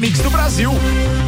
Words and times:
melhor 0.00 0.08
mix 0.08 0.18
do 0.20 0.30
Brasil. 0.30 1.19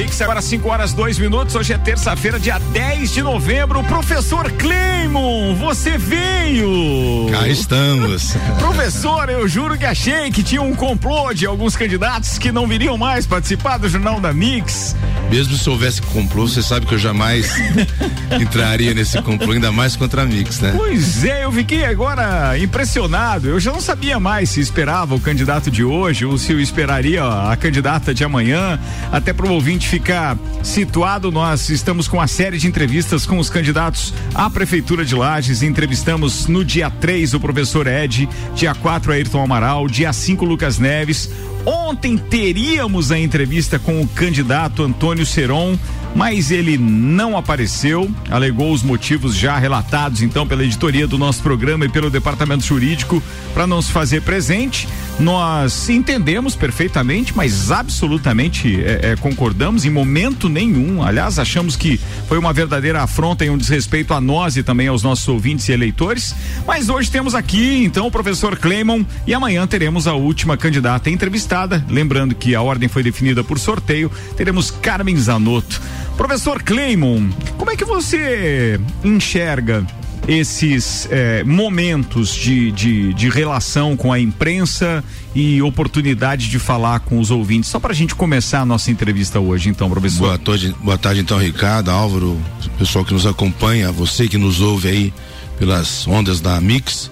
Mix 0.00 0.18
agora 0.22 0.40
5 0.40 0.66
horas 0.66 0.94
2 0.94 1.18
minutos. 1.18 1.54
Hoje 1.54 1.74
é 1.74 1.78
terça-feira, 1.78 2.40
dia 2.40 2.58
10 2.58 3.12
de 3.12 3.22
novembro. 3.22 3.84
Professor 3.84 4.50
Cleimon, 4.52 5.54
você 5.56 5.98
veio! 5.98 7.28
Cá 7.30 7.46
estamos. 7.46 8.34
Professor, 8.58 9.28
eu 9.28 9.46
juro 9.46 9.76
que 9.76 9.84
achei 9.84 10.30
que 10.30 10.42
tinha 10.42 10.62
um 10.62 10.74
complô 10.74 11.34
de 11.34 11.44
alguns 11.44 11.76
candidatos 11.76 12.38
que 12.38 12.50
não 12.50 12.66
viriam 12.66 12.96
mais 12.96 13.26
participar 13.26 13.76
do 13.76 13.90
Jornal 13.90 14.18
da 14.18 14.32
Mix. 14.32 14.96
Mesmo 15.30 15.54
se 15.54 15.68
houvesse 15.68 16.00
complô, 16.00 16.48
você 16.48 16.62
sabe 16.62 16.86
que 16.86 16.94
eu 16.94 16.98
jamais 16.98 17.52
entraria 18.40 18.94
nesse 18.94 19.20
complô, 19.20 19.52
ainda 19.52 19.70
mais 19.70 19.96
contra 19.96 20.22
a 20.22 20.24
Mix, 20.24 20.60
né? 20.60 20.72
Pois 20.74 21.24
é, 21.26 21.44
eu 21.44 21.52
fiquei 21.52 21.84
agora 21.84 22.58
impressionado. 22.58 23.48
Eu 23.48 23.60
já 23.60 23.70
não 23.70 23.82
sabia 23.82 24.18
mais 24.18 24.48
se 24.48 24.60
esperava 24.60 25.14
o 25.14 25.20
candidato 25.20 25.70
de 25.70 25.84
hoje 25.84 26.24
ou 26.24 26.38
se 26.38 26.52
eu 26.52 26.58
esperaria 26.58 27.22
a 27.22 27.54
candidata 27.54 28.14
de 28.14 28.24
amanhã. 28.24 28.80
Até 29.12 29.34
para 29.34 29.46
o 29.46 29.52
ouvinte 29.52 29.89
ficar 29.90 30.38
situado, 30.62 31.32
nós 31.32 31.68
estamos 31.68 32.06
com 32.06 32.18
uma 32.18 32.28
série 32.28 32.58
de 32.58 32.68
entrevistas 32.68 33.26
com 33.26 33.40
os 33.40 33.50
candidatos 33.50 34.14
à 34.32 34.48
Prefeitura 34.48 35.04
de 35.04 35.16
Lages. 35.16 35.64
Entrevistamos 35.64 36.46
no 36.46 36.64
dia 36.64 36.88
3 36.88 37.34
o 37.34 37.40
professor 37.40 37.88
Ed, 37.88 38.28
dia 38.54 38.72
4 38.72 39.10
Ayrton 39.10 39.42
Amaral, 39.42 39.88
dia 39.88 40.12
5 40.12 40.44
Lucas 40.44 40.78
Neves. 40.78 41.28
Ontem 41.66 42.16
teríamos 42.16 43.10
a 43.10 43.18
entrevista 43.18 43.80
com 43.80 44.00
o 44.00 44.06
candidato 44.06 44.84
Antônio 44.84 45.26
Seron, 45.26 45.76
mas 46.14 46.50
ele 46.50 46.76
não 46.76 47.36
apareceu, 47.36 48.10
alegou 48.30 48.72
os 48.72 48.82
motivos 48.82 49.34
já 49.36 49.58
relatados 49.58 50.22
então 50.22 50.46
pela 50.46 50.64
editoria 50.64 51.06
do 51.06 51.16
nosso 51.16 51.42
programa 51.42 51.84
e 51.84 51.88
pelo 51.88 52.10
departamento 52.10 52.64
jurídico 52.64 53.22
para 53.54 53.66
não 53.66 53.80
se 53.80 53.92
fazer 53.92 54.22
presente. 54.22 54.88
Nós 55.18 55.88
entendemos 55.88 56.56
perfeitamente, 56.56 57.36
mas 57.36 57.70
absolutamente 57.70 58.82
é, 58.82 59.12
é, 59.12 59.16
concordamos 59.16 59.84
em 59.84 59.90
momento 59.90 60.48
nenhum. 60.48 61.02
Aliás, 61.02 61.38
achamos 61.38 61.76
que 61.76 62.00
foi 62.26 62.38
uma 62.38 62.52
verdadeira 62.52 63.02
afronta 63.02 63.44
e 63.44 63.50
um 63.50 63.58
desrespeito 63.58 64.14
a 64.14 64.20
nós 64.20 64.56
e 64.56 64.62
também 64.62 64.88
aos 64.88 65.02
nossos 65.02 65.28
ouvintes 65.28 65.68
e 65.68 65.72
eleitores. 65.72 66.34
Mas 66.66 66.88
hoje 66.88 67.10
temos 67.10 67.34
aqui 67.34 67.84
então 67.84 68.06
o 68.06 68.10
professor 68.10 68.56
Clemon 68.56 69.04
e 69.26 69.34
amanhã 69.34 69.66
teremos 69.66 70.06
a 70.06 70.14
última 70.14 70.56
candidata 70.56 71.10
entrevistada. 71.10 71.84
Lembrando 71.88 72.34
que 72.34 72.54
a 72.54 72.62
ordem 72.62 72.88
foi 72.88 73.02
definida 73.02 73.44
por 73.44 73.58
sorteio. 73.58 74.10
Teremos 74.36 74.70
Carmen 74.70 75.16
Zanotto. 75.16 75.80
Professor 76.20 76.62
Clemon, 76.62 77.30
como 77.56 77.70
é 77.70 77.76
que 77.76 77.84
você 77.86 78.78
enxerga 79.02 79.86
esses 80.28 81.08
eh, 81.10 81.42
momentos 81.44 82.34
de, 82.34 82.70
de, 82.72 83.14
de, 83.14 83.30
relação 83.30 83.96
com 83.96 84.12
a 84.12 84.20
imprensa 84.20 85.02
e 85.34 85.62
oportunidade 85.62 86.50
de 86.50 86.58
falar 86.58 87.00
com 87.00 87.18
os 87.18 87.30
ouvintes. 87.30 87.70
Só 87.70 87.80
para 87.80 87.92
a 87.92 87.94
gente 87.94 88.14
começar 88.14 88.60
a 88.60 88.66
nossa 88.66 88.90
entrevista 88.90 89.40
hoje, 89.40 89.70
então, 89.70 89.88
professor. 89.88 90.18
Boa 90.18 90.38
tarde, 90.38 90.74
boa 90.82 90.98
tarde 90.98 91.20
então, 91.22 91.38
Ricardo, 91.38 91.90
Álvaro, 91.90 92.38
pessoal 92.78 93.02
que 93.02 93.14
nos 93.14 93.24
acompanha, 93.24 93.90
você 93.90 94.28
que 94.28 94.36
nos 94.36 94.60
ouve 94.60 94.88
aí 94.88 95.14
pelas 95.58 96.06
ondas 96.06 96.38
da 96.38 96.60
Mix. 96.60 97.10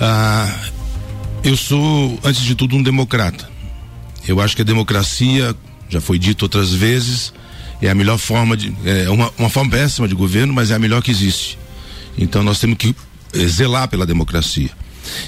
Ah, 0.00 0.56
eu 1.42 1.56
sou, 1.56 2.16
antes 2.22 2.42
de 2.42 2.54
tudo, 2.54 2.76
um 2.76 2.82
democrata. 2.82 3.50
Eu 4.26 4.40
acho 4.40 4.54
que 4.54 4.62
a 4.62 4.64
democracia, 4.64 5.52
já 5.88 6.00
foi 6.00 6.16
dito 6.16 6.42
outras 6.44 6.72
vezes, 6.72 7.32
é 7.86 7.90
a 7.90 7.94
melhor 7.94 8.18
forma 8.18 8.56
de. 8.56 8.74
É 8.84 9.08
uma, 9.08 9.32
uma 9.38 9.48
forma 9.48 9.70
péssima 9.70 10.08
de 10.08 10.14
governo, 10.14 10.52
mas 10.52 10.70
é 10.70 10.74
a 10.74 10.78
melhor 10.78 11.02
que 11.02 11.10
existe. 11.10 11.58
Então 12.16 12.42
nós 12.42 12.58
temos 12.58 12.76
que 12.76 12.94
eh, 13.34 13.46
zelar 13.46 13.88
pela 13.88 14.04
democracia. 14.04 14.70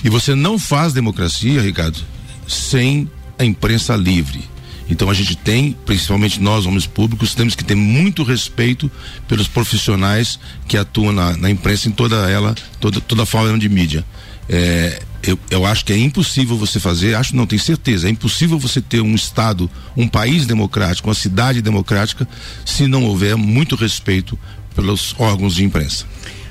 E 0.05 0.09
você 0.09 0.35
não 0.35 0.59
faz 0.59 0.93
democracia, 0.93 1.63
Ricardo, 1.63 1.99
sem 2.47 3.09
a 3.39 3.45
imprensa 3.45 3.97
livre. 3.97 4.49
Então 4.91 5.09
a 5.09 5.15
gente 5.15 5.37
tem, 5.37 5.77
principalmente 5.87 6.41
nós, 6.41 6.67
homens 6.67 6.87
públicos, 6.87 7.35
temos 7.35 7.55
que 7.55 7.65
ter 7.65 7.77
muito 7.77 8.25
respeito 8.25 8.91
pelos 9.29 9.47
profissionais 9.47 10.39
que 10.67 10.77
atuam 10.77 11.13
na, 11.13 11.37
na 11.37 11.49
imprensa 11.49 11.89
em 11.89 11.93
toda 11.93 12.29
ela, 12.29 12.57
toda, 12.81 13.01
toda 13.01 13.25
forma 13.25 13.57
de 13.57 13.69
mídia. 13.69 14.05
É, 14.49 15.01
eu, 15.23 15.39
eu 15.51 15.67
acho 15.67 15.85
que 15.85 15.93
é 15.93 15.99
impossível 15.99 16.57
você 16.57 16.81
fazer, 16.81 17.15
acho 17.15 17.37
não 17.37 17.47
tenho 17.47 17.61
certeza, 17.61 18.09
é 18.09 18.11
impossível 18.11 18.59
você 18.59 18.81
ter 18.81 19.01
um 19.01 19.15
estado, 19.15 19.71
um 19.97 20.09
país 20.09 20.47
democrático, 20.47 21.09
uma 21.09 21.15
cidade 21.15 21.61
democrática, 21.61 22.27
se 22.65 22.87
não 22.87 23.05
houver 23.05 23.37
muito 23.37 23.77
respeito 23.77 24.39
pelos 24.75 25.15
órgãos 25.19 25.55
de 25.55 25.65
imprensa. 25.65 26.07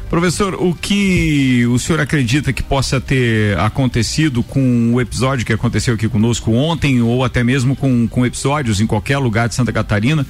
Professor, 0.10 0.56
o 0.56 0.74
que 0.74 1.68
o 1.68 1.78
senhor 1.78 2.00
acredita 2.00 2.52
que 2.52 2.64
possa 2.64 3.00
ter 3.00 3.58
acontecido 3.60 4.42
com 4.42 4.94
o 4.94 5.00
episódio 5.00 5.46
que 5.46 5.54
aconteceu 5.54 5.94
aqui 5.94 6.10
conosco 6.10 6.52
ontem, 6.52 7.00
ou 7.00 7.24
até 7.24 7.44
mesmo 7.44 7.76
com, 7.76 8.08
com 8.08 8.26
episódios 8.26 8.82
em 8.82 8.88
qualquer 8.88 9.20
lugar 9.20 9.48
de 9.48 9.54
Santa 9.54 9.72
Catarina, 9.72 10.26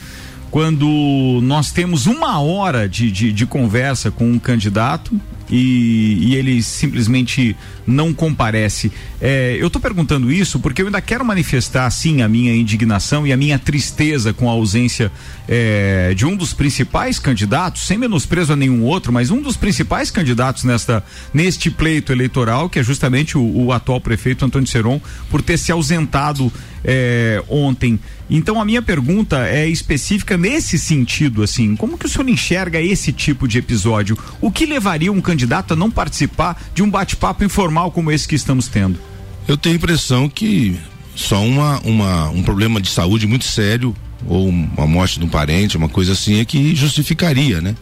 quando 0.51 1.39
nós 1.43 1.71
temos 1.71 2.07
uma 2.07 2.41
hora 2.41 2.89
de, 2.89 3.09
de, 3.09 3.31
de 3.31 3.45
conversa 3.45 4.11
com 4.11 4.29
um 4.29 4.39
candidato 4.39 5.19
e, 5.49 6.17
e 6.21 6.35
ele 6.35 6.61
simplesmente 6.61 7.55
não 7.85 8.13
comparece. 8.13 8.91
É, 9.19 9.57
eu 9.59 9.67
estou 9.67 9.81
perguntando 9.81 10.31
isso 10.31 10.59
porque 10.59 10.81
eu 10.81 10.85
ainda 10.85 11.01
quero 11.01 11.25
manifestar, 11.25 11.89
sim, 11.89 12.21
a 12.21 12.27
minha 12.27 12.55
indignação 12.55 13.25
e 13.25 13.33
a 13.33 13.37
minha 13.37 13.57
tristeza 13.57 14.31
com 14.31 14.47
a 14.47 14.53
ausência 14.53 15.11
é, 15.47 16.13
de 16.15 16.25
um 16.25 16.35
dos 16.35 16.53
principais 16.53 17.17
candidatos, 17.17 17.85
sem 17.85 17.97
menosprezo 17.97 18.53
a 18.53 18.55
nenhum 18.55 18.83
outro, 18.83 19.11
mas 19.11 19.31
um 19.31 19.41
dos 19.41 19.57
principais 19.57 20.11
candidatos 20.11 20.63
nesta, 20.63 21.03
neste 21.33 21.71
pleito 21.71 22.11
eleitoral, 22.11 22.69
que 22.69 22.79
é 22.79 22.83
justamente 22.83 23.37
o, 23.37 23.65
o 23.65 23.73
atual 23.73 23.99
prefeito 23.99 24.45
Antônio 24.45 24.67
Seron, 24.67 25.01
por 25.29 25.41
ter 25.41 25.57
se 25.57 25.71
ausentado 25.71 26.51
é, 26.83 27.43
ontem. 27.47 27.99
Então 28.29 28.61
a 28.61 28.65
minha 28.65 28.81
pergunta 28.81 29.47
é 29.47 29.67
específica 29.67 30.37
nesse 30.37 30.77
sentido, 30.77 31.41
assim, 31.43 31.75
como 31.75 31.97
que 31.97 32.05
o 32.05 32.09
senhor 32.09 32.27
enxerga 32.29 32.79
esse 32.79 33.11
tipo 33.11 33.47
de 33.47 33.57
episódio? 33.57 34.17
O 34.39 34.51
que 34.51 34.65
levaria 34.65 35.11
um 35.11 35.21
candidato 35.21 35.73
a 35.73 35.75
não 35.75 35.89
participar 35.89 36.61
de 36.73 36.83
um 36.83 36.89
bate-papo 36.89 37.43
informal 37.43 37.91
como 37.91 38.11
esse 38.11 38.27
que 38.27 38.35
estamos 38.35 38.67
tendo? 38.67 38.99
Eu 39.47 39.57
tenho 39.57 39.75
a 39.75 39.77
impressão 39.77 40.29
que 40.29 40.77
só 41.15 41.43
uma, 41.43 41.79
uma, 41.79 42.29
um 42.29 42.43
problema 42.43 42.79
de 42.79 42.89
saúde 42.89 43.25
muito 43.25 43.45
sério 43.45 43.95
ou 44.27 44.47
uma 44.47 44.85
morte 44.85 45.19
de 45.19 45.25
um 45.25 45.29
parente, 45.29 45.77
uma 45.77 45.89
coisa 45.89 46.13
assim 46.13 46.39
é 46.39 46.45
que 46.45 46.75
justificaria, 46.75 47.61
né? 47.61 47.75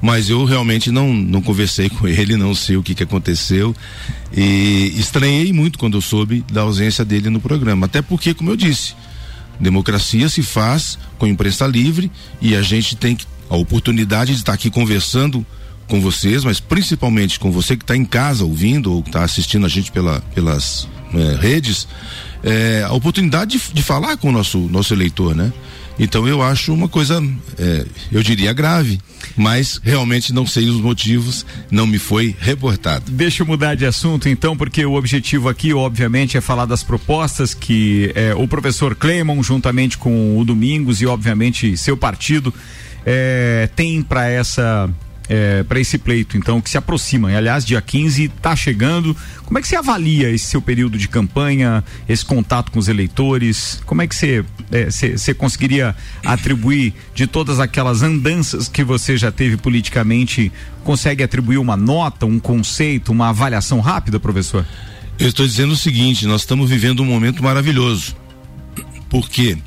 Mas 0.00 0.28
eu 0.28 0.44
realmente 0.44 0.90
não, 0.90 1.12
não 1.12 1.42
conversei 1.42 1.88
com 1.90 2.06
ele, 2.06 2.36
não 2.36 2.54
sei 2.54 2.76
o 2.76 2.82
que, 2.82 2.94
que 2.94 3.02
aconteceu 3.02 3.74
e 4.32 4.94
estranhei 4.96 5.52
muito 5.52 5.78
quando 5.78 5.96
eu 5.96 6.00
soube 6.00 6.44
da 6.52 6.62
ausência 6.62 7.04
dele 7.04 7.30
no 7.30 7.40
programa, 7.40 7.86
até 7.86 8.02
porque, 8.02 8.34
como 8.34 8.50
eu 8.50 8.56
disse, 8.56 8.94
democracia 9.58 10.28
se 10.28 10.42
faz 10.42 10.98
com 11.18 11.26
imprensa 11.26 11.66
livre 11.66 12.10
e 12.40 12.54
a 12.54 12.62
gente 12.62 12.96
tem 12.96 13.16
a 13.50 13.56
oportunidade 13.56 14.32
de 14.32 14.38
estar 14.38 14.52
aqui 14.52 14.70
conversando 14.70 15.44
com 15.88 16.00
vocês, 16.00 16.44
mas 16.44 16.60
principalmente 16.60 17.40
com 17.40 17.50
você 17.50 17.76
que 17.76 17.82
está 17.82 17.96
em 17.96 18.04
casa 18.04 18.44
ouvindo 18.44 18.92
ou 18.92 19.00
está 19.00 19.24
assistindo 19.24 19.64
a 19.64 19.68
gente 19.68 19.90
pela, 19.90 20.20
pelas 20.34 20.86
é, 21.14 21.36
redes, 21.40 21.88
é, 22.44 22.84
a 22.86 22.92
oportunidade 22.92 23.58
de, 23.58 23.72
de 23.72 23.82
falar 23.82 24.18
com 24.18 24.28
o 24.28 24.32
nosso, 24.32 24.58
nosso 24.58 24.92
eleitor, 24.92 25.34
né? 25.34 25.50
Então 25.98 26.28
eu 26.28 26.40
acho 26.40 26.72
uma 26.72 26.88
coisa, 26.88 27.22
é, 27.58 27.84
eu 28.12 28.22
diria 28.22 28.52
grave, 28.52 29.00
mas 29.36 29.80
realmente 29.82 30.32
não 30.32 30.46
sei 30.46 30.68
os 30.68 30.80
motivos, 30.80 31.44
não 31.70 31.86
me 31.86 31.98
foi 31.98 32.34
reportado. 32.38 33.10
Deixa 33.10 33.42
eu 33.42 33.46
mudar 33.46 33.74
de 33.74 33.84
assunto 33.84 34.28
então, 34.28 34.56
porque 34.56 34.84
o 34.84 34.94
objetivo 34.94 35.48
aqui, 35.48 35.72
obviamente, 35.74 36.36
é 36.36 36.40
falar 36.40 36.66
das 36.66 36.82
propostas 36.82 37.54
que 37.54 38.12
é, 38.14 38.34
o 38.34 38.46
professor 38.46 38.94
Clemon, 38.94 39.42
juntamente 39.42 39.98
com 39.98 40.38
o 40.38 40.44
Domingos 40.44 41.02
e, 41.02 41.06
obviamente, 41.06 41.76
seu 41.76 41.96
partido, 41.96 42.54
é, 43.04 43.68
tem 43.74 44.02
para 44.02 44.28
essa 44.28 44.88
é, 45.28 45.62
para 45.62 45.78
esse 45.78 45.98
pleito, 45.98 46.36
então, 46.38 46.60
que 46.60 46.70
se 46.70 46.78
aproxima. 46.78 47.30
E, 47.30 47.36
aliás, 47.36 47.64
dia 47.64 47.80
15 47.80 48.24
está 48.24 48.56
chegando. 48.56 49.14
Como 49.44 49.58
é 49.58 49.62
que 49.62 49.68
você 49.68 49.76
avalia 49.76 50.30
esse 50.30 50.46
seu 50.46 50.62
período 50.62 50.96
de 50.96 51.08
campanha, 51.08 51.84
esse 52.08 52.24
contato 52.24 52.72
com 52.72 52.78
os 52.78 52.88
eleitores? 52.88 53.80
Como 53.84 54.00
é 54.00 54.06
que 54.06 54.14
você 54.14 54.44
é, 54.72 55.34
conseguiria 55.34 55.94
atribuir 56.24 56.94
de 57.14 57.26
todas 57.26 57.60
aquelas 57.60 58.02
andanças 58.02 58.68
que 58.68 58.82
você 58.82 59.16
já 59.16 59.30
teve 59.30 59.56
politicamente, 59.56 60.50
consegue 60.82 61.22
atribuir 61.22 61.58
uma 61.58 61.76
nota, 61.76 62.24
um 62.24 62.38
conceito, 62.38 63.12
uma 63.12 63.28
avaliação 63.28 63.80
rápida, 63.80 64.18
professor? 64.18 64.66
Eu 65.18 65.28
estou 65.28 65.46
dizendo 65.46 65.72
o 65.72 65.76
seguinte: 65.76 66.26
nós 66.26 66.42
estamos 66.42 66.70
vivendo 66.70 67.00
um 67.00 67.06
momento 67.06 67.42
maravilhoso. 67.42 68.16
Por 69.10 69.28
quê? 69.28 69.58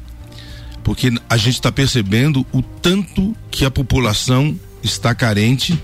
Porque 0.84 1.12
a 1.30 1.38
gente 1.38 1.56
está 1.56 1.72
percebendo 1.72 2.46
o 2.52 2.62
tanto 2.62 3.36
que 3.52 3.66
a 3.66 3.72
população 3.72 4.58
está 4.84 5.14
carente, 5.16 5.82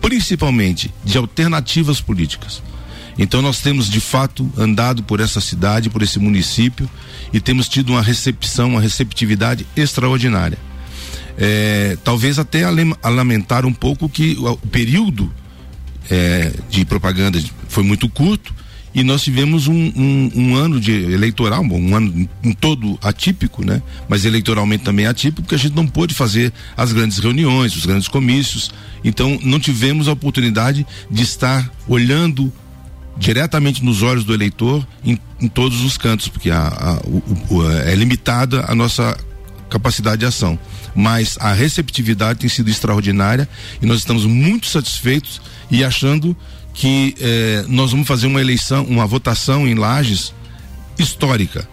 principalmente 0.00 0.92
de 1.04 1.18
alternativas 1.18 2.00
políticas. 2.00 2.62
Então 3.18 3.40
nós 3.40 3.60
temos 3.60 3.88
de 3.88 4.00
fato 4.00 4.50
andado 4.56 5.02
por 5.02 5.20
essa 5.20 5.40
cidade, 5.40 5.90
por 5.90 6.02
esse 6.02 6.18
município 6.18 6.88
e 7.32 7.40
temos 7.40 7.68
tido 7.68 7.90
uma 7.90 8.02
recepção, 8.02 8.70
uma 8.70 8.80
receptividade 8.80 9.66
extraordinária. 9.76 10.58
É, 11.36 11.96
talvez 12.04 12.38
até 12.38 12.64
a, 12.64 13.08
lamentar 13.08 13.66
um 13.66 13.72
pouco 13.72 14.08
que 14.08 14.36
o, 14.38 14.56
período 14.68 15.32
é, 16.08 16.52
de 16.70 16.84
propaganda 16.84 17.42
foi 17.68 17.82
muito 17.82 18.08
curto 18.08 18.53
e 18.94 19.02
nós 19.02 19.22
tivemos 19.22 19.66
um, 19.66 19.74
um, 19.74 20.30
um 20.34 20.54
ano 20.54 20.78
de 20.78 20.92
eleitoral, 20.92 21.62
um 21.62 21.96
ano 21.96 22.28
em 22.42 22.52
todo 22.52 22.96
atípico, 23.02 23.64
né? 23.64 23.82
Mas 24.08 24.24
eleitoralmente 24.24 24.84
também 24.84 25.06
atípico, 25.06 25.42
porque 25.42 25.56
a 25.56 25.58
gente 25.58 25.74
não 25.74 25.86
pôde 25.86 26.14
fazer 26.14 26.52
as 26.76 26.92
grandes 26.92 27.18
reuniões, 27.18 27.74
os 27.74 27.84
grandes 27.84 28.06
comícios. 28.06 28.70
Então 29.02 29.38
não 29.42 29.58
tivemos 29.58 30.06
a 30.06 30.12
oportunidade 30.12 30.86
de 31.10 31.22
estar 31.22 31.68
olhando 31.88 32.52
diretamente 33.16 33.84
nos 33.84 34.02
olhos 34.02 34.24
do 34.24 34.32
eleitor 34.32 34.86
em, 35.04 35.18
em 35.40 35.48
todos 35.48 35.82
os 35.82 35.98
cantos, 35.98 36.28
porque 36.28 36.50
a, 36.50 36.68
a, 36.68 37.00
o, 37.04 37.22
o, 37.50 37.70
é 37.70 37.94
limitada 37.96 38.64
a 38.68 38.74
nossa 38.74 39.16
capacidade 39.68 40.20
de 40.20 40.26
ação. 40.26 40.56
Mas 40.94 41.36
a 41.40 41.52
receptividade 41.52 42.38
tem 42.38 42.48
sido 42.48 42.70
extraordinária 42.70 43.48
e 43.82 43.86
nós 43.86 43.98
estamos 43.98 44.24
muito 44.24 44.68
satisfeitos 44.68 45.40
e 45.68 45.82
achando 45.82 46.36
que 46.74 47.14
eh, 47.20 47.64
nós 47.68 47.92
vamos 47.92 48.06
fazer 48.06 48.26
uma 48.26 48.40
eleição, 48.40 48.84
uma 48.84 49.06
votação 49.06 49.66
em 49.66 49.74
Lages 49.74 50.34
histórica. 50.98 51.66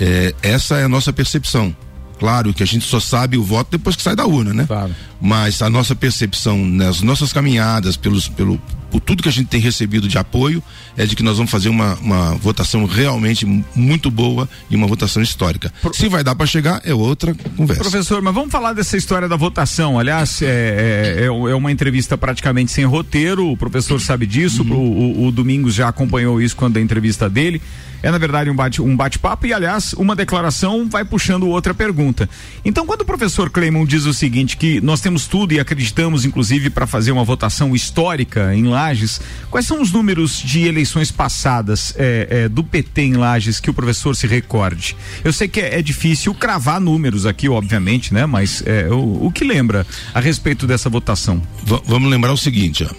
Eh, 0.00 0.32
essa 0.42 0.78
é 0.78 0.84
a 0.84 0.88
nossa 0.88 1.12
percepção. 1.12 1.76
Claro 2.24 2.54
que 2.54 2.62
a 2.62 2.66
gente 2.66 2.86
só 2.86 2.98
sabe 2.98 3.36
o 3.36 3.44
voto 3.44 3.72
depois 3.72 3.94
que 3.94 4.00
sai 4.00 4.16
da 4.16 4.24
urna, 4.24 4.54
né? 4.54 4.64
Claro. 4.66 4.90
Mas 5.20 5.60
a 5.60 5.68
nossa 5.68 5.94
percepção 5.94 6.64
nas 6.64 7.02
nossas 7.02 7.34
caminhadas, 7.34 7.98
pelos, 7.98 8.28
pelo, 8.28 8.58
por 8.90 8.98
tudo 9.00 9.22
que 9.22 9.28
a 9.28 9.32
gente 9.32 9.48
tem 9.48 9.60
recebido 9.60 10.08
de 10.08 10.16
apoio, 10.16 10.62
é 10.96 11.04
de 11.04 11.14
que 11.14 11.22
nós 11.22 11.36
vamos 11.36 11.52
fazer 11.52 11.68
uma, 11.68 11.96
uma 11.96 12.34
votação 12.36 12.86
realmente 12.86 13.44
muito 13.76 14.10
boa 14.10 14.48
e 14.70 14.74
uma 14.74 14.86
votação 14.86 15.22
histórica. 15.22 15.70
Pro... 15.82 15.92
Se 15.92 16.08
vai 16.08 16.24
dar 16.24 16.34
para 16.34 16.46
chegar, 16.46 16.80
é 16.82 16.94
outra 16.94 17.34
conversa. 17.58 17.82
Professor, 17.82 18.22
mas 18.22 18.32
vamos 18.32 18.50
falar 18.50 18.72
dessa 18.72 18.96
história 18.96 19.28
da 19.28 19.36
votação. 19.36 19.98
Aliás, 19.98 20.40
é, 20.40 20.46
é, 20.46 21.20
é, 21.24 21.26
é 21.26 21.54
uma 21.54 21.70
entrevista 21.70 22.16
praticamente 22.16 22.72
sem 22.72 22.86
roteiro, 22.86 23.50
o 23.50 23.54
professor 23.54 24.00
sabe 24.00 24.24
disso, 24.24 24.62
uhum. 24.62 24.72
o, 24.72 25.24
o, 25.24 25.26
o 25.26 25.30
Domingos 25.30 25.74
já 25.74 25.88
acompanhou 25.88 26.40
isso 26.40 26.56
quando 26.56 26.78
a 26.78 26.80
entrevista 26.80 27.28
dele. 27.28 27.60
É, 28.04 28.10
na 28.10 28.18
verdade, 28.18 28.50
um 28.50 28.54
bate-papo 28.54 28.86
um 28.86 28.94
bate 28.94 29.18
e, 29.46 29.52
aliás, 29.54 29.94
uma 29.94 30.14
declaração 30.14 30.86
vai 30.86 31.06
puxando 31.06 31.48
outra 31.48 31.72
pergunta. 31.72 32.28
Então, 32.62 32.84
quando 32.84 33.00
o 33.00 33.04
professor 33.06 33.48
Cleimon 33.48 33.86
diz 33.86 34.04
o 34.04 34.12
seguinte, 34.12 34.58
que 34.58 34.78
nós 34.82 35.00
temos 35.00 35.26
tudo 35.26 35.54
e 35.54 35.58
acreditamos, 35.58 36.26
inclusive, 36.26 36.68
para 36.68 36.86
fazer 36.86 37.12
uma 37.12 37.24
votação 37.24 37.74
histórica 37.74 38.54
em 38.54 38.64
Lages, 38.64 39.22
quais 39.50 39.66
são 39.66 39.80
os 39.80 39.90
números 39.90 40.36
de 40.36 40.66
eleições 40.66 41.10
passadas 41.10 41.94
é, 41.96 42.28
é, 42.30 42.48
do 42.50 42.62
PT 42.62 43.00
em 43.00 43.14
Lages 43.14 43.58
que 43.58 43.70
o 43.70 43.74
professor 43.74 44.14
se 44.14 44.26
recorde? 44.26 44.94
Eu 45.24 45.32
sei 45.32 45.48
que 45.48 45.58
é, 45.58 45.78
é 45.78 45.82
difícil 45.82 46.34
cravar 46.34 46.78
números 46.78 47.24
aqui, 47.24 47.48
obviamente, 47.48 48.12
né? 48.12 48.26
Mas 48.26 48.62
é, 48.66 48.86
o, 48.90 49.28
o, 49.28 49.32
que 49.32 49.44
lembra 49.44 49.86
a 50.12 50.20
respeito 50.20 50.66
dessa 50.66 50.90
votação? 50.90 51.40
V 51.64 51.80
vamos 51.86 52.10
lembrar 52.10 52.34
o 52.34 52.36
seguinte, 52.36 52.84
ó. 52.84 52.94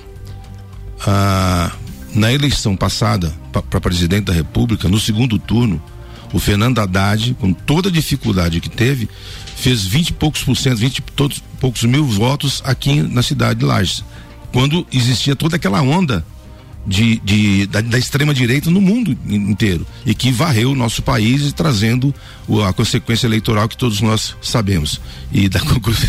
Ah, 1.05 1.71
na 2.15 2.31
eleição 2.31 2.75
passada 2.75 3.33
para 3.51 3.81
presidente 3.81 4.25
da 4.25 4.33
República, 4.33 4.87
no 4.87 4.99
segundo 4.99 5.37
turno, 5.37 5.81
o 6.33 6.39
Fernando 6.39 6.79
Haddad, 6.79 7.35
com 7.39 7.53
toda 7.53 7.89
a 7.89 7.91
dificuldade 7.91 8.59
que 8.59 8.69
teve, 8.69 9.07
fez 9.55 9.85
20 9.85 10.09
e 10.09 10.13
poucos 10.13 10.43
por 10.43 10.55
cento, 10.55 10.77
20 10.77 10.97
e 10.97 11.01
todos, 11.01 11.43
poucos 11.59 11.83
mil 11.83 12.05
votos 12.05 12.61
aqui 12.65 13.01
na 13.01 13.21
cidade 13.21 13.59
de 13.59 13.65
Lages. 13.65 14.03
Quando 14.51 14.87
existia 14.91 15.35
toda 15.35 15.57
aquela 15.57 15.81
onda 15.81 16.25
de, 16.85 17.19
de 17.19 17.65
da, 17.67 17.81
da, 17.81 17.97
extrema 17.97 18.33
direita 18.33 18.69
no 18.69 18.79
mundo 18.79 19.17
inteiro 19.27 19.85
e 20.05 20.13
que 20.13 20.31
varreu 20.31 20.71
o 20.71 20.75
nosso 20.75 21.01
país 21.01 21.51
trazendo 21.51 22.13
o, 22.47 22.61
a 22.61 22.71
consequência 22.71 23.25
eleitoral 23.25 23.67
que 23.67 23.75
todos 23.75 24.01
nós 24.01 24.35
sabemos 24.41 25.01
e 25.31 25.49
da, 25.49 25.59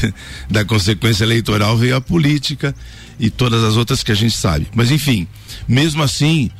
da 0.50 0.64
consequência 0.64 1.24
eleitoral 1.24 1.76
veio 1.76 1.96
a 1.96 2.00
política 2.00 2.74
e 3.18 3.30
todas 3.30 3.62
as 3.64 3.76
outras 3.76 4.02
que 4.02 4.12
a 4.12 4.14
gente 4.14 4.36
sabe 4.36 4.66
mas 4.74 4.90
enfim 4.90 5.26
mesmo 5.68 6.02
assim 6.02 6.50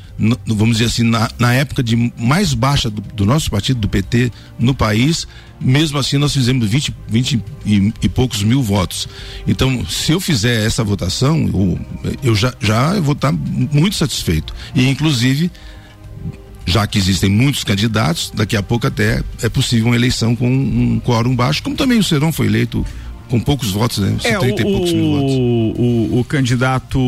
vamos 0.46 0.78
dizer 0.78 0.86
assim, 0.86 1.02
na, 1.02 1.30
na 1.38 1.52
época 1.52 1.82
de 1.82 1.94
mais 2.16 2.54
baixa 2.54 2.88
do, 2.88 3.00
do, 3.00 3.26
nosso 3.26 3.50
partido, 3.50 3.80
do 3.80 3.88
PT, 3.88 4.32
no 4.58 4.74
país, 4.74 5.28
mesmo 5.60 5.98
assim 5.98 6.16
nós 6.16 6.32
fizemos 6.32 6.68
20, 6.68 6.94
20 7.08 7.42
e, 7.64 7.92
e, 8.02 8.08
poucos 8.08 8.42
mil 8.42 8.62
votos. 8.62 9.06
Então, 9.46 9.84
se 9.86 10.12
eu 10.12 10.20
fizer 10.20 10.64
essa 10.64 10.82
votação, 10.82 11.46
eu, 11.46 11.78
eu 12.22 12.34
já, 12.34 12.54
já 12.60 12.98
vou 13.00 13.12
estar 13.12 13.32
muito 13.32 13.96
satisfeito. 13.96 14.54
E, 14.74 14.88
inclusive, 14.88 15.50
já 16.64 16.86
que 16.86 16.98
existem 16.98 17.28
muitos 17.28 17.62
candidatos, 17.62 18.32
daqui 18.34 18.56
a 18.56 18.62
pouco 18.62 18.86
até 18.86 19.22
é 19.42 19.48
possível 19.48 19.86
uma 19.86 19.96
eleição 19.96 20.34
com 20.34 20.48
um 20.48 20.98
quórum 20.98 21.36
baixo, 21.36 21.62
como 21.62 21.76
também 21.76 21.98
o 21.98 22.02
Serão 22.02 22.32
foi 22.32 22.46
eleito 22.46 22.84
com 23.28 23.40
poucos 23.40 23.70
votos, 23.70 23.98
né? 23.98 24.16
É, 24.24 24.38
30 24.38 24.44
o, 24.44 24.48
e 24.48 24.72
poucos 24.72 24.92
mil 24.92 25.10
votos. 25.12 25.34
O, 25.34 26.20
o, 26.20 26.24
candidato 26.24 26.98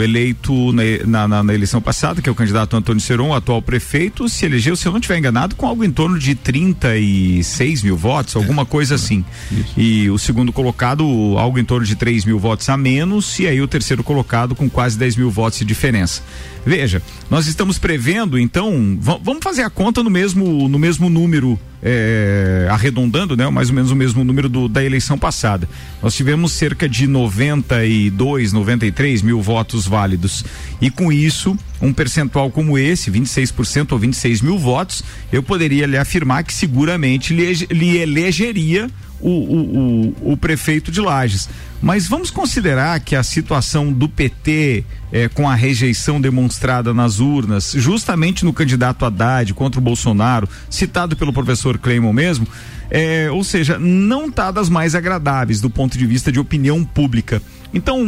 eleito 0.00 0.72
na, 1.06 1.28
na, 1.28 1.42
na, 1.42 1.54
eleição 1.54 1.80
passada, 1.80 2.22
que 2.22 2.28
é 2.28 2.32
o 2.32 2.34
candidato 2.34 2.76
Antônio 2.76 3.00
Seron, 3.00 3.34
atual 3.34 3.60
prefeito, 3.60 4.28
se 4.28 4.46
elegeu, 4.46 4.76
se 4.76 4.86
eu 4.86 4.92
não 4.92 4.98
estiver 4.98 5.18
enganado, 5.18 5.56
com 5.56 5.66
algo 5.66 5.84
em 5.84 5.90
torno 5.90 6.18
de 6.18 6.34
36 6.34 7.82
mil 7.82 7.96
votos, 7.96 8.36
alguma 8.36 8.62
é, 8.62 8.64
coisa 8.64 8.94
é, 8.94 8.96
assim. 8.96 9.24
Isso. 9.50 9.74
E 9.76 10.10
o 10.10 10.18
segundo 10.18 10.52
colocado, 10.52 11.04
algo 11.36 11.58
em 11.58 11.64
torno 11.64 11.86
de 11.86 11.96
3 11.96 12.24
mil 12.24 12.38
votos 12.38 12.68
a 12.68 12.76
menos, 12.76 13.38
e 13.38 13.46
aí 13.46 13.60
o 13.60 13.68
terceiro 13.68 14.04
colocado 14.04 14.54
com 14.54 14.68
quase 14.68 14.98
10 14.98 15.16
mil 15.16 15.30
votos 15.30 15.58
de 15.58 15.64
diferença. 15.64 16.22
Veja, 16.64 17.02
nós 17.30 17.46
estamos 17.46 17.78
prevendo, 17.78 18.38
então, 18.38 18.98
vamos 19.00 19.42
fazer 19.42 19.62
a 19.62 19.70
conta 19.70 20.02
no 20.02 20.10
mesmo, 20.10 20.68
no 20.68 20.78
mesmo 20.78 21.08
número 21.08 21.58
é, 21.82 22.66
arredondando, 22.70 23.36
né, 23.36 23.48
mais 23.48 23.70
ou 23.70 23.74
menos 23.74 23.90
o 23.90 23.96
mesmo 23.96 24.22
número 24.22 24.48
do, 24.48 24.68
da 24.68 24.84
eleição 24.84 25.18
passada. 25.18 25.68
Nós 26.02 26.14
tivemos 26.14 26.52
cerca 26.52 26.88
de 26.88 27.06
92, 27.06 28.52
93 28.52 29.22
mil 29.22 29.40
votos 29.40 29.86
válidos. 29.86 30.44
E 30.80 30.90
com 30.90 31.10
isso, 31.10 31.56
um 31.80 31.92
percentual 31.92 32.50
como 32.50 32.76
esse, 32.76 33.10
26% 33.10 33.92
ou 33.92 33.98
26 33.98 34.42
mil 34.42 34.58
votos, 34.58 35.02
eu 35.32 35.42
poderia 35.42 35.86
lhe 35.86 35.96
afirmar 35.96 36.44
que 36.44 36.52
seguramente 36.52 37.32
lhe, 37.32 37.52
lhe 37.70 37.98
elegeria 37.98 38.90
o, 39.20 39.28
o, 39.28 40.12
o, 40.28 40.32
o, 40.32 40.36
prefeito 40.36 40.90
de 40.90 41.00
Lages. 41.00 41.48
Mas 41.82 42.06
vamos 42.06 42.30
considerar 42.30 43.00
que 43.00 43.16
a 43.16 43.22
situação 43.22 43.90
do 43.90 44.06
PT, 44.06 44.84
eh, 45.10 45.28
com 45.28 45.48
a 45.48 45.54
rejeição 45.54 46.20
demonstrada 46.20 46.92
nas 46.92 47.20
urnas, 47.20 47.72
justamente 47.74 48.44
no 48.44 48.52
candidato 48.52 49.04
Haddad 49.04 49.54
contra 49.54 49.80
o 49.80 49.82
Bolsonaro, 49.82 50.48
citado 50.68 51.16
pelo 51.16 51.32
professor 51.32 51.78
Cleimon 51.78 52.12
mesmo, 52.12 52.46
eh, 52.90 53.30
ou 53.30 53.42
seja, 53.42 53.78
não 53.78 54.26
está 54.26 54.50
das 54.50 54.68
mais 54.68 54.94
agradáveis 54.94 55.60
do 55.60 55.70
ponto 55.70 55.96
de 55.96 56.06
vista 56.06 56.30
de 56.30 56.38
opinião 56.38 56.84
pública. 56.84 57.40
Então, 57.72 58.04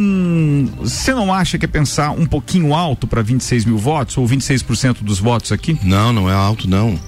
você 0.79 1.13
não 1.13 1.33
acha 1.33 1.57
que 1.57 1.65
é 1.65 1.67
pensar 1.67 2.11
um 2.11 2.25
pouquinho 2.25 2.75
alto 2.75 3.07
para 3.07 3.23
26 3.23 3.65
mil 3.65 3.77
votos 3.77 4.17
ou 4.17 4.27
26% 4.27 5.01
dos 5.01 5.19
votos 5.19 5.51
aqui? 5.51 5.79
Não, 5.81 6.13
não 6.13 6.29
é 6.29 6.33
alto, 6.33 6.69
não. 6.69 6.99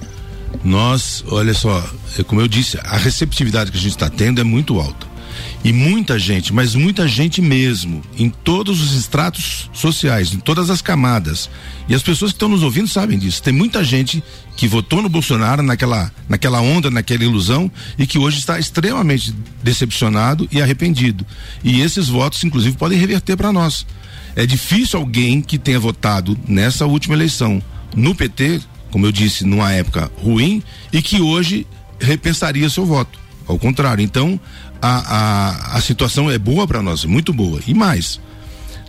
Nós, 0.64 1.22
olha 1.28 1.54
só, 1.54 1.84
é 2.18 2.24
como 2.24 2.40
eu 2.40 2.48
disse, 2.48 2.78
a 2.82 2.96
receptividade 2.96 3.70
que 3.70 3.76
a 3.76 3.80
gente 3.80 3.92
está 3.92 4.08
tendo 4.10 4.40
é 4.40 4.44
muito 4.44 4.80
alta. 4.80 5.15
E 5.64 5.72
muita 5.72 6.18
gente, 6.18 6.52
mas 6.52 6.74
muita 6.74 7.06
gente 7.08 7.40
mesmo, 7.40 8.02
em 8.18 8.28
todos 8.28 8.80
os 8.80 8.92
estratos 8.92 9.70
sociais, 9.72 10.32
em 10.32 10.38
todas 10.38 10.70
as 10.70 10.80
camadas. 10.80 11.50
E 11.88 11.94
as 11.94 12.02
pessoas 12.02 12.30
que 12.30 12.36
estão 12.36 12.48
nos 12.48 12.62
ouvindo 12.62 12.88
sabem 12.88 13.18
disso. 13.18 13.42
Tem 13.42 13.52
muita 13.52 13.82
gente 13.82 14.22
que 14.56 14.68
votou 14.68 15.02
no 15.02 15.08
Bolsonaro 15.08 15.62
naquela, 15.62 16.10
naquela 16.28 16.60
onda, 16.60 16.90
naquela 16.90 17.24
ilusão, 17.24 17.70
e 17.98 18.06
que 18.06 18.18
hoje 18.18 18.38
está 18.38 18.58
extremamente 18.58 19.34
decepcionado 19.62 20.48
e 20.50 20.62
arrependido. 20.62 21.26
E 21.62 21.80
esses 21.80 22.08
votos, 22.08 22.42
inclusive, 22.44 22.76
podem 22.76 22.98
reverter 22.98 23.36
para 23.36 23.52
nós. 23.52 23.86
É 24.34 24.46
difícil 24.46 24.98
alguém 24.98 25.40
que 25.40 25.58
tenha 25.58 25.80
votado 25.80 26.38
nessa 26.46 26.86
última 26.86 27.14
eleição 27.14 27.62
no 27.94 28.14
PT 28.14 28.60
como 28.96 29.04
eu 29.04 29.12
disse, 29.12 29.44
numa 29.44 29.70
época 29.72 30.10
ruim 30.22 30.62
e 30.90 31.02
que 31.02 31.20
hoje 31.20 31.66
repensaria 32.00 32.70
seu 32.70 32.86
voto. 32.86 33.18
Ao 33.46 33.58
contrário, 33.58 34.02
então 34.02 34.40
a, 34.80 35.72
a, 35.72 35.76
a 35.76 35.80
situação 35.80 36.30
é 36.30 36.38
boa 36.38 36.66
para 36.66 36.82
nós, 36.82 37.04
muito 37.04 37.32
boa. 37.32 37.60
E 37.66 37.74
mais, 37.74 38.20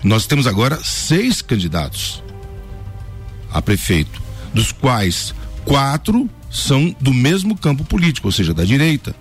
nós 0.04 0.26
temos 0.26 0.48
agora 0.48 0.80
seis 0.84 1.42
candidatos 1.42 2.24
a 3.52 3.62
prefeito, 3.62 4.22
dos 4.54 4.72
quais 4.72 5.34
quatro 5.66 6.30
são 6.52 6.96
do 7.00 7.14
mesmo 7.14 7.58
campo 7.58 7.84
político, 7.84 8.28
ou 8.28 8.32
seja, 8.32 8.54
da 8.54 8.64
direita. 8.64 9.16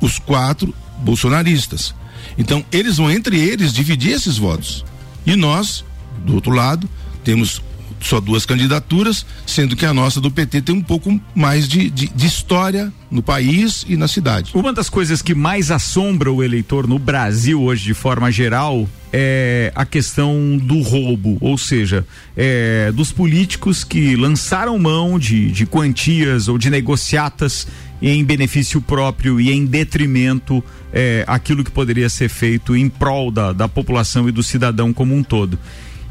Os 0.00 0.18
quatro 0.18 0.74
bolsonaristas. 0.98 1.94
Então, 2.36 2.64
eles 2.72 2.96
vão 2.96 3.10
entre 3.10 3.38
eles 3.38 3.72
dividir 3.72 4.12
esses 4.12 4.36
votos. 4.36 4.84
E 5.24 5.36
nós, 5.36 5.84
do 6.24 6.34
outro 6.34 6.52
lado, 6.52 6.88
temos 7.22 7.62
só 8.06 8.20
duas 8.20 8.44
candidaturas, 8.46 9.24
sendo 9.46 9.76
que 9.76 9.86
a 9.86 9.94
nossa 9.94 10.20
do 10.20 10.30
PT 10.30 10.62
tem 10.62 10.74
um 10.74 10.82
pouco 10.82 11.20
mais 11.34 11.68
de, 11.68 11.90
de, 11.90 12.08
de, 12.08 12.26
história 12.26 12.92
no 13.10 13.22
país 13.22 13.84
e 13.88 13.96
na 13.96 14.08
cidade. 14.08 14.52
Uma 14.54 14.72
das 14.72 14.88
coisas 14.88 15.22
que 15.22 15.34
mais 15.34 15.70
assombra 15.70 16.32
o 16.32 16.42
eleitor 16.42 16.86
no 16.86 16.98
Brasil 16.98 17.62
hoje, 17.62 17.84
de 17.84 17.94
forma 17.94 18.30
geral, 18.30 18.88
é 19.12 19.70
a 19.74 19.84
questão 19.84 20.56
do 20.56 20.80
roubo, 20.80 21.36
ou 21.40 21.58
seja, 21.58 22.06
é, 22.36 22.90
dos 22.92 23.12
políticos 23.12 23.84
que 23.84 24.16
lançaram 24.16 24.78
mão 24.78 25.18
de, 25.18 25.50
de 25.52 25.66
quantias 25.66 26.48
ou 26.48 26.56
de 26.56 26.70
negociatas 26.70 27.66
em 28.00 28.24
benefício 28.24 28.80
próprio 28.80 29.40
e 29.40 29.52
em 29.52 29.64
detrimento 29.64 30.62
é, 30.92 31.24
aquilo 31.26 31.62
que 31.62 31.70
poderia 31.70 32.08
ser 32.08 32.28
feito 32.28 32.74
em 32.74 32.88
prol 32.88 33.30
da, 33.30 33.52
da 33.52 33.68
população 33.68 34.28
e 34.28 34.32
do 34.32 34.42
cidadão 34.42 34.92
como 34.92 35.14
um 35.14 35.22
todo. 35.22 35.58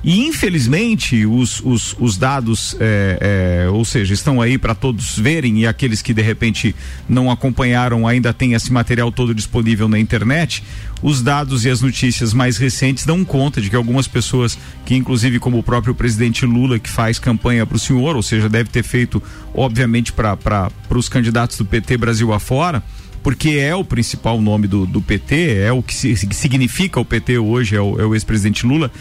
E 0.04 0.26
infelizmente 0.26 1.26
os, 1.28 1.62
os, 1.64 1.96
os 2.00 2.18
dados, 2.18 2.76
é, 2.80 3.66
é, 3.66 3.70
ou 3.70 3.86
seja, 3.86 4.14
estão 4.14 4.42
aí 4.42 4.58
para 4.58 4.74
todos 4.74 5.18
verem 5.18 5.60
e 5.60 5.68
aqueles 5.68 6.02
que 6.02 6.12
de 6.12 6.24
repente 6.24 6.76
não 7.08 7.30
acompanharam 7.30 8.08
ainda 8.08 8.34
tem 8.34 8.54
esse 8.54 8.74
material 8.74 9.12
todo 9.12 9.36
disponível 9.36 9.88
na 9.88 10.00
internet. 10.00 10.64
Os 11.04 11.22
dados 11.22 11.66
e 11.66 11.70
as 11.70 11.82
notícias 11.82 12.34
mais 12.34 12.58
recentes 12.58 13.06
dão 13.06 13.24
conta 13.24 13.62
de 13.62 13.70
que 13.70 13.76
algumas 13.76 14.08
pessoas, 14.08 14.58
que 14.86 14.96
inclusive 14.96 15.38
como 15.38 15.60
o 15.60 15.64
próprio 15.64 15.94
presidente 15.94 16.46
Lula 16.48 16.80
que 16.80 16.90
faz 16.90 17.20
campanha 17.20 17.66
para 17.66 17.76
o 17.76 17.80
senhor, 17.80 18.16
ou 18.16 18.24
seja, 18.24 18.50
deve 18.50 18.70
ter 18.70 18.84
feito 18.84 19.22
obviamente 19.54 20.12
para 20.14 20.72
os 20.90 21.10
candidatos 21.10 21.58
do 21.58 21.66
PT 21.66 21.98
Brasil 21.98 22.34
afora, 22.34 22.84
porque 23.24 23.52
é 23.52 23.76
o 23.76 23.84
principal 23.84 24.42
nome 24.42 24.68
do, 24.68 24.86
do 24.86 25.02
PT, 25.02 25.60
é 25.60 25.72
o 25.72 25.84
que, 25.84 25.94
se, 25.94 26.16
significa 26.16 27.00
o 27.00 27.06
PT 27.06 27.38
hoje, 27.38 27.76
é 27.76 27.82
o, 27.82 28.00
é 28.00 28.06
o 28.06 28.16
ex-presidente 28.16 28.66
Lula, 28.66 28.92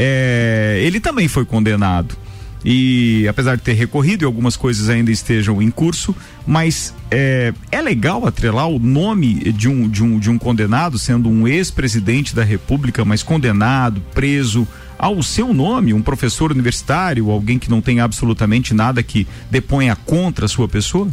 é, 0.00 0.80
ele 0.84 1.00
também 1.00 1.26
foi 1.26 1.44
condenado. 1.44 2.16
E 2.64 3.26
apesar 3.28 3.56
de 3.56 3.62
ter 3.62 3.72
recorrido 3.72 4.22
e 4.22 4.24
algumas 4.24 4.56
coisas 4.56 4.88
ainda 4.88 5.10
estejam 5.10 5.60
em 5.60 5.70
curso, 5.70 6.14
mas 6.46 6.94
é, 7.10 7.52
é 7.72 7.82
legal 7.82 8.24
atrelar 8.24 8.68
o 8.68 8.78
nome 8.78 9.52
de 9.52 9.68
um, 9.68 9.88
de, 9.88 10.02
um, 10.04 10.18
de 10.18 10.30
um 10.30 10.38
condenado, 10.38 10.98
sendo 10.98 11.28
um 11.28 11.48
ex-presidente 11.48 12.34
da 12.34 12.44
República, 12.44 13.04
mas 13.04 13.22
condenado, 13.24 14.00
preso, 14.14 14.66
ao 14.96 15.20
seu 15.22 15.52
nome, 15.52 15.92
um 15.92 16.02
professor 16.02 16.52
universitário, 16.52 17.30
alguém 17.30 17.58
que 17.58 17.70
não 17.70 17.80
tem 17.80 17.98
absolutamente 17.98 18.74
nada 18.74 19.02
que 19.02 19.26
deponha 19.50 19.96
contra 19.96 20.46
a 20.46 20.48
sua 20.48 20.68
pessoa? 20.68 21.08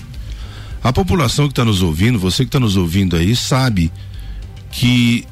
A 0.83 0.93
população 0.93 1.45
que 1.47 1.53
está 1.53 1.65
nos 1.65 1.81
ouvindo, 1.81 2.19
você 2.19 2.43
que 2.43 2.49
está 2.49 2.59
nos 2.59 2.77
ouvindo 2.77 3.15
aí, 3.15 3.35
sabe 3.35 3.91
que 4.71 5.25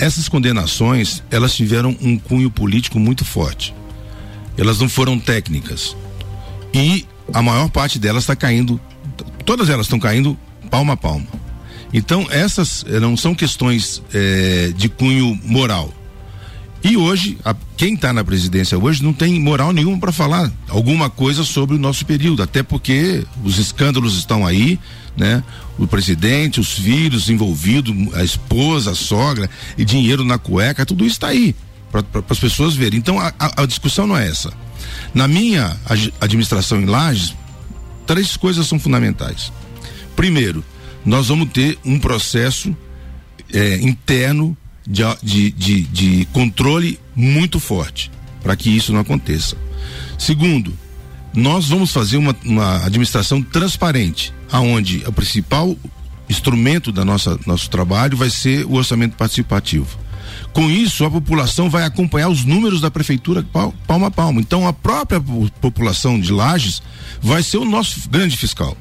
essas 0.00 0.28
condenações 0.28 1.22
elas 1.30 1.54
tiveram 1.54 1.94
um 2.00 2.18
cunho 2.18 2.50
político 2.50 2.98
muito 2.98 3.22
forte. 3.24 3.74
Elas 4.56 4.80
não 4.80 4.88
foram 4.88 5.20
técnicas. 5.20 5.94
E 6.72 7.06
a 7.32 7.42
maior 7.42 7.68
parte 7.68 7.98
delas 7.98 8.22
está 8.22 8.34
caindo, 8.34 8.80
todas 9.44 9.68
elas 9.68 9.86
estão 9.86 10.00
caindo 10.00 10.36
palma 10.70 10.94
a 10.94 10.96
palma. 10.96 11.26
Então, 11.92 12.26
essas 12.30 12.84
eh, 12.88 12.98
não 12.98 13.16
são 13.16 13.34
questões 13.34 14.02
eh, 14.14 14.72
de 14.76 14.88
cunho 14.88 15.38
moral. 15.44 15.92
E 16.82 16.96
hoje, 16.96 17.36
a, 17.44 17.54
quem 17.76 17.94
está 17.94 18.12
na 18.12 18.24
presidência 18.24 18.78
hoje 18.78 19.02
não 19.02 19.12
tem 19.12 19.38
moral 19.38 19.72
nenhuma 19.72 19.98
para 19.98 20.12
falar 20.12 20.50
alguma 20.68 21.10
coisa 21.10 21.44
sobre 21.44 21.76
o 21.76 21.78
nosso 21.78 22.06
período, 22.06 22.42
até 22.42 22.62
porque 22.62 23.26
os 23.44 23.58
escândalos 23.58 24.16
estão 24.16 24.46
aí, 24.46 24.78
né? 25.16 25.42
O 25.78 25.86
presidente, 25.86 26.60
os 26.60 26.72
filhos 26.72 27.28
envolvidos, 27.28 27.94
a 28.14 28.22
esposa, 28.22 28.92
a 28.92 28.94
sogra 28.94 29.48
e 29.76 29.84
dinheiro 29.84 30.24
na 30.24 30.38
cueca, 30.38 30.86
tudo 30.86 31.04
isso 31.04 31.16
está 31.16 31.28
aí 31.28 31.54
para 31.90 32.04
as 32.28 32.38
pessoas 32.38 32.74
verem. 32.74 32.98
Então 32.98 33.18
a, 33.18 33.32
a, 33.38 33.66
discussão 33.66 34.06
não 34.06 34.16
é 34.16 34.28
essa. 34.28 34.52
Na 35.12 35.26
minha 35.26 35.76
administração 36.20 36.80
em 36.80 36.86
Lages, 36.86 37.34
três 38.06 38.36
coisas 38.36 38.66
são 38.66 38.78
fundamentais. 38.78 39.52
Primeiro, 40.14 40.64
nós 41.04 41.28
vamos 41.28 41.50
ter 41.50 41.78
um 41.84 41.98
processo 41.98 42.76
é, 43.52 43.76
interno 43.76 44.56
de, 44.86 45.02
de, 45.22 45.50
de, 45.50 45.82
de 45.82 46.24
controle 46.32 46.98
muito 47.14 47.58
forte 47.58 48.10
para 48.42 48.56
que 48.56 48.70
isso 48.70 48.92
não 48.92 49.00
aconteça. 49.00 49.56
Segundo, 50.18 50.76
nós 51.34 51.68
vamos 51.68 51.92
fazer 51.92 52.16
uma, 52.16 52.34
uma 52.44 52.84
administração 52.84 53.42
transparente, 53.42 54.32
aonde 54.50 55.02
o 55.06 55.12
principal 55.12 55.76
instrumento 56.28 56.92
da 56.92 57.04
nossa 57.04 57.38
nosso 57.46 57.68
trabalho 57.68 58.16
vai 58.16 58.30
ser 58.30 58.64
o 58.64 58.74
orçamento 58.74 59.16
participativo. 59.16 59.98
Com 60.52 60.70
isso, 60.70 61.04
a 61.04 61.10
população 61.10 61.70
vai 61.70 61.84
acompanhar 61.84 62.28
os 62.28 62.44
números 62.44 62.80
da 62.80 62.90
prefeitura 62.90 63.44
palma 63.86 64.08
a 64.08 64.10
palma. 64.10 64.40
Então, 64.40 64.66
a 64.66 64.72
própria 64.72 65.20
população 65.60 66.20
de 66.20 66.32
Lages 66.32 66.82
vai 67.20 67.42
ser 67.42 67.58
o 67.58 67.64
nosso 67.64 68.08
grande 68.08 68.36
fiscal. 68.36 68.76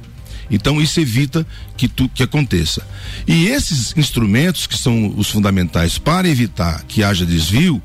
Então 0.49 0.81
isso 0.81 0.99
evita 0.99 1.45
que, 1.77 1.87
tu, 1.87 2.09
que 2.09 2.23
aconteça. 2.23 2.85
E 3.27 3.47
esses 3.47 3.95
instrumentos 3.95 4.65
que 4.65 4.77
são 4.77 5.13
os 5.15 5.29
fundamentais 5.29 5.97
para 5.97 6.27
evitar 6.27 6.83
que 6.87 7.03
haja 7.03 7.25
desvio, 7.25 7.81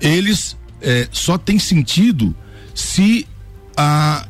eles 0.00 0.56
é, 0.80 1.08
só 1.10 1.36
têm 1.36 1.58
sentido 1.58 2.34
se 2.74 3.26
a, 3.76 4.26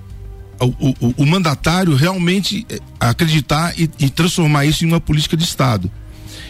o, 0.61 0.89
o, 0.91 1.15
o 1.19 1.27
mandatário 1.27 1.95
realmente 1.95 2.67
é, 2.69 2.79
acreditar 3.01 3.79
e, 3.79 3.91
e 3.99 4.11
transformar 4.11 4.65
isso 4.65 4.85
em 4.85 4.89
uma 4.89 5.01
política 5.01 5.37
de 5.37 5.45
Estado. 5.45 5.91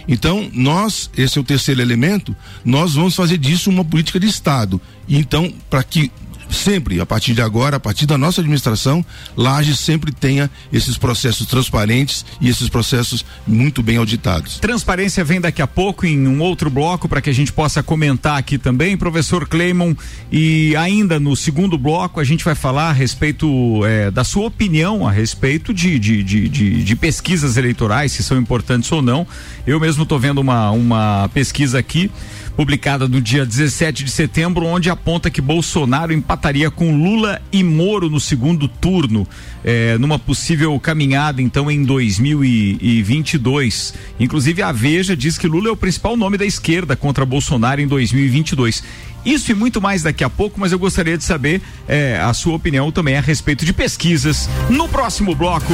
Então, 0.06 0.50
nós, 0.52 1.10
esse 1.16 1.38
é 1.38 1.40
o 1.40 1.44
terceiro 1.44 1.80
elemento, 1.80 2.36
nós 2.64 2.94
vamos 2.94 3.14
fazer 3.14 3.38
disso 3.38 3.70
uma 3.70 3.84
política 3.84 4.20
de 4.20 4.26
Estado. 4.26 4.80
Então, 5.08 5.52
para 5.70 5.82
que 5.82 6.10
sempre, 6.50 7.00
a 7.00 7.06
partir 7.06 7.34
de 7.34 7.42
agora, 7.42 7.76
a 7.76 7.80
partir 7.80 8.06
da 8.06 8.18
nossa 8.18 8.40
administração, 8.40 9.04
Laje 9.36 9.76
sempre 9.76 10.12
tenha 10.12 10.50
esses 10.72 10.96
processos 10.96 11.46
transparentes 11.46 12.24
e 12.40 12.48
esses 12.48 12.68
processos 12.68 13.24
muito 13.46 13.82
bem 13.82 13.96
auditados. 13.96 14.58
Transparência 14.58 15.24
vem 15.24 15.40
daqui 15.40 15.62
a 15.62 15.66
pouco 15.66 16.06
em 16.06 16.26
um 16.26 16.40
outro 16.40 16.70
bloco 16.70 17.08
para 17.08 17.20
que 17.20 17.30
a 17.30 17.34
gente 17.34 17.52
possa 17.52 17.82
comentar 17.82 18.38
aqui 18.38 18.58
também, 18.58 18.96
professor 18.96 19.46
Cleimon. 19.48 19.94
E 20.30 20.74
ainda 20.76 21.20
no 21.20 21.36
segundo 21.36 21.76
bloco 21.78 22.20
a 22.20 22.24
gente 22.24 22.44
vai 22.44 22.54
falar 22.54 22.90
a 22.90 22.92
respeito 22.92 23.84
é, 23.84 24.10
da 24.10 24.24
sua 24.24 24.46
opinião 24.46 25.06
a 25.06 25.10
respeito 25.10 25.72
de, 25.72 25.98
de, 25.98 26.22
de, 26.22 26.48
de, 26.48 26.84
de 26.84 26.96
pesquisas 26.96 27.56
eleitorais, 27.56 28.12
se 28.12 28.22
são 28.22 28.38
importantes 28.38 28.90
ou 28.92 29.02
não. 29.02 29.26
Eu 29.66 29.80
mesmo 29.80 30.02
estou 30.02 30.18
vendo 30.18 30.40
uma, 30.40 30.70
uma 30.70 31.30
pesquisa 31.32 31.78
aqui 31.78 32.10
publicada 32.56 33.06
no 33.08 33.20
dia 33.20 33.44
17 33.44 34.04
de 34.04 34.10
setembro, 34.10 34.64
onde 34.66 34.88
aponta 34.88 35.30
que 35.30 35.40
Bolsonaro 35.40 36.12
empataria 36.12 36.70
com 36.70 36.96
Lula 36.96 37.42
e 37.52 37.64
Moro 37.64 38.08
no 38.08 38.20
segundo 38.20 38.68
turno, 38.68 39.26
eh, 39.64 39.98
numa 39.98 40.16
possível 40.18 40.78
caminhada 40.78 41.42
então 41.42 41.70
em 41.70 41.84
2022. 41.84 43.94
Inclusive 44.18 44.62
a 44.62 44.72
Veja 44.72 45.14
diz 45.16 45.36
que 45.36 45.48
Lula 45.48 45.68
é 45.68 45.72
o 45.72 45.76
principal 45.76 46.16
nome 46.16 46.38
da 46.38 46.46
esquerda 46.46 46.96
contra 46.96 47.26
Bolsonaro 47.26 47.80
em 47.80 47.86
2022. 47.86 48.82
Isso 49.24 49.50
e 49.50 49.54
muito 49.54 49.80
mais 49.80 50.02
daqui 50.02 50.22
a 50.22 50.28
pouco, 50.28 50.60
mas 50.60 50.70
eu 50.70 50.78
gostaria 50.78 51.16
de 51.16 51.24
saber 51.24 51.62
é, 51.88 52.18
a 52.20 52.34
sua 52.34 52.54
opinião 52.54 52.92
também 52.92 53.16
a 53.16 53.20
respeito 53.20 53.64
de 53.64 53.72
pesquisas 53.72 54.48
no 54.68 54.86
próximo 54.86 55.34
bloco. 55.34 55.72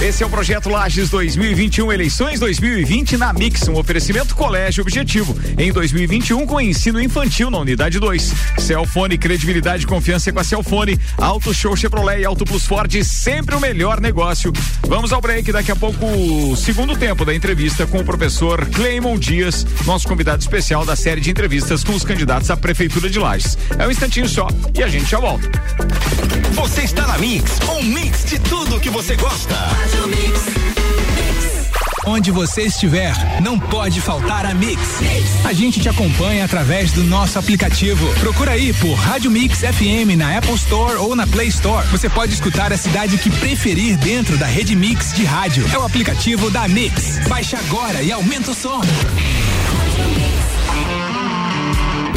Esse 0.00 0.22
é 0.22 0.26
o 0.26 0.30
projeto 0.30 0.68
Lages 0.68 1.08
2021, 1.08 1.90
eleições 1.90 2.38
2020 2.38 3.16
na 3.16 3.32
Mix, 3.32 3.66
um 3.68 3.76
oferecimento 3.76 4.34
Colégio 4.34 4.82
Objetivo. 4.82 5.34
Em 5.56 5.72
2021, 5.72 6.46
com 6.46 6.60
ensino 6.60 7.00
infantil 7.00 7.50
na 7.50 7.58
unidade 7.58 7.98
2. 7.98 8.34
Celfone, 8.58 9.16
credibilidade 9.16 9.84
e 9.84 9.86
confiança 9.86 10.30
com 10.30 10.40
a 10.40 10.44
Celfone. 10.44 10.98
Auto 11.16 11.54
Show 11.54 11.74
Chevrolet 11.76 12.20
e 12.20 12.24
Auto 12.26 12.44
Plus 12.44 12.66
Ford, 12.66 12.92
sempre 13.04 13.54
o 13.54 13.60
melhor 13.60 14.00
negócio. 14.00 14.52
Vamos 14.82 15.12
ao 15.12 15.20
break, 15.20 15.50
daqui 15.50 15.70
a 15.70 15.76
pouco, 15.76 16.04
o 16.04 16.56
segundo 16.56 16.96
tempo 16.96 17.24
da 17.24 17.34
entrevista 17.34 17.86
com 17.86 18.00
o 18.00 18.04
professor 18.04 18.66
Cleimon 18.66 19.18
Dias, 19.18 19.66
nosso 19.86 20.06
convidado 20.06 20.42
especial 20.42 20.84
da 20.84 20.94
série 20.94 21.20
de 21.20 21.30
entrevistas 21.30 21.82
com 21.82 21.94
os 21.94 22.04
candidatos 22.04 22.50
a 22.50 22.56
prefeito 22.56 22.81
Prefeitura 22.82 23.10
de 23.10 23.18
Lages. 23.20 23.58
É 23.78 23.86
um 23.86 23.90
instantinho 23.92 24.28
só 24.28 24.48
e 24.76 24.82
a 24.82 24.88
gente 24.88 25.08
já 25.08 25.20
volta. 25.20 25.48
Você 26.54 26.82
está 26.82 27.06
na 27.06 27.16
Mix, 27.16 27.60
um 27.70 27.82
mix 27.84 28.24
de 28.24 28.40
tudo 28.40 28.80
que 28.80 28.90
você 28.90 29.14
gosta. 29.14 29.54
Onde 32.04 32.32
você 32.32 32.62
estiver, 32.62 33.14
não 33.40 33.56
pode 33.56 34.00
faltar 34.00 34.44
a 34.44 34.52
Mix. 34.52 34.80
A 35.44 35.52
gente 35.52 35.80
te 35.80 35.88
acompanha 35.88 36.44
através 36.44 36.90
do 36.90 37.04
nosso 37.04 37.38
aplicativo. 37.38 38.12
Procura 38.18 38.52
aí 38.52 38.72
por 38.72 38.94
Rádio 38.94 39.30
Mix 39.30 39.60
FM 39.60 40.16
na 40.16 40.36
Apple 40.36 40.54
Store 40.54 40.96
ou 40.96 41.14
na 41.14 41.24
Play 41.24 41.46
Store. 41.48 41.86
Você 41.86 42.08
pode 42.08 42.34
escutar 42.34 42.72
a 42.72 42.76
cidade 42.76 43.16
que 43.16 43.30
preferir 43.30 43.96
dentro 43.96 44.36
da 44.36 44.46
rede 44.46 44.74
Mix 44.74 45.12
de 45.12 45.24
rádio. 45.24 45.64
É 45.72 45.78
o 45.78 45.84
aplicativo 45.84 46.50
da 46.50 46.66
Mix. 46.66 47.20
Baixe 47.28 47.54
agora 47.54 48.02
e 48.02 48.10
aumenta 48.10 48.50
o 48.50 48.54
som. 48.54 48.80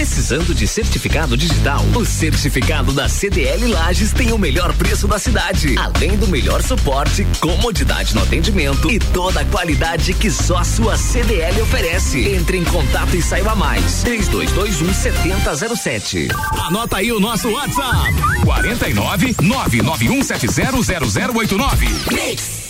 Precisando 0.00 0.54
de 0.54 0.66
certificado 0.66 1.36
digital? 1.36 1.84
O 1.94 2.06
certificado 2.06 2.90
da 2.90 3.06
CDL 3.06 3.66
Lages 3.66 4.14
tem 4.14 4.32
o 4.32 4.38
melhor 4.38 4.72
preço 4.72 5.06
da 5.06 5.18
cidade, 5.18 5.74
além 5.76 6.16
do 6.16 6.26
melhor 6.26 6.62
suporte, 6.62 7.26
comodidade 7.38 8.14
no 8.14 8.22
atendimento 8.22 8.90
e 8.90 8.98
toda 8.98 9.42
a 9.42 9.44
qualidade 9.44 10.14
que 10.14 10.30
só 10.30 10.56
a 10.56 10.64
sua 10.64 10.96
CDL 10.96 11.60
oferece. 11.60 12.30
Entre 12.30 12.56
em 12.56 12.64
contato 12.64 13.14
e 13.14 13.20
saiba 13.20 13.54
mais. 13.54 14.02
3221 14.02 14.94
7007. 14.94 16.28
Anota 16.66 16.96
aí 16.96 17.12
o 17.12 17.20
nosso 17.20 17.50
WhatsApp: 17.50 18.14
49 18.42 19.34
991700089. 19.34 22.10
Mix. 22.10 22.69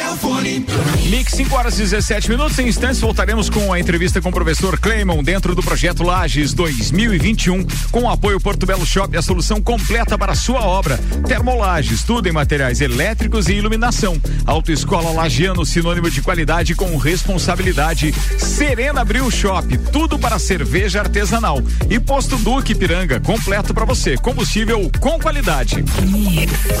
Mix 1.09 1.33
5 1.35 1.55
horas 1.55 1.75
e 1.75 1.83
17 1.83 2.29
minutos. 2.29 2.59
Em 2.59 2.67
instantes 2.67 2.99
voltaremos 2.99 3.49
com 3.49 3.71
a 3.71 3.79
entrevista 3.79 4.21
com 4.21 4.27
o 4.27 4.31
professor 4.31 4.77
Cleimon 4.77 5.23
dentro 5.23 5.55
do 5.55 5.63
projeto 5.63 6.03
Lages 6.03 6.53
2021, 6.53 7.65
com 7.91 8.01
o 8.01 8.09
apoio 8.09 8.39
Porto 8.39 8.65
Belo 8.65 8.85
Shop, 8.85 9.15
a 9.15 9.21
solução 9.21 9.61
completa 9.61 10.17
para 10.17 10.33
a 10.33 10.35
sua 10.35 10.61
obra. 10.61 10.97
Termolages, 11.25 12.03
tudo 12.03 12.27
em 12.27 12.31
materiais 12.31 12.81
elétricos 12.81 13.47
e 13.47 13.53
iluminação. 13.53 14.19
Autoescola 14.45 15.11
Lagiano, 15.11 15.65
sinônimo 15.65 16.09
de 16.09 16.21
qualidade 16.21 16.75
com 16.75 16.97
responsabilidade. 16.97 18.13
Serena 18.37 19.05
Bril 19.05 19.31
Shop, 19.31 19.77
tudo 19.93 20.19
para 20.19 20.39
cerveja 20.39 20.99
artesanal. 20.99 21.61
E 21.89 21.99
Posto 21.99 22.35
Duque 22.37 22.75
Piranga, 22.75 23.19
completo 23.21 23.73
para 23.73 23.85
você. 23.85 24.17
Combustível 24.17 24.91
com 24.99 25.17
qualidade. 25.19 25.85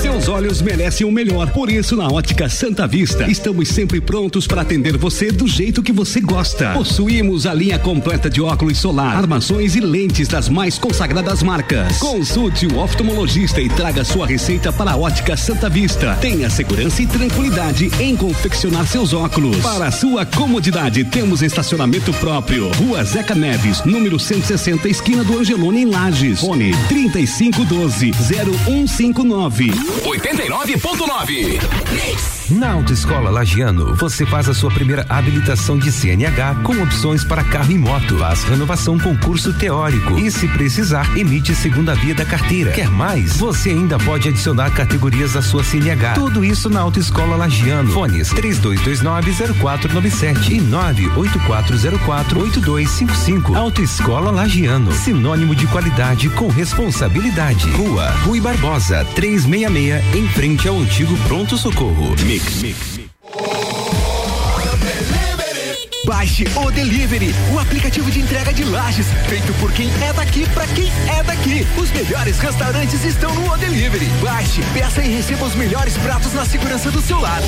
Seus 0.01 0.27
olhos 0.27 0.61
merecem 0.61 1.07
o 1.07 1.11
melhor, 1.11 1.49
por 1.51 1.69
isso 1.69 1.95
na 1.95 2.07
Ótica 2.07 2.49
Santa 2.49 2.85
Vista 2.85 3.20
estamos 3.29 3.69
sempre 3.69 3.99
prontos 3.99 4.47
para 4.47 4.61
atender 4.61 4.97
você 4.97 5.31
do 5.31 5.47
jeito 5.47 5.83
que 5.83 5.91
você 5.91 6.21
gosta. 6.21 6.73
Possuímos 6.73 7.45
a 7.45 7.53
linha 7.53 7.77
completa 7.77 8.29
de 8.29 8.41
óculos 8.41 8.77
solar, 8.77 9.17
armações 9.17 9.75
e 9.75 9.79
lentes 9.79 10.27
das 10.27 10.49
mais 10.49 10.77
consagradas 10.77 11.43
marcas. 11.43 11.97
Consulte 11.97 12.67
o 12.67 12.79
oftalmologista 12.79 13.61
e 13.61 13.69
traga 13.69 14.03
sua 14.03 14.27
receita 14.27 14.71
para 14.71 14.91
a 14.91 14.97
Ótica 14.97 15.37
Santa 15.37 15.69
Vista. 15.69 16.17
Tenha 16.21 16.49
segurança 16.49 17.01
e 17.01 17.07
tranquilidade 17.07 17.91
em 17.99 18.15
confeccionar 18.15 18.87
seus 18.87 19.13
óculos. 19.13 19.57
Para 19.57 19.91
sua 19.91 20.25
comodidade, 20.25 21.03
temos 21.05 21.41
estacionamento 21.41 22.13
próprio. 22.13 22.71
Rua 22.73 23.03
Zeca 23.03 23.35
Neves, 23.35 23.83
número 23.85 24.19
160, 24.19 24.87
esquina 24.89 25.23
do 25.23 25.39
Angelone 25.39 25.81
em 25.81 25.85
Lages. 25.85 26.41
Fone 26.41 26.71
3512 26.87 28.11
0159. 28.11 29.71
89.9. 30.03 32.40
Na 32.49 32.71
Autoescola 32.71 33.29
Lagiano, 33.29 33.93
você 33.95 34.25
faz 34.25 34.49
a 34.49 34.53
sua 34.53 34.69
primeira 34.71 35.05
habilitação 35.07 35.77
de 35.77 35.89
CNH 35.91 36.55
com 36.63 36.81
opções 36.81 37.23
para 37.23 37.43
carro 37.43 37.71
e 37.71 37.77
moto. 37.77 38.17
Faz 38.17 38.43
renovação 38.43 38.97
com 38.99 39.15
curso 39.17 39.53
teórico 39.53 40.17
e, 40.19 40.29
se 40.29 40.47
precisar, 40.49 41.17
emite 41.17 41.55
segunda 41.55 41.95
via 41.95 42.13
da 42.15 42.25
carteira. 42.25 42.71
Quer 42.71 42.89
mais? 42.89 43.37
Você 43.37 43.69
ainda 43.69 43.97
pode 43.99 44.27
adicionar 44.27 44.69
categorias 44.71 45.33
à 45.35 45.41
sua 45.41 45.63
CNH. 45.63 46.15
Tudo 46.15 46.43
isso 46.43 46.69
na 46.69 46.81
Autoescola 46.81 47.37
Lagiano. 47.37 47.89
Fones 47.91 48.33
32290497 48.33 50.49
e 50.51 50.59
984048255. 50.59 53.55
Autoescola 53.55 54.29
Lagiano, 54.31 54.91
sinônimo 54.91 55.55
de 55.55 55.67
qualidade 55.67 56.27
com 56.29 56.47
responsabilidade. 56.49 57.69
Rua 57.71 58.09
Rui 58.25 58.41
Barbosa, 58.41 59.05
366, 59.15 60.15
em 60.15 60.27
frente 60.29 60.67
ao 60.67 60.77
antigo 60.79 61.15
Pronto 61.27 61.55
Socorro. 61.57 62.15
Mix, 62.31 62.61
mix. 62.61 62.99
Baixe 66.05 66.45
o 66.55 66.71
Delivery, 66.71 67.35
o 67.53 67.59
aplicativo 67.59 68.09
de 68.09 68.21
entrega 68.21 68.53
de 68.53 68.63
lajes, 68.63 69.07
feito 69.27 69.53
por 69.55 69.69
quem 69.73 69.89
é 70.01 70.13
daqui 70.13 70.47
para 70.51 70.65
quem 70.67 70.89
é 71.09 71.21
daqui. 71.23 71.67
Os 71.77 71.91
melhores 71.91 72.39
restaurantes 72.39 73.03
estão 73.03 73.35
no 73.35 73.51
O 73.51 73.57
Delivery. 73.57 74.05
Baixe, 74.23 74.61
peça 74.73 75.03
e 75.03 75.13
receba 75.13 75.43
os 75.43 75.55
melhores 75.55 75.97
pratos 75.97 76.31
na 76.31 76.45
segurança 76.45 76.89
do 76.89 77.01
seu 77.01 77.19
lar. 77.19 77.41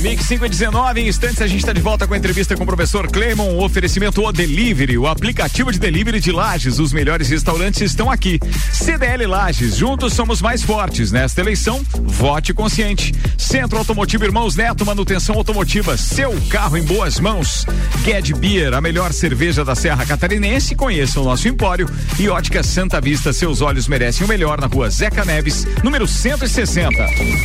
Mix 0.00 0.26
5 0.26 0.44
e 0.44 0.48
19, 0.48 1.00
em 1.00 1.08
instantes 1.08 1.40
a 1.40 1.46
gente 1.46 1.60
está 1.60 1.72
de 1.72 1.80
volta 1.80 2.06
com 2.06 2.14
a 2.14 2.16
entrevista 2.16 2.54
com 2.54 2.62
o 2.62 2.66
professor 2.66 3.10
Clemon. 3.10 3.54
O 3.54 3.64
oferecimento 3.64 4.22
O 4.22 4.30
Delivery, 4.30 4.98
o 4.98 5.06
aplicativo 5.06 5.72
de 5.72 5.78
delivery 5.78 6.20
de 6.20 6.30
Lages. 6.30 6.78
Os 6.78 6.92
melhores 6.92 7.28
restaurantes 7.28 7.80
estão 7.80 8.10
aqui. 8.10 8.38
CDL 8.72 9.26
Lages, 9.26 9.76
juntos 9.76 10.12
somos 10.12 10.42
mais 10.42 10.62
fortes. 10.62 11.10
Nesta 11.10 11.40
eleição, 11.40 11.82
vote 12.02 12.52
consciente. 12.52 13.14
Centro 13.38 13.78
Automotivo 13.78 14.24
Irmãos 14.24 14.56
Neto, 14.56 14.84
manutenção 14.84 15.36
automotiva. 15.36 15.96
Seu 15.96 16.38
carro 16.50 16.76
em 16.76 16.82
boas 16.82 17.18
mãos. 17.18 17.66
Ged 18.04 18.34
Beer, 18.34 18.74
a 18.74 18.80
melhor 18.80 19.12
cerveja 19.12 19.64
da 19.64 19.74
Serra 19.74 20.04
Catarinense. 20.04 20.74
Conheça 20.74 21.20
o 21.20 21.24
nosso 21.24 21.48
empório. 21.48 21.88
E 22.18 22.28
Ótica 22.28 22.62
Santa 22.62 23.00
Vista, 23.00 23.32
seus 23.32 23.62
olhos 23.62 23.88
merecem 23.88 24.26
o 24.26 24.28
melhor 24.28 24.60
na 24.60 24.66
rua 24.66 24.90
Zeca 24.90 25.24
Neves, 25.24 25.66
número 25.82 26.06
160. 26.06 26.92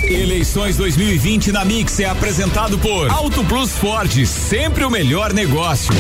Eleições 0.04 0.76
2020 0.76 1.52
na 1.52 1.64
Mix 1.80 1.98
é 2.02 2.06
apresentado 2.06 2.78
por 2.78 3.10
Auto 3.10 3.42
Plus 3.46 3.72
Ford, 3.78 4.26
sempre 4.26 4.84
o 4.84 4.90
melhor 4.90 5.32
negócio. 5.32 5.94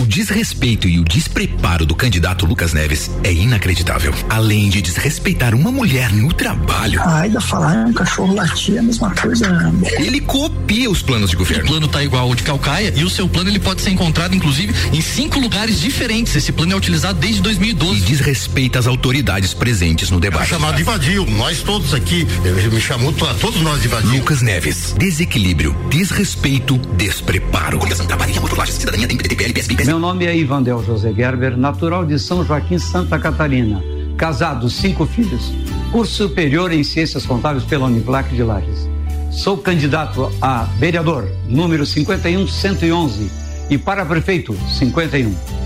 O 0.00 0.04
desrespeito 0.04 0.88
e 0.88 0.98
o 0.98 1.04
despreparo 1.04 1.86
do 1.86 1.94
candidato 1.94 2.44
Lucas 2.44 2.72
Neves 2.72 3.08
é 3.22 3.32
inacreditável. 3.32 4.12
Além 4.28 4.68
de 4.68 4.82
desrespeitar 4.82 5.54
uma 5.54 5.70
mulher 5.70 6.12
no 6.12 6.32
trabalho. 6.32 7.00
Ai, 7.04 7.28
da 7.28 7.40
falar 7.40 7.86
um 7.86 7.92
cachorro 7.92 8.34
latir 8.34 8.74
é 8.74 8.78
a 8.80 8.82
mesma 8.82 9.14
coisa. 9.14 9.72
Ele 10.00 10.20
copia 10.20 10.90
os 10.90 11.00
planos 11.00 11.30
de 11.30 11.36
governo. 11.36 11.62
O 11.62 11.68
plano 11.68 11.86
tá 11.86 12.02
igual 12.02 12.28
ao 12.28 12.34
de 12.34 12.42
Calcaia 12.42 12.92
e 12.96 13.04
o 13.04 13.10
seu 13.10 13.28
plano 13.28 13.50
ele 13.50 13.60
pode 13.60 13.82
ser 13.82 13.90
encontrado 13.90 14.34
inclusive 14.34 14.74
em 14.92 15.00
cinco 15.00 15.38
lugares 15.38 15.80
diferentes. 15.80 16.34
Esse 16.34 16.50
plano 16.50 16.72
é 16.72 16.76
utilizado 16.76 17.20
desde 17.20 17.40
2012. 17.40 18.00
E 18.00 18.00
desrespeita 18.00 18.80
as 18.80 18.88
autoridades 18.88 19.54
presentes 19.54 20.10
no 20.10 20.18
debate. 20.18 20.42
É 20.42 20.46
chamado 20.46 20.74
de 20.74 20.82
vadio. 20.82 21.24
Nós 21.30 21.62
todos 21.62 21.94
aqui, 21.94 22.26
ele 22.44 22.68
me 22.68 22.80
chamou 22.80 23.12
todos 23.12 23.60
nós 23.60 23.80
de 23.80 23.86
vadio. 23.86 24.10
Lucas 24.10 24.42
Neves, 24.42 24.92
desequilíbrio, 24.98 25.72
desrespeito, 25.88 26.78
despreparo. 26.96 27.78
Coligação 27.78 28.06
Trabalho, 28.06 28.34
Cidadania, 28.72 29.06
DPT, 29.06 29.52
PSB, 29.52 29.83
meu 29.84 29.98
nome 29.98 30.24
é 30.24 30.34
Ivandel 30.34 30.82
José 30.82 31.12
Gerber, 31.12 31.58
natural 31.58 32.06
de 32.06 32.18
São 32.18 32.42
Joaquim, 32.42 32.78
Santa 32.78 33.18
Catarina. 33.18 33.82
Casado, 34.16 34.70
cinco 34.70 35.04
filhos. 35.04 35.52
Curso 35.92 36.28
superior 36.28 36.72
em 36.72 36.82
Ciências 36.82 37.26
Contábeis 37.26 37.64
pela 37.64 37.86
Uniplac 37.86 38.34
de 38.34 38.42
Lages. 38.42 38.88
Sou 39.30 39.58
candidato 39.58 40.32
a 40.40 40.64
vereador, 40.78 41.28
número 41.46 41.84
51111, 41.84 43.30
e 43.68 43.76
para 43.76 44.06
prefeito, 44.06 44.56
51. 44.78 45.63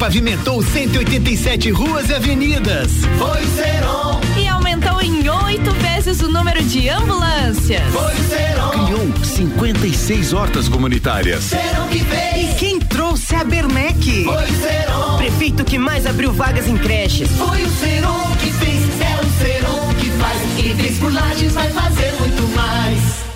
Pavimentou 0.00 0.62
187 0.62 1.70
ruas 1.70 2.08
e 2.08 2.14
avenidas. 2.14 2.90
Foi 3.18 3.44
o 3.44 3.54
Seron. 3.54 4.20
E 4.34 4.48
aumentou 4.48 4.98
em 5.02 5.28
oito 5.28 5.70
vezes 5.72 6.22
o 6.22 6.28
número 6.28 6.64
de 6.64 6.88
ambulâncias. 6.88 7.82
Foi 7.92 8.14
o 8.14 8.28
Seron. 8.30 8.70
Criou 8.70 9.12
56 9.22 10.32
hortas 10.32 10.70
comunitárias. 10.70 11.44
Seron 11.44 11.86
que 11.88 11.98
fez. 11.98 12.58
Quem 12.58 12.80
trouxe 12.80 13.34
a 13.34 13.44
Bernec? 13.44 14.24
Foi 14.24 14.44
o 14.44 14.60
Seron. 14.62 15.16
Prefeito 15.18 15.64
que 15.66 15.78
mais 15.78 16.06
abriu 16.06 16.32
vagas 16.32 16.66
em 16.66 16.78
creches. 16.78 17.30
Foi 17.32 17.62
o 17.62 17.68
Seron 17.68 18.36
que 18.40 18.50
fez. 18.52 18.80
É 19.02 19.20
o 19.20 19.44
Seron 19.44 19.94
que 20.00 20.10
faz. 20.12 20.40
Quem 20.56 20.76
fez 20.76 20.98
por 20.98 21.12
Lages 21.12 21.52
vai 21.52 21.68
fazer 21.68 22.14
muito 22.20 22.56
mais. 22.56 23.29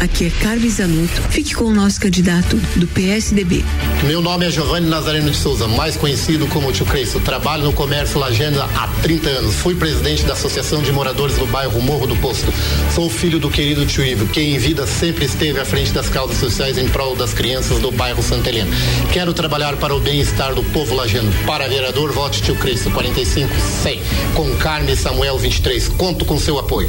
Aqui 0.00 0.26
é 0.26 0.30
Carmen 0.30 0.70
Zanotto. 0.70 1.22
Fique 1.28 1.54
com 1.54 1.64
o 1.64 1.72
nosso 1.72 2.00
candidato 2.00 2.56
do 2.76 2.86
PSDB. 2.86 3.64
Meu 4.04 4.22
nome 4.22 4.46
é 4.46 4.50
Giovanni 4.50 4.88
Nazareno 4.88 5.28
de 5.28 5.36
Souza, 5.36 5.66
mais 5.66 5.96
conhecido 5.96 6.46
como 6.46 6.70
Tio 6.70 6.86
Cresço. 6.86 7.18
Trabalho 7.18 7.64
no 7.64 7.72
comércio 7.72 8.20
Lajana 8.20 8.64
há 8.76 8.86
30 9.02 9.28
anos. 9.28 9.56
Fui 9.56 9.74
presidente 9.74 10.22
da 10.22 10.34
Associação 10.34 10.82
de 10.82 10.92
Moradores 10.92 11.36
do 11.36 11.46
bairro 11.46 11.82
Morro 11.82 12.06
do 12.06 12.14
Posto. 12.16 12.52
Sou 12.94 13.10
filho 13.10 13.40
do 13.40 13.50
querido 13.50 13.84
tio 13.86 14.04
Ivo, 14.04 14.28
que 14.28 14.40
em 14.40 14.56
vida 14.56 14.86
sempre 14.86 15.24
esteve 15.24 15.58
à 15.58 15.64
frente 15.64 15.90
das 15.90 16.08
causas 16.08 16.38
sociais 16.38 16.78
em 16.78 16.88
prol 16.88 17.16
das 17.16 17.34
crianças 17.34 17.80
do 17.80 17.90
bairro 17.90 18.22
Santa 18.22 18.50
Helena. 18.50 18.70
Quero 19.12 19.34
trabalhar 19.34 19.76
para 19.78 19.96
o 19.96 19.98
bem-estar 19.98 20.54
do 20.54 20.62
povo 20.62 20.94
lajano. 20.94 21.32
Para 21.44 21.68
vereador, 21.68 22.12
vote 22.12 22.40
Tio 22.40 22.54
Cresço 22.54 22.88
45 22.92 23.52
100. 23.82 24.02
Com 24.34 24.54
Carme 24.58 24.94
Samuel 24.94 25.38
23. 25.38 25.88
Conto 25.88 26.24
com 26.24 26.38
seu 26.38 26.56
apoio. 26.56 26.88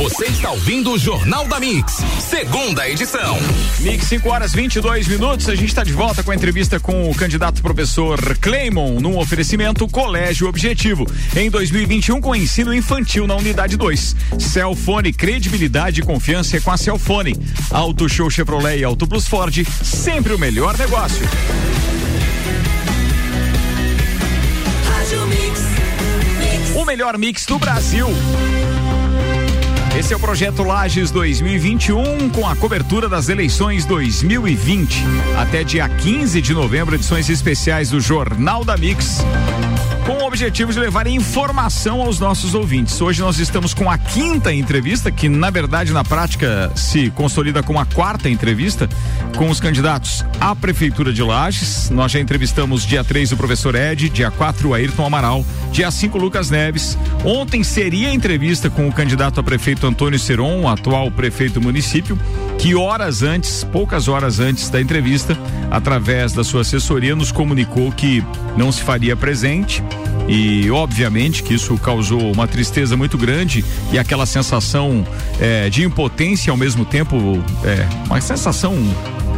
Você 0.00 0.24
está 0.24 0.50
ouvindo 0.50 0.92
o 0.92 0.98
Jornal 0.98 1.46
da 1.46 1.60
Mix, 1.60 1.98
segunda 2.20 2.88
edição. 2.88 3.38
Mix 3.80 4.06
5 4.06 4.30
horas 4.30 4.50
22 4.50 5.06
minutos. 5.06 5.46
A 5.46 5.54
gente 5.54 5.68
está 5.68 5.84
de 5.84 5.92
volta 5.92 6.22
com 6.22 6.30
a 6.30 6.34
entrevista 6.34 6.80
com 6.80 7.10
o 7.10 7.14
candidato 7.14 7.60
professor 7.60 8.18
Cleimon, 8.38 8.98
num 8.98 9.18
oferecimento 9.18 9.86
Colégio 9.86 10.48
Objetivo. 10.48 11.06
Em 11.36 11.50
2021, 11.50 12.18
com 12.18 12.34
ensino 12.34 12.72
infantil 12.72 13.26
na 13.26 13.36
unidade 13.36 13.76
2. 13.76 14.16
Celfone, 14.38 15.12
credibilidade 15.12 16.00
e 16.00 16.02
confiança 16.02 16.56
é 16.56 16.60
com 16.60 16.70
a 16.70 16.78
Celfone. 16.78 17.36
Auto 17.70 18.08
Show 18.08 18.30
Chevrolet 18.30 18.78
e 18.78 18.84
Auto 18.84 19.06
Plus 19.06 19.28
Ford, 19.28 19.54
sempre 19.84 20.32
o 20.32 20.38
melhor 20.38 20.78
negócio. 20.78 21.28
O 26.74 26.84
melhor 26.86 27.18
mix 27.18 27.44
do 27.44 27.58
Brasil. 27.58 28.08
Esse 29.98 30.14
é 30.14 30.16
o 30.16 30.20
projeto 30.20 30.62
Lages 30.62 31.10
2021 31.10 32.30
com 32.30 32.46
a 32.48 32.54
cobertura 32.54 33.08
das 33.08 33.28
eleições 33.28 33.84
2020. 33.84 35.04
Até 35.36 35.64
dia 35.64 35.88
15 35.88 36.40
de 36.40 36.54
novembro, 36.54 36.94
edições 36.94 37.28
especiais 37.28 37.90
do 37.90 38.00
Jornal 38.00 38.64
da 38.64 38.76
Mix. 38.76 39.18
Com 40.06 40.24
o 40.24 40.26
objetivo 40.26 40.72
de 40.72 40.80
levar 40.80 41.06
informação 41.06 42.00
aos 42.00 42.18
nossos 42.18 42.54
ouvintes. 42.54 43.00
Hoje 43.00 43.20
nós 43.20 43.38
estamos 43.38 43.72
com 43.74 43.90
a 43.90 43.96
quinta 43.96 44.52
entrevista, 44.52 45.10
que 45.10 45.28
na 45.28 45.50
verdade 45.50 45.92
na 45.92 46.02
prática 46.02 46.72
se 46.74 47.10
consolida 47.10 47.62
como 47.62 47.78
a 47.78 47.84
quarta 47.84 48.28
entrevista, 48.28 48.88
com 49.36 49.48
os 49.48 49.60
candidatos 49.60 50.24
à 50.40 50.54
Prefeitura 50.56 51.12
de 51.12 51.22
Lages. 51.22 51.90
Nós 51.90 52.12
já 52.12 52.18
entrevistamos 52.18 52.84
dia 52.84 53.04
3 53.04 53.32
o 53.32 53.36
professor 53.36 53.74
Ed, 53.74 54.08
dia 54.08 54.30
4 54.30 54.70
o 54.70 54.74
Ayrton 54.74 55.06
Amaral, 55.06 55.44
dia 55.70 55.90
5 55.90 56.18
Lucas 56.18 56.50
Neves. 56.50 56.98
Ontem 57.24 57.62
seria 57.62 58.08
a 58.08 58.14
entrevista 58.14 58.68
com 58.68 58.88
o 58.88 58.92
candidato 58.92 59.38
a 59.38 59.42
prefeito 59.42 59.86
Antônio 59.86 60.18
Seron, 60.18 60.66
atual 60.68 61.10
prefeito 61.10 61.54
do 61.54 61.60
município, 61.60 62.18
que 62.60 62.74
horas 62.74 63.22
antes, 63.22 63.64
poucas 63.64 64.06
horas 64.06 64.38
antes 64.38 64.68
da 64.68 64.78
entrevista, 64.78 65.36
através 65.70 66.34
da 66.34 66.44
sua 66.44 66.60
assessoria, 66.60 67.16
nos 67.16 67.32
comunicou 67.32 67.90
que 67.90 68.22
não 68.54 68.70
se 68.70 68.82
faria 68.82 69.16
presente. 69.16 69.82
E 70.28 70.70
obviamente 70.70 71.42
que 71.42 71.54
isso 71.54 71.76
causou 71.78 72.30
uma 72.30 72.46
tristeza 72.46 72.98
muito 72.98 73.16
grande 73.16 73.64
e 73.90 73.98
aquela 73.98 74.26
sensação 74.26 75.06
eh, 75.40 75.70
de 75.70 75.82
impotência 75.84 76.50
ao 76.50 76.56
mesmo 76.56 76.84
tempo, 76.84 77.42
eh, 77.64 77.88
uma 78.06 78.20
sensação 78.20 78.76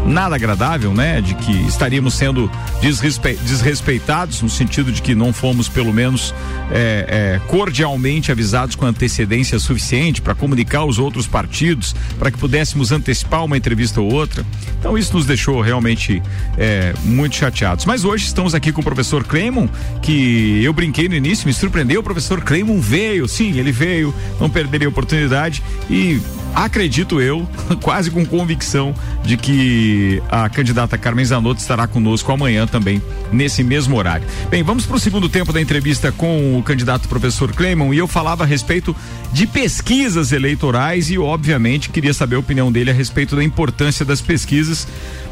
nada 0.06 0.34
agradável, 0.34 0.92
né? 0.92 1.20
De 1.20 1.34
que 1.34 1.52
estaríamos 1.66 2.14
sendo 2.14 2.50
desrespe 2.80 3.34
desrespeitados 3.34 4.42
no 4.42 4.48
sentido 4.48 4.92
de 4.92 5.00
que 5.00 5.14
não 5.14 5.32
fomos 5.32 5.68
pelo 5.68 5.92
menos 5.92 6.34
é, 6.70 7.40
é, 7.40 7.40
cordialmente 7.48 8.30
avisados 8.30 8.74
com 8.74 8.86
antecedência 8.86 9.58
suficiente 9.58 10.20
para 10.20 10.34
comunicar 10.34 10.80
aos 10.80 10.98
outros 10.98 11.26
partidos, 11.26 11.94
para 12.18 12.30
que 12.30 12.38
pudéssemos 12.38 12.92
antecipar 12.92 13.44
uma 13.44 13.56
entrevista 13.56 14.00
ou 14.00 14.12
outra. 14.12 14.44
Então 14.78 14.96
isso 14.96 15.14
nos 15.14 15.26
deixou 15.26 15.60
realmente 15.60 16.22
é, 16.58 16.94
muito 17.04 17.36
chateados. 17.36 17.84
Mas 17.84 18.04
hoje 18.04 18.26
estamos 18.26 18.54
aqui 18.54 18.72
com 18.72 18.80
o 18.80 18.84
professor 18.84 19.24
Clemon, 19.24 19.68
que 20.00 20.62
eu 20.62 20.72
brinquei 20.72 21.08
no 21.08 21.14
início, 21.14 21.46
me 21.46 21.52
surpreendeu. 21.52 22.00
O 22.00 22.04
professor 22.04 22.40
Clemon 22.40 22.80
veio, 22.80 23.28
sim, 23.28 23.58
ele 23.58 23.72
veio, 23.72 24.14
não 24.40 24.50
perderia 24.50 24.88
a 24.88 24.90
oportunidade 24.90 25.62
e 25.88 26.20
acredito 26.54 27.20
eu, 27.20 27.48
quase 27.82 28.10
com 28.10 28.24
convicção, 28.24 28.94
de 29.24 29.36
que 29.36 30.22
a 30.30 30.48
candidata 30.48 30.98
Carmen 30.98 31.24
Zanotto 31.24 31.60
estará 31.60 31.86
conosco 31.86 32.30
amanhã 32.32 32.66
também, 32.66 33.02
nesse 33.32 33.62
mesmo 33.62 33.96
horário. 33.96 34.26
Bem, 34.50 34.62
vamos 34.62 34.86
para 34.86 34.96
o 34.96 35.00
segundo 35.00 35.28
tempo 35.28 35.52
da 35.52 35.60
entrevista 35.60 36.12
com 36.12 36.58
o 36.58 36.62
candidato 36.62 37.08
professor 37.08 37.52
Clemon 37.52 37.92
e 37.94 37.98
eu 37.98 38.06
falava 38.06 38.44
a 38.44 38.46
respeito 38.46 38.94
de 39.32 39.46
pesquisas 39.46 40.32
eleitorais 40.32 41.10
e, 41.10 41.18
obviamente, 41.18 41.90
queria 41.90 42.14
saber 42.14 42.36
a 42.36 42.40
opinião 42.40 42.70
dele 42.70 42.90
a 42.90 42.94
respeito 42.94 43.34
da 43.36 43.42
importância 43.42 44.04
das 44.04 44.20
pesquisas, 44.20 44.86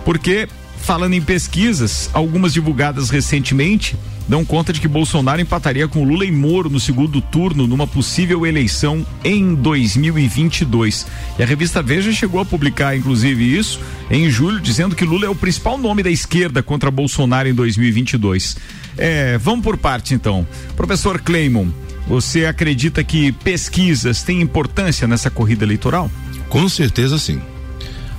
porque 0.04 0.48
falando 0.80 1.14
em 1.14 1.20
pesquisas, 1.20 2.10
algumas 2.12 2.52
divulgadas 2.52 3.10
recentemente 3.10 3.96
dão 4.30 4.44
conta 4.44 4.72
de 4.72 4.80
que 4.80 4.86
Bolsonaro 4.86 5.40
empataria 5.40 5.88
com 5.88 6.04
Lula 6.04 6.24
e 6.24 6.30
Moro 6.30 6.70
no 6.70 6.78
segundo 6.78 7.20
turno 7.20 7.66
numa 7.66 7.86
possível 7.86 8.46
eleição 8.46 9.04
em 9.24 9.56
2022. 9.56 11.06
E 11.36 11.42
a 11.42 11.46
revista 11.46 11.82
Veja 11.82 12.12
chegou 12.12 12.40
a 12.40 12.44
publicar, 12.44 12.96
inclusive, 12.96 13.58
isso 13.58 13.80
em 14.08 14.30
julho, 14.30 14.60
dizendo 14.60 14.94
que 14.94 15.04
Lula 15.04 15.26
é 15.26 15.28
o 15.28 15.34
principal 15.34 15.76
nome 15.76 16.02
da 16.02 16.10
esquerda 16.10 16.62
contra 16.62 16.90
Bolsonaro 16.92 17.48
em 17.48 17.54
2022. 17.54 18.56
É, 18.96 19.36
vamos 19.38 19.64
por 19.64 19.76
parte 19.76 20.14
então. 20.14 20.46
Professor 20.76 21.20
Cleimon, 21.20 21.68
você 22.06 22.46
acredita 22.46 23.02
que 23.02 23.32
pesquisas 23.32 24.22
têm 24.22 24.40
importância 24.40 25.08
nessa 25.08 25.28
corrida 25.28 25.64
eleitoral? 25.64 26.10
Com 26.48 26.68
certeza 26.68 27.18
sim. 27.18 27.40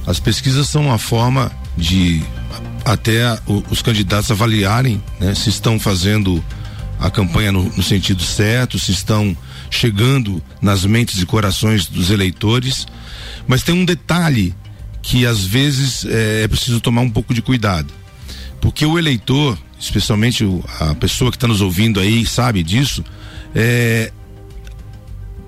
As 0.06 0.20
pesquisas 0.20 0.68
são 0.68 0.88
uma 0.88 0.98
forma 0.98 1.52
de 1.78 2.24
até 2.86 3.40
os 3.70 3.82
candidatos 3.82 4.32
avaliarem 4.32 5.02
né, 5.20 5.34
se 5.36 5.50
estão 5.50 5.80
fazendo 5.80 6.44
a 7.00 7.10
campanha 7.10 7.52
no, 7.52 7.64
no, 7.64 7.84
sentido 7.84 8.22
certo, 8.22 8.78
se 8.78 8.92
estão 8.92 9.36
chegando 9.70 10.42
nas 10.62 10.86
mentes 10.86 11.22
e 11.22 11.26
corações 11.26 11.88
dos 11.88 12.10
eleitores. 12.10 12.86
Mas 13.48 13.64
tem 13.64 13.74
um 13.74 13.86
detalhe 13.86 14.56
que 15.02 15.26
às 15.26 15.44
vezes 15.44 16.06
é, 16.06 16.44
é 16.44 16.48
preciso 16.48 16.80
tomar 16.80 17.02
um 17.02 17.10
pouco 17.10 17.34
de 17.34 17.42
cuidado. 17.42 17.92
Porque 18.60 18.86
o 18.86 19.00
eleitor, 19.00 19.58
especialmente 19.80 20.44
o, 20.44 20.64
a 20.80 20.94
pessoa 20.94 21.32
que 21.32 21.38
está 21.38 21.48
nos 21.48 21.62
ouvindo 21.62 22.00
aí, 22.00 22.26
sabe 22.26 22.62
disso, 22.62 23.04
é, 23.56 24.12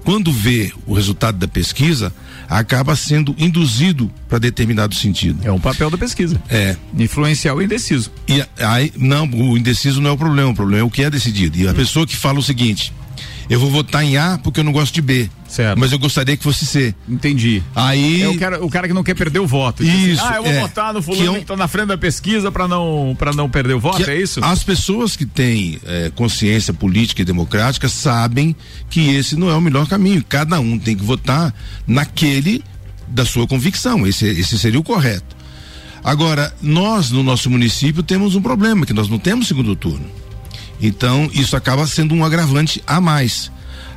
quando 0.04 0.32
vê 0.32 0.74
o 0.88 0.94
resultado 0.94 1.38
da 1.38 1.48
pesquisa, 1.48 2.14
acaba 2.50 2.96
sendo 2.96 3.36
induzido 3.38 4.12
para 4.28 4.40
determinado 4.40 4.96
sentido. 4.96 5.40
É 5.44 5.52
um 5.52 5.60
papel 5.60 5.90
da 5.90 5.98
pesquisa. 5.98 6.42
É. 6.50 6.76
Influenciar 6.98 7.54
o 7.56 7.62
indeciso. 7.62 8.12
E 8.28 8.44
aí, 8.64 8.92
não, 8.98 9.26
o 9.26 9.58
indeciso 9.58 10.02
não 10.02 10.12
é 10.12 10.14
o 10.14 10.18
problema, 10.18 10.52
o 10.52 10.56
problema 10.56 10.82
é 10.82 10.84
o 10.84 10.90
que 10.90 11.04
é 11.04 11.10
decidido. 11.10 11.58
E 11.58 11.68
a 11.68 11.72
hum. 11.72 11.74
pessoa 11.74 12.06
que 12.06 12.16
fala 12.16 12.40
o 12.40 12.44
seguinte: 12.44 12.94
eu 13.50 13.60
vou 13.60 13.70
votar 13.70 14.04
em 14.04 14.18
A 14.18 14.40
porque 14.42 14.60
eu 14.60 14.64
não 14.64 14.72
gosto 14.72 14.94
de 14.94 15.02
B. 15.02 15.30
Certo. 15.54 15.78
Mas 15.78 15.92
eu 15.92 16.00
gostaria 16.00 16.36
que 16.36 16.42
fosse 16.42 16.66
C. 16.66 16.96
Entendi. 17.08 17.62
Aí. 17.76 18.24
É 18.24 18.28
o 18.28 18.40
cara, 18.40 18.66
o 18.66 18.70
cara 18.72 18.88
que 18.88 18.94
não 18.94 19.04
quer 19.04 19.14
perder 19.14 19.38
o 19.38 19.46
voto. 19.46 19.84
Isso. 19.84 20.20
Assim, 20.20 20.34
ah, 20.34 20.38
eu 20.38 20.44
vou 20.44 20.52
é, 20.52 20.60
votar 20.62 20.92
no 20.92 21.00
fulano 21.00 21.22
que, 21.22 21.28
é 21.28 21.32
um, 21.32 21.40
que 21.42 21.46
tá 21.46 21.56
na 21.56 21.68
frente 21.68 21.90
da 21.90 21.98
pesquisa 21.98 22.52
para 22.52 22.68
não, 22.68 23.16
pra 23.20 23.32
não 23.34 23.48
perder 23.48 23.76
o 23.76 23.80
voto, 23.80 24.10
é 24.10 24.20
isso? 24.20 24.44
As 24.44 24.64
pessoas 24.64 25.16
que 25.16 25.28
têm 25.28 25.80
é, 25.86 26.12
consciência 26.16 26.74
política 26.74 27.22
e 27.22 27.26
democrática 27.26 27.88
sabem 27.88 28.56
que 28.90 29.14
esse 29.14 29.36
não 29.36 29.48
é 29.48 29.54
o 29.54 29.62
melhor 29.62 29.88
caminho. 29.88 30.26
Cada 30.28 30.60
um 30.60 30.80
tem 30.80 30.96
que 30.96 31.04
votar 31.04 31.54
naquele 31.86 32.64
da 33.08 33.24
sua 33.24 33.46
convicção. 33.46 34.08
Esse, 34.08 34.26
esse 34.26 34.58
seria 34.58 34.80
o 34.80 34.84
correto. 34.84 35.36
Agora, 36.04 36.52
nós 36.64 37.12
no 37.12 37.22
nosso 37.22 37.48
município 37.48 38.02
temos 38.02 38.36
um 38.36 38.42
problema, 38.42 38.88
que 38.88 38.94
nós 38.94 39.08
não 39.08 39.20
temos 39.20 39.48
segundo 39.48 39.76
turno. 39.76 40.08
Então, 40.82 41.30
isso 41.32 41.56
acaba 41.56 41.86
sendo 41.86 42.16
um 42.16 42.26
agravante 42.26 42.82
a 42.88 43.00
mais. 43.00 43.52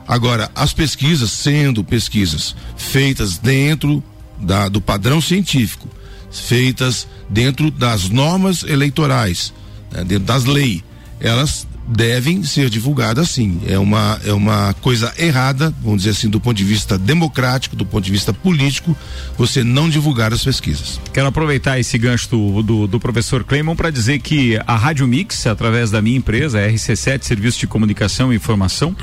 Agora, 0.06 0.50
as 0.54 0.72
pesquisas, 0.72 1.32
sendo 1.32 1.82
pesquisas 1.82 2.54
feitas 2.76 3.38
dentro 3.38 4.02
da, 4.38 4.68
do 4.68 4.80
padrão 4.80 5.20
científico, 5.20 5.88
feitas 6.30 7.08
dentro 7.28 7.70
das 7.70 8.08
normas 8.08 8.62
eleitorais, 8.62 9.52
né, 9.90 10.04
dentro 10.04 10.24
das 10.24 10.44
leis, 10.44 10.82
elas 11.18 11.66
devem 11.86 12.42
ser 12.42 12.68
divulgadas 12.68 13.30
sim. 13.30 13.60
É 13.66 13.78
uma, 13.78 14.20
é 14.24 14.32
uma 14.32 14.74
coisa 14.74 15.12
errada, 15.18 15.72
vamos 15.80 15.98
dizer 15.98 16.10
assim, 16.10 16.28
do 16.28 16.40
ponto 16.40 16.56
de 16.56 16.64
vista 16.64 16.98
democrático, 16.98 17.76
do 17.76 17.86
ponto 17.86 18.04
de 18.04 18.10
vista 18.10 18.32
político, 18.32 18.96
você 19.38 19.62
não 19.62 19.88
divulgar 19.88 20.32
as 20.32 20.42
pesquisas. 20.42 21.00
Quero 21.12 21.28
aproveitar 21.28 21.78
esse 21.78 21.96
gancho 21.96 22.28
do, 22.30 22.62
do, 22.62 22.86
do 22.86 23.00
professor 23.00 23.44
Clemon 23.44 23.76
para 23.76 23.90
dizer 23.90 24.18
que 24.18 24.58
a 24.66 24.76
Rádio 24.76 25.06
Mix, 25.06 25.46
através 25.46 25.90
da 25.90 26.02
minha 26.02 26.18
empresa, 26.18 26.58
RC7, 26.58 27.22
Serviço 27.22 27.60
de 27.60 27.66
Comunicação 27.66 28.32
e 28.32 28.36
Informação, 28.36 28.96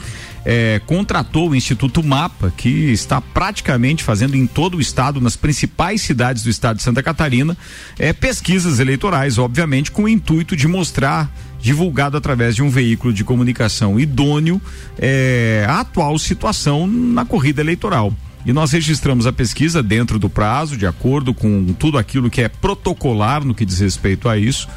é, 0.45 0.82
contratou 0.86 1.49
o 1.49 1.56
Instituto 1.56 2.03
Mapa, 2.03 2.53
que 2.56 2.91
está 2.91 3.21
praticamente 3.21 4.03
fazendo 4.03 4.36
em 4.36 4.45
todo 4.45 4.77
o 4.77 4.82
estado, 4.82 5.21
nas 5.21 5.36
principais 5.36 6.01
cidades 6.01 6.43
do 6.43 6.49
estado 6.49 6.77
de 6.77 6.84
Santa 6.84 7.01
Catarina, 7.01 7.58
é, 7.97 8.12
pesquisas 8.13 8.79
eleitorais, 8.79 9.38
obviamente, 9.38 9.91
com 9.91 10.03
o 10.03 10.10
intuito 10.10 10.56
de 10.56 10.67
mostrar 10.67 11.32
divulgado 11.60 12.17
através 12.17 12.56
de 12.56 12.62
um 12.62 12.69
veículo 12.69 13.13
de 13.13 13.23
comunicação 13.23 13.97
idôneo 13.97 14.62
é, 14.99 15.65
a 15.67 15.79
atual 15.79 16.19
situação 16.19 16.86
na 16.86 17.23
corrida 17.23 17.62
eleitoral. 17.62 18.13
E 18.45 18.51
nós 18.51 18.73
registramos 18.73 19.25
a 19.25 19.32
pesquisa 19.32 19.82
dentro 19.82 20.19
do 20.19 20.29
prazo, 20.29 20.75
de 20.75 20.86
acordo 20.86 21.34
com 21.34 21.73
tudo 21.73 21.97
aquilo 21.97 22.29
que 22.29 22.41
é 22.41 22.49
protocolar 22.49 23.45
no 23.45 23.56
que 23.56 23.65
diz 23.65 23.79
respeito 23.79 24.27
a 24.27 24.38
isso, 24.38 24.67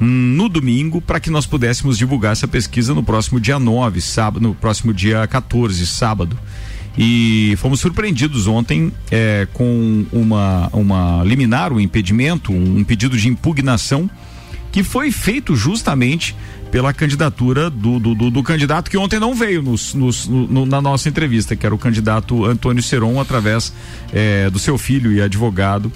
no 0.00 0.48
domingo, 0.48 1.00
para 1.00 1.18
que 1.18 1.30
nós 1.30 1.46
pudéssemos 1.46 1.96
divulgar 1.96 2.32
essa 2.32 2.46
pesquisa 2.46 2.94
no 2.94 3.02
próximo 3.02 3.40
dia 3.40 3.58
9, 3.58 4.00
sábado, 4.00 4.42
no 4.42 4.54
próximo 4.54 4.92
dia 4.92 5.26
14, 5.26 5.86
sábado. 5.86 6.38
E 6.98 7.54
fomos 7.58 7.80
surpreendidos 7.80 8.46
ontem 8.46 8.90
é, 9.10 9.46
com 9.52 10.06
uma, 10.10 10.68
uma 10.72 11.22
liminar, 11.24 11.72
um 11.72 11.78
impedimento, 11.78 12.52
um, 12.52 12.82
pedido 12.84 13.16
de 13.16 13.28
impugnação 13.28 14.08
que 14.72 14.82
foi 14.82 15.10
feito 15.10 15.54
justamente 15.54 16.34
pela 16.70 16.92
candidatura 16.92 17.70
do, 17.70 17.98
do, 17.98 18.14
do, 18.14 18.30
do, 18.30 18.42
candidato 18.42 18.90
que 18.90 18.96
ontem 18.96 19.18
não 19.18 19.34
veio 19.34 19.62
nos, 19.62 19.94
nos, 19.94 20.26
no, 20.26 20.66
na 20.66 20.82
nossa 20.82 21.08
entrevista, 21.08 21.54
que 21.54 21.64
era 21.64 21.74
o 21.74 21.78
candidato 21.78 22.44
Antônio 22.44 22.82
Seron, 22.82 23.20
através 23.20 23.72
é, 24.12 24.50
do 24.50 24.58
seu 24.58 24.76
filho 24.76 25.12
e 25.12 25.22
advogado, 25.22 25.90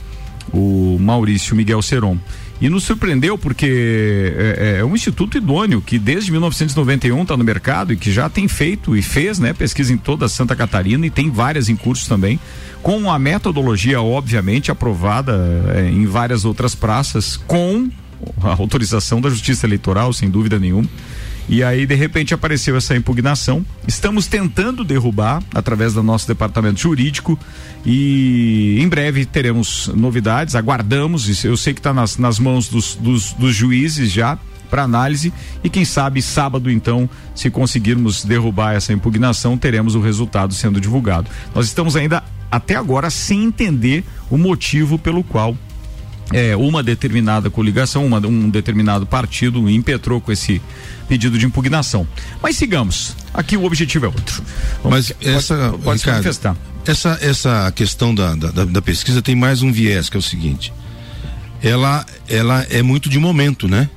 o 0.52 0.96
Maurício 1.00 1.56
Miguel 1.56 1.82
Seron. 1.82 2.18
E 2.60 2.68
nos 2.68 2.84
surpreendeu 2.84 3.38
porque 3.38 4.34
é, 4.36 4.76
é, 4.78 4.84
um 4.84 4.94
instituto 4.94 5.38
idôneo 5.38 5.80
que 5.80 5.98
desde 5.98 6.30
1991 6.30 7.22
está 7.22 7.34
no 7.36 7.42
mercado 7.42 7.92
e 7.92 7.96
que 7.96 8.12
já 8.12 8.28
tem 8.28 8.46
feito 8.48 8.94
e 8.94 9.00
fez 9.00 9.38
né, 9.38 9.54
pesquisa 9.54 9.92
em 9.92 9.96
toda 9.96 10.28
Santa 10.28 10.54
Catarina 10.54 11.06
e 11.06 11.10
tem 11.10 11.30
várias 11.30 11.70
em 11.70 11.76
curso 11.76 12.06
também, 12.06 12.38
com 12.82 13.10
a 13.10 13.18
metodologia, 13.18 14.02
obviamente, 14.02 14.70
aprovada 14.70 15.40
é, 15.74 15.88
em 15.88 16.04
várias 16.04 16.44
outras 16.44 16.74
praças, 16.74 17.38
com 17.38 17.88
a 18.42 18.50
autorização 18.50 19.22
da 19.22 19.30
Justiça 19.30 19.66
Eleitoral, 19.66 20.12
sem 20.12 20.28
dúvida 20.28 20.58
nenhuma. 20.58 20.88
E 21.50 21.64
aí, 21.64 21.84
de 21.84 21.96
repente, 21.96 22.32
apareceu 22.32 22.76
essa 22.76 22.94
impugnação. 22.94 23.66
Estamos 23.84 24.28
tentando 24.28 24.84
derrubar 24.84 25.42
através 25.52 25.92
do 25.92 26.00
nosso 26.00 26.28
departamento 26.28 26.78
jurídico 26.78 27.36
e 27.84 28.78
em 28.80 28.88
breve 28.88 29.26
teremos 29.26 29.88
novidades. 29.88 30.54
Aguardamos. 30.54 31.44
Eu 31.44 31.56
sei 31.56 31.74
que 31.74 31.80
está 31.80 31.92
nas, 31.92 32.16
nas 32.18 32.38
mãos 32.38 32.68
dos, 32.68 32.94
dos, 32.94 33.32
dos 33.32 33.52
juízes 33.52 34.12
já 34.12 34.38
para 34.70 34.84
análise 34.84 35.32
e 35.64 35.68
quem 35.68 35.84
sabe 35.84 36.22
sábado 36.22 36.70
então, 36.70 37.10
se 37.34 37.50
conseguirmos 37.50 38.24
derrubar 38.24 38.76
essa 38.76 38.92
impugnação, 38.92 39.58
teremos 39.58 39.96
o 39.96 40.00
resultado 40.00 40.54
sendo 40.54 40.80
divulgado. 40.80 41.28
Nós 41.52 41.66
estamos 41.66 41.96
ainda 41.96 42.22
até 42.48 42.76
agora 42.76 43.10
sem 43.10 43.42
entender 43.42 44.04
o 44.30 44.38
motivo 44.38 44.96
pelo 44.96 45.24
qual 45.24 45.56
é, 46.32 46.56
uma 46.56 46.82
determinada 46.82 47.50
coligação, 47.50 48.06
uma, 48.06 48.18
um 48.18 48.48
determinado 48.48 49.06
partido 49.06 49.68
impetrou 49.68 50.20
com 50.20 50.30
esse 50.30 50.60
pedido 51.08 51.38
de 51.38 51.46
impugnação. 51.46 52.06
Mas 52.42 52.56
sigamos. 52.56 53.16
Aqui 53.34 53.56
o 53.56 53.64
objetivo 53.64 54.06
é 54.06 54.08
outro. 54.08 54.42
Vamos, 54.82 55.10
Mas 55.10 55.12
essa, 55.20 55.70
pode, 55.70 55.82
pode 55.82 55.98
Ricardo, 56.00 56.16
manifestar. 56.16 56.56
Essa, 56.86 57.18
essa 57.20 57.72
questão 57.72 58.14
da, 58.14 58.34
da, 58.34 58.64
da, 58.64 58.82
pesquisa 58.82 59.20
tem 59.20 59.34
mais 59.34 59.62
um 59.62 59.72
viés, 59.72 60.08
que 60.08 60.16
é 60.16 60.20
o 60.20 60.22
seguinte. 60.22 60.72
Ela, 61.62 62.06
ela 62.28 62.66
é 62.70 62.82
muito 62.82 63.08
de 63.08 63.18
momento, 63.18 63.68
né? 63.68 63.90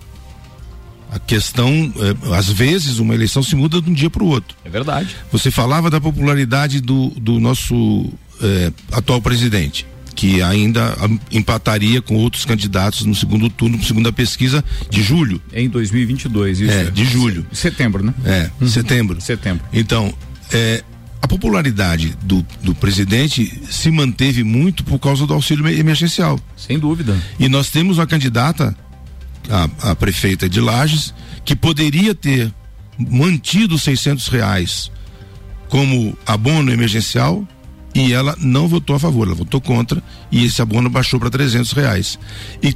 A 1.11 1.19
questão, 1.19 1.69
é, 1.69 2.35
às 2.35 2.49
vezes, 2.49 2.97
uma 2.97 3.13
eleição 3.13 3.43
se 3.43 3.55
muda 3.55 3.79
de 3.79 3.89
um 3.89 3.93
dia 3.93 4.09
para 4.09 4.23
o 4.23 4.27
outro. 4.27 4.57
É 4.65 4.69
verdade. 4.69 5.15
Você 5.31 5.51
falava 5.51 5.89
da 5.89 6.01
popularidade 6.01 6.81
do, 6.81 7.09
do 7.09 7.39
nosso 7.39 8.11
é, 8.41 8.71
atual 8.91 9.21
presidente 9.21 9.85
que 10.15 10.41
ainda 10.41 10.95
empataria 11.31 12.01
com 12.01 12.15
outros 12.15 12.45
candidatos 12.45 13.05
no 13.05 13.15
segundo 13.15 13.49
turno, 13.49 13.83
segunda 13.83 14.11
pesquisa 14.11 14.63
de 14.89 15.01
julho. 15.01 15.41
Em 15.51 15.67
2022, 15.67 16.61
isso. 16.61 16.71
É, 16.71 16.83
de 16.91 17.05
julho. 17.05 17.45
Setembro, 17.51 18.03
né? 18.03 18.13
É, 18.25 18.49
uhum. 18.61 18.67
setembro. 18.67 19.21
Setembro. 19.21 19.65
Então, 19.73 20.13
é, 20.51 20.83
a 21.21 21.27
popularidade 21.27 22.17
do, 22.21 22.45
do 22.61 22.75
presidente 22.75 23.61
se 23.69 23.89
manteve 23.89 24.43
muito 24.43 24.83
por 24.83 24.99
causa 24.99 25.25
do 25.25 25.33
auxílio 25.33 25.67
emergencial. 25.67 26.39
Sem 26.55 26.77
dúvida. 26.77 27.17
E 27.39 27.47
nós 27.49 27.69
temos 27.69 27.97
uma 27.97 28.05
candidata, 28.05 28.75
a, 29.49 29.91
a 29.91 29.95
prefeita 29.95 30.49
de 30.49 30.59
Lages, 30.59 31.13
que 31.45 31.55
poderia 31.55 32.13
ter 32.13 32.53
mantido 32.97 33.79
600 33.79 34.27
reais 34.27 34.91
como 35.69 36.15
abono 36.25 36.71
emergencial 36.71 37.47
e 37.93 38.13
ela 38.13 38.35
não 38.39 38.67
votou 38.67 38.95
a 38.95 38.99
favor, 38.99 39.27
ela 39.27 39.35
votou 39.35 39.61
contra 39.61 40.01
e 40.31 40.45
esse 40.45 40.61
abono 40.61 40.89
baixou 40.89 41.19
para 41.19 41.29
300 41.29 41.71
reais. 41.73 42.19
E 42.61 42.75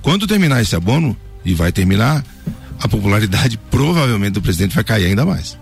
quando 0.00 0.26
terminar 0.26 0.62
esse 0.62 0.76
abono, 0.76 1.16
e 1.44 1.54
vai 1.54 1.72
terminar, 1.72 2.24
a 2.80 2.88
popularidade 2.88 3.58
provavelmente 3.70 4.34
do 4.34 4.42
presidente 4.42 4.74
vai 4.74 4.84
cair 4.84 5.06
ainda 5.06 5.24
mais 5.24 5.58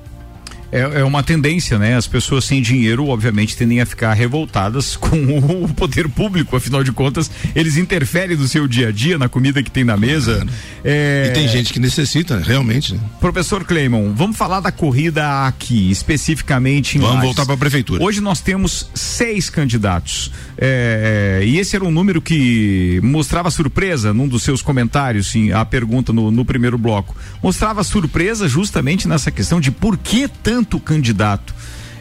é, 0.73 1.01
é, 1.01 1.05
uma 1.05 1.23
tendência, 1.23 1.79
né? 1.79 1.95
As 1.95 2.07
pessoas 2.07 2.47
sem 2.47 2.63
dinheiro, 2.63 3.07
obviamente, 3.09 3.55
tendem 3.55 3.83
a 3.83 3.87
ficar 3.87 4.15
revoltadas 4.15 4.97
com 4.97 5.17
o 5.65 5.69
poder 5.69 6.09
público, 6.09 6.57
afinal 6.57 6.83
de 6.83 6.91
contas, 6.91 7.31
eles 7.55 7.77
interferem 7.77 8.37
no 8.37 8.49
seu 8.49 8.67
dia 8.67 8.89
a 8.89 8.91
dia, 8.91 9.19
na 9.19 9.29
comida 9.29 9.63
que 9.63 9.71
tem 9.71 9.85
na 9.85 9.99
mesa. 9.99 10.47
É... 10.83 11.29
E 11.29 11.35
tem 11.35 11.47
gente 11.47 11.75
que 11.75 11.79
necessita, 11.79 12.39
realmente. 12.39 12.95
Né? 12.95 13.01
Professor 13.21 13.65
Cleimon, 13.65 14.15
vamos 14.15 14.37
falar 14.37 14.61
da 14.61 14.73
corrida 14.73 15.47
aqui, 15.47 15.91
especificamente 15.91 16.97
em 16.97 17.01
Vamos 17.01 17.17
Lages. 17.17 17.29
voltar 17.29 17.45
para 17.45 17.55
a 17.55 17.59
prefeitura. 17.59 18.03
Hoje 18.03 18.23
nós 18.23 18.41
temos 18.41 18.89
seis 18.95 19.51
candidatos. 19.51 20.33
É, 20.57 21.41
é, 21.43 21.47
e 21.47 21.59
esse 21.59 21.77
era 21.77 21.85
um 21.85 21.91
número 21.91 22.23
que 22.23 22.99
mostrava 23.03 23.51
surpresa 23.51 24.15
num 24.15 24.27
dos 24.27 24.43
seus 24.43 24.63
comentários, 24.63 25.27
sim, 25.27 25.53
a 25.53 25.65
pergunta 25.65 26.13
no, 26.15 26.31
no 26.31 26.45
primeiro 26.47 26.79
bloco. 26.79 27.15
Mostrava 27.43 27.85
surpresa 27.85 28.49
justamente 28.49 29.07
nessa 29.07 29.31
questão 29.31 29.61
de 29.61 29.71
por 29.71 29.99
que 29.99 30.29
tanto 30.29 30.62
tanto 30.63 30.79
candidato. 30.79 31.55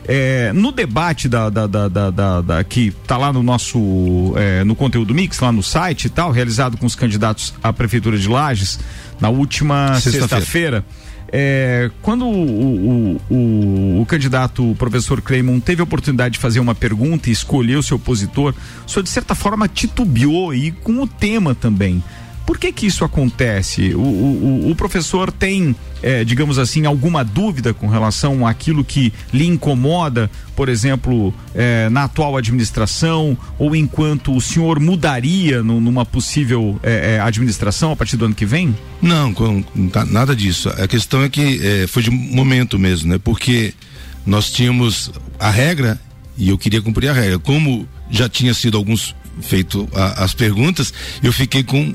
É, 0.07 0.51
no 0.53 0.71
debate 0.71 1.29
da, 1.29 1.49
da, 1.49 1.67
da, 1.67 2.41
da, 2.41 2.63
que 2.63 2.87
está 2.87 3.17
lá 3.17 3.31
no 3.31 3.43
nosso 3.43 4.33
é, 4.35 4.63
no 4.63 4.75
conteúdo 4.75 5.13
mix 5.13 5.39
lá 5.39 5.51
no 5.51 5.61
site 5.61 6.05
e 6.05 6.09
tal 6.09 6.31
realizado 6.31 6.75
com 6.75 6.87
os 6.87 6.95
candidatos 6.95 7.53
à 7.61 7.71
prefeitura 7.71 8.17
de 8.17 8.27
Lages 8.27 8.79
na 9.19 9.29
última 9.29 9.99
sexta-feira 10.01 10.83
sexta 10.83 11.11
é, 11.31 11.89
quando 12.01 12.25
o, 12.25 12.33
o, 12.33 13.21
o, 13.29 14.01
o, 14.01 14.05
candidato 14.05 14.71
o 14.71 14.75
professor 14.75 15.21
Cleimon 15.21 15.61
teve 15.61 15.79
a 15.79 15.83
oportunidade 15.85 16.33
de 16.33 16.39
fazer 16.39 16.59
uma 16.59 16.75
pergunta 16.75 17.29
e 17.29 17.31
escolher 17.31 17.77
o 17.77 17.83
seu 17.83 17.95
opositor, 17.95 18.53
o 18.85 18.89
senhor 18.89 19.03
de 19.03 19.09
certa 19.09 19.33
forma 19.33 19.65
titubeou 19.69 20.53
e 20.53 20.71
com 20.71 21.01
o 21.01 21.07
tema 21.07 21.55
também. 21.55 22.03
Por 22.45 22.57
que 22.57 22.71
que 22.71 22.85
isso 22.85 23.03
acontece? 23.03 23.93
O, 23.93 23.99
o, 23.99 24.71
o 24.71 24.75
professor 24.75 25.31
tem, 25.31 25.75
é, 26.01 26.23
digamos 26.23 26.57
assim, 26.57 26.85
alguma 26.85 27.23
dúvida 27.23 27.73
com 27.73 27.87
relação 27.87 28.45
àquilo 28.45 28.83
que 28.83 29.13
lhe 29.33 29.45
incomoda, 29.45 30.29
por 30.55 30.69
exemplo, 30.69 31.33
é, 31.55 31.89
na 31.89 32.05
atual 32.05 32.37
administração, 32.37 33.37
ou 33.57 33.75
enquanto 33.75 34.35
o 34.35 34.41
senhor 34.41 34.79
mudaria 34.79 35.63
no, 35.63 35.79
numa 35.79 36.05
possível 36.05 36.79
é, 36.83 37.19
administração 37.19 37.91
a 37.91 37.95
partir 37.95 38.17
do 38.17 38.25
ano 38.25 38.35
que 38.35 38.45
vem? 38.45 38.75
Não, 39.01 39.33
com, 39.33 39.61
tá, 39.91 40.05
nada 40.05 40.35
disso. 40.35 40.69
A 40.69 40.87
questão 40.87 41.23
é 41.23 41.29
que 41.29 41.87
foi 41.87 42.03
de 42.03 42.11
momento 42.11 42.77
mesmo, 42.77 43.09
né? 43.09 43.19
Porque 43.23 43.73
nós 44.25 44.51
tínhamos 44.51 45.11
a 45.39 45.49
regra 45.49 45.99
e 46.37 46.49
eu 46.49 46.57
queria 46.57 46.81
cumprir 46.81 47.09
a 47.09 47.13
regra. 47.13 47.39
Como 47.39 47.87
já 48.09 48.27
tinha 48.27 48.53
sido 48.53 48.77
alguns 48.77 49.15
feito 49.41 49.87
a, 49.93 50.23
as 50.23 50.33
perguntas, 50.33 50.93
eu 51.23 51.31
fiquei 51.31 51.63
com 51.63 51.93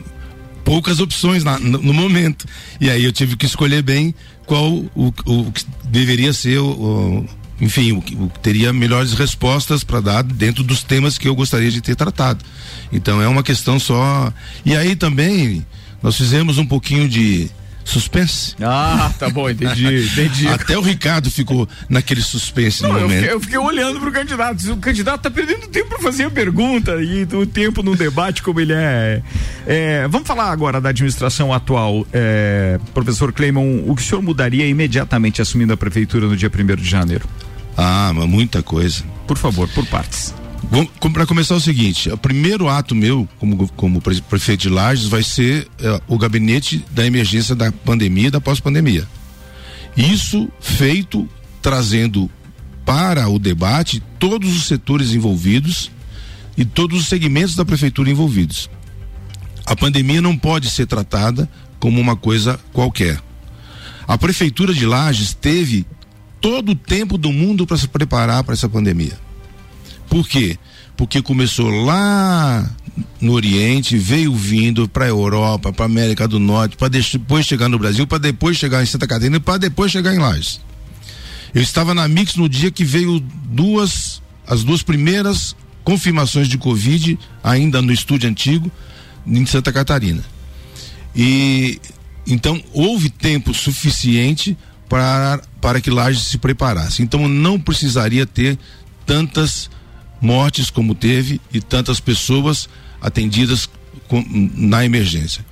poucas 0.66 0.98
opções 0.98 1.44
na, 1.44 1.60
no, 1.60 1.78
no, 1.78 1.94
momento. 1.94 2.44
E 2.80 2.90
aí 2.90 3.04
eu 3.04 3.12
tive 3.12 3.36
que 3.36 3.46
escolher 3.46 3.82
bem 3.82 4.12
qual 4.44 4.68
o, 4.68 5.14
o 5.24 5.52
que 5.52 5.64
deveria 5.84 6.32
ser 6.32 6.58
o, 6.58 6.66
o 6.66 7.28
enfim, 7.60 7.92
o, 7.92 7.98
o 7.98 8.28
teria 8.42 8.72
melhores 8.72 9.12
respostas 9.12 9.84
para 9.84 10.00
dar 10.00 10.22
dentro 10.24 10.64
dos 10.64 10.82
temas 10.82 11.16
que 11.16 11.28
eu 11.28 11.36
gostaria 11.36 11.70
de 11.70 11.80
ter 11.80 11.94
tratado. 11.94 12.44
Então 12.92 13.22
é 13.22 13.28
uma 13.28 13.44
questão 13.44 13.78
só. 13.78 14.32
E 14.64 14.74
aí 14.74 14.96
também 14.96 15.64
nós 16.02 16.16
fizemos 16.16 16.58
um 16.58 16.66
pouquinho 16.66 17.08
de 17.08 17.48
suspense. 17.86 18.54
Ah, 18.60 19.12
tá 19.18 19.30
bom, 19.30 19.48
entendi, 19.48 19.86
entendi. 20.12 20.48
Até 20.48 20.76
o 20.76 20.80
Ricardo 20.80 21.30
ficou 21.30 21.68
naquele 21.88 22.20
suspense 22.20 22.82
Não, 22.82 22.92
no 22.92 22.98
eu 22.98 23.02
momento. 23.02 23.18
Fiquei, 23.20 23.34
eu 23.34 23.40
fiquei, 23.40 23.58
olhando 23.58 24.00
pro 24.00 24.12
candidato. 24.12 24.72
O 24.72 24.76
candidato 24.76 25.22
tá 25.22 25.30
perdendo 25.30 25.68
tempo 25.68 25.88
para 25.90 25.98
fazer 26.00 26.24
a 26.24 26.30
pergunta 26.30 26.96
e 27.00 27.22
o 27.22 27.46
tempo 27.46 27.82
no 27.82 27.94
debate 27.96 28.42
como 28.42 28.60
ele 28.60 28.72
é. 28.72 29.22
é. 29.66 30.08
Vamos 30.08 30.26
falar 30.26 30.50
agora 30.50 30.80
da 30.80 30.90
administração 30.90 31.52
atual. 31.52 32.06
É, 32.12 32.78
professor 32.92 33.32
Cleimon, 33.32 33.84
o 33.86 33.94
que 33.94 34.02
o 34.02 34.04
senhor 34.04 34.20
mudaria 34.20 34.66
imediatamente 34.66 35.40
assumindo 35.40 35.72
a 35.72 35.76
prefeitura 35.76 36.26
no 36.26 36.36
dia 36.36 36.50
1 36.52 36.76
de 36.76 36.88
janeiro? 36.88 37.26
Ah, 37.76 38.12
muita 38.12 38.62
coisa. 38.62 39.04
Por 39.26 39.36
favor, 39.36 39.68
por 39.68 39.86
partes. 39.86 40.34
Para 41.12 41.26
começar 41.26 41.54
o 41.54 41.60
seguinte, 41.60 42.10
o 42.10 42.18
primeiro 42.18 42.68
ato 42.68 42.94
meu 42.94 43.26
como, 43.38 43.68
como 43.68 44.02
prefeito 44.02 44.62
de 44.62 44.68
Lages 44.68 45.06
vai 45.06 45.22
ser 45.22 45.66
é, 45.78 46.00
o 46.06 46.18
gabinete 46.18 46.84
da 46.90 47.06
emergência 47.06 47.54
da 47.54 47.72
pandemia 47.72 48.28
e 48.28 48.30
da 48.30 48.40
pós-pandemia. 48.40 49.08
Isso 49.96 50.48
feito 50.60 51.26
trazendo 51.62 52.30
para 52.84 53.28
o 53.28 53.38
debate 53.38 54.02
todos 54.18 54.54
os 54.54 54.66
setores 54.66 55.12
envolvidos 55.12 55.90
e 56.56 56.64
todos 56.64 57.00
os 57.00 57.08
segmentos 57.08 57.56
da 57.56 57.64
prefeitura 57.64 58.10
envolvidos. 58.10 58.68
A 59.64 59.74
pandemia 59.74 60.20
não 60.20 60.36
pode 60.36 60.68
ser 60.70 60.86
tratada 60.86 61.48
como 61.80 62.00
uma 62.00 62.14
coisa 62.14 62.60
qualquer. 62.72 63.20
A 64.06 64.16
prefeitura 64.18 64.72
de 64.72 64.86
Lages 64.86 65.34
teve 65.34 65.86
todo 66.40 66.72
o 66.72 66.76
tempo 66.76 67.18
do 67.18 67.32
mundo 67.32 67.66
para 67.66 67.76
se 67.76 67.88
preparar 67.88 68.44
para 68.44 68.54
essa 68.54 68.68
pandemia. 68.68 69.25
Por 70.08 70.26
quê? 70.28 70.58
Porque 70.96 71.20
começou 71.20 71.68
lá 71.68 72.68
no 73.20 73.32
Oriente, 73.32 73.98
veio 73.98 74.34
vindo 74.34 74.88
para 74.88 75.04
a 75.04 75.08
Europa, 75.08 75.72
para 75.72 75.84
América 75.84 76.26
do 76.26 76.38
Norte, 76.38 76.76
para 76.76 76.88
depois 76.88 77.44
chegar 77.44 77.68
no 77.68 77.78
Brasil, 77.78 78.06
para 78.06 78.18
depois 78.18 78.56
chegar 78.56 78.82
em 78.82 78.86
Santa 78.86 79.06
Catarina 79.06 79.38
para 79.38 79.58
depois 79.58 79.92
chegar 79.92 80.14
em 80.14 80.18
Lages. 80.18 80.60
Eu 81.54 81.62
estava 81.62 81.94
na 81.94 82.06
Mix 82.08 82.36
no 82.36 82.48
dia 82.48 82.70
que 82.70 82.84
veio 82.84 83.20
duas, 83.20 84.22
as 84.46 84.62
duas 84.62 84.82
primeiras 84.82 85.54
confirmações 85.84 86.48
de 86.48 86.58
Covid, 86.58 87.18
ainda 87.42 87.80
no 87.80 87.92
estúdio 87.92 88.28
antigo, 88.28 88.70
em 89.26 89.46
Santa 89.46 89.72
Catarina. 89.72 90.22
E 91.14 91.80
então 92.26 92.62
houve 92.72 93.08
tempo 93.08 93.54
suficiente 93.54 94.56
para, 94.88 95.40
para 95.60 95.80
que 95.80 95.90
Lages 95.90 96.24
se 96.24 96.38
preparasse. 96.38 97.02
Então 97.02 97.28
não 97.28 97.58
precisaria 97.58 98.26
ter 98.26 98.58
tantas 99.06 99.70
mortes 100.20 100.70
como 100.70 100.94
teve 100.94 101.40
e 101.52 101.60
tantas 101.60 102.00
pessoas 102.00 102.68
atendidas 103.00 103.68
com, 104.08 104.24
na 104.54 104.84
emergência. 104.84 105.44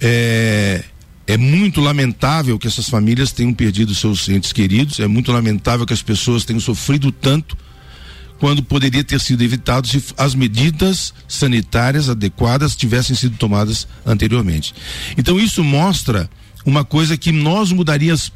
É, 0.00 0.84
é 1.26 1.36
muito 1.36 1.80
lamentável 1.80 2.58
que 2.58 2.66
essas 2.66 2.88
famílias 2.88 3.32
tenham 3.32 3.52
perdido 3.52 3.94
seus 3.94 4.28
entes 4.28 4.52
queridos, 4.52 5.00
é 5.00 5.06
muito 5.06 5.32
lamentável 5.32 5.86
que 5.86 5.92
as 5.92 6.02
pessoas 6.02 6.44
tenham 6.44 6.60
sofrido 6.60 7.10
tanto 7.10 7.56
quando 8.38 8.62
poderia 8.62 9.02
ter 9.02 9.20
sido 9.20 9.42
evitado 9.42 9.88
se 9.88 10.02
as 10.16 10.34
medidas 10.34 11.14
sanitárias 11.26 12.08
adequadas 12.08 12.76
tivessem 12.76 13.16
sido 13.16 13.36
tomadas 13.38 13.88
anteriormente. 14.04 14.74
Então 15.16 15.40
isso 15.40 15.64
mostra 15.64 16.28
uma 16.64 16.84
coisa 16.84 17.16
que 17.16 17.32
nós 17.32 17.72
mudaríamos 17.72 18.32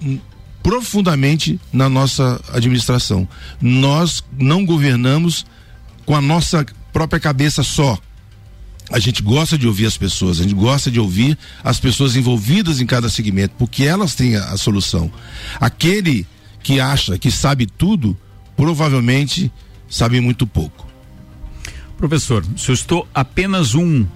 profundamente 0.62 1.61
na 1.73 1.88
nossa 1.88 2.40
administração. 2.53 3.29
Nós 3.61 4.23
não 4.38 4.64
governamos 4.64 5.46
com 6.05 6.14
a 6.14 6.20
nossa 6.20 6.64
própria 6.92 7.20
cabeça 7.20 7.62
só. 7.62 7.99
A 8.90 8.99
gente 8.99 9.23
gosta 9.23 9.57
de 9.57 9.66
ouvir 9.68 9.87
as 9.87 9.96
pessoas, 9.96 10.40
a 10.40 10.42
gente 10.42 10.55
gosta 10.55 10.90
de 10.90 10.99
ouvir 10.99 11.38
as 11.62 11.79
pessoas 11.79 12.16
envolvidas 12.16 12.81
em 12.81 12.87
cada 12.87 13.09
segmento, 13.09 13.55
porque 13.57 13.85
elas 13.85 14.14
têm 14.14 14.37
a, 14.37 14.46
a 14.46 14.57
solução. 14.57 15.11
Aquele 15.61 16.27
que 16.62 16.81
acha 16.81 17.16
que 17.16 17.31
sabe 17.31 17.66
tudo, 17.66 18.18
provavelmente 18.57 19.51
sabe 19.88 20.20
muito 20.20 20.46
pouco. 20.46 20.88
Professor, 21.96 22.44
se 22.57 22.70
eu 22.70 22.75
estou 22.75 23.07
apenas 23.14 23.75
um 23.75 24.07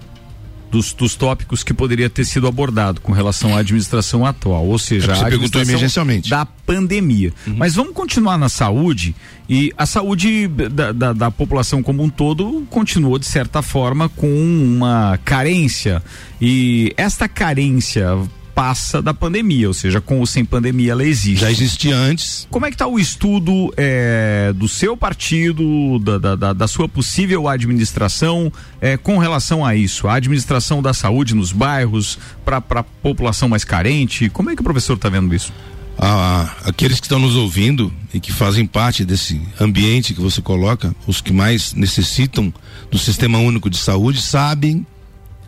dos, 0.71 0.93
dos 0.93 1.15
tópicos 1.15 1.63
que 1.63 1.73
poderia 1.73 2.11
ter 2.11 2.25
sido 2.25 2.47
abordado 2.47 3.01
com 3.01 3.13
relação 3.13 3.57
à 3.57 3.61
administração 3.61 4.27
atual, 4.27 4.67
ou 4.67 4.79
seja, 4.79 5.13
é 5.13 5.21
a 5.21 5.25
perguntou 5.25 5.63
emergencialmente. 5.63 6.29
da 6.29 6.45
pandemia. 6.45 7.33
Uhum. 7.47 7.55
Mas 7.57 7.75
vamos 7.75 7.95
continuar 7.95 8.37
na 8.39 8.49
saúde 8.49 9.15
e 9.49 9.73
a 9.77 9.87
saúde 9.87 10.49
da, 10.49 10.93
da, 10.93 11.13
da, 11.13 11.31
população 11.31 11.83
como 11.83 12.03
um 12.03 12.09
todo 12.09 12.67
continuou 12.71 13.19
de 13.19 13.27
certa 13.27 13.63
forma 13.63 14.09
com 14.09 14.27
uma 14.27 15.19
carência 15.25 16.03
e 16.41 16.93
esta 16.97 17.29
carência 17.29 18.19
passa 18.55 19.03
da 19.03 19.13
pandemia, 19.13 19.67
ou 19.67 19.75
seja, 19.75 20.01
com 20.01 20.21
ou 20.21 20.27
sem 20.27 20.45
pandemia 20.45 20.93
ela 20.93 21.05
existe. 21.05 21.41
Já 21.41 21.51
existia 21.51 21.97
antes. 21.97 22.47
Como 22.51 22.65
é 22.65 22.71
que 22.71 22.75
está 22.75 22.87
o 22.87 22.99
estudo 22.99 23.73
é, 23.77 24.53
do 24.55 24.69
seu 24.69 24.97
partido, 24.97 25.99
da, 25.99 26.37
da, 26.37 26.53
da 26.53 26.69
sua 26.69 26.89
possível 26.89 27.49
administração 27.49 28.53
é, 28.81 28.97
com 28.97 29.19
relação 29.19 29.65
a 29.65 29.75
isso? 29.75 30.07
A 30.07 30.15
administração 30.15 30.81
da 30.81 30.95
saúde 30.95 31.35
nos 31.35 31.51
bairros, 31.51 32.19
para 32.45 32.59
a 32.59 32.83
população 32.83 33.49
mais 33.49 33.65
carente? 33.65 34.29
Como 34.29 34.51
é 34.51 34.55
que 34.55 34.61
o 34.61 34.65
professor 34.65 34.95
está 34.95 35.09
vendo 35.09 35.35
isso? 35.35 35.53
Ah, 35.99 36.53
aqueles 36.65 36.99
que 36.99 37.07
estão 37.07 37.19
nos 37.19 37.37
ouvindo 37.37 37.93
e 38.13 38.19
que 38.19 38.33
fazem 38.33 38.67
parte 38.67 39.05
desse 39.05 39.41
ambiente 39.61 40.13
que 40.13 40.21
você 40.21 40.43
coloca, 40.43 40.95
os 41.07 41.21
que 41.21 41.33
mais 41.33 41.73
necessitam 41.73 42.53
do 42.91 42.99
sistema 42.99 43.39
único 43.39 43.71
de 43.71 43.79
saúde, 43.79 44.21
sabem 44.21 44.85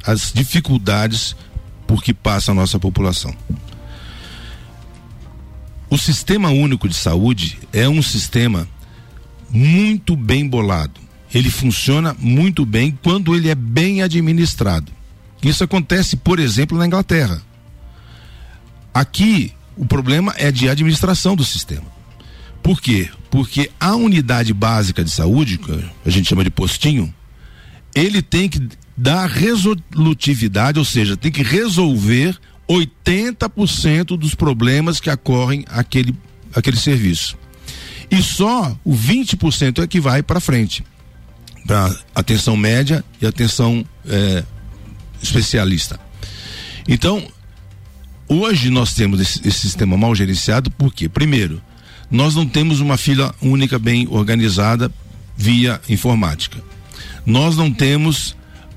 as 0.04 0.32
dificuldades 0.32 1.34
por 1.86 2.02
que 2.02 2.12
passa 2.12 2.52
a 2.52 2.54
nossa 2.54 2.78
população. 2.78 3.34
O 5.88 5.96
Sistema 5.96 6.50
Único 6.50 6.88
de 6.88 6.94
Saúde 6.94 7.58
é 7.72 7.88
um 7.88 8.02
sistema 8.02 8.68
muito 9.48 10.16
bem 10.16 10.46
bolado. 10.46 11.00
Ele 11.32 11.50
funciona 11.50 12.14
muito 12.18 12.66
bem 12.66 12.98
quando 13.02 13.34
ele 13.34 13.48
é 13.48 13.54
bem 13.54 14.02
administrado. 14.02 14.90
Isso 15.42 15.62
acontece, 15.62 16.16
por 16.16 16.38
exemplo, 16.38 16.76
na 16.76 16.86
Inglaterra. 16.86 17.40
Aqui, 18.92 19.52
o 19.76 19.86
problema 19.86 20.34
é 20.36 20.50
de 20.50 20.68
administração 20.68 21.36
do 21.36 21.44
sistema. 21.44 21.86
Por 22.62 22.80
quê? 22.80 23.08
Porque 23.30 23.70
a 23.78 23.94
unidade 23.94 24.52
básica 24.52 25.04
de 25.04 25.10
saúde, 25.10 25.60
a 26.04 26.10
gente 26.10 26.28
chama 26.28 26.42
de 26.42 26.50
postinho, 26.50 27.14
ele 27.94 28.22
tem 28.22 28.48
que 28.48 28.68
dar 28.96 29.28
resolutividade, 29.28 30.78
ou 30.78 30.84
seja, 30.84 31.16
tem 31.16 31.30
que 31.30 31.42
resolver 31.42 32.38
80% 32.68 34.16
dos 34.16 34.34
problemas 34.34 34.98
que 34.98 35.10
ocorrem 35.10 35.64
aquele, 35.68 36.14
aquele 36.54 36.76
serviço. 36.76 37.36
E 38.10 38.22
só 38.22 38.76
o 38.84 38.94
20% 38.94 39.82
é 39.82 39.86
que 39.86 40.00
vai 40.00 40.22
para 40.22 40.40
frente 40.40 40.84
para 41.66 41.94
atenção 42.14 42.56
média 42.56 43.04
e 43.20 43.26
atenção 43.26 43.84
é, 44.08 44.44
especialista. 45.20 45.98
Então, 46.86 47.26
hoje 48.28 48.70
nós 48.70 48.94
temos 48.94 49.20
esse, 49.20 49.46
esse, 49.46 49.58
sistema 49.58 49.96
mal 49.96 50.14
gerenciado 50.14 50.70
porque, 50.70 51.08
primeiro, 51.08 51.60
nós 52.08 52.36
não 52.36 52.46
temos 52.46 52.78
uma 52.78 52.96
fila 52.96 53.34
única 53.42 53.78
bem 53.78 54.06
organizada 54.08 54.90
via 55.36 55.80
informática. 55.88 56.62
Nós 57.24 57.56
não 57.56 57.72
temos 57.72 58.35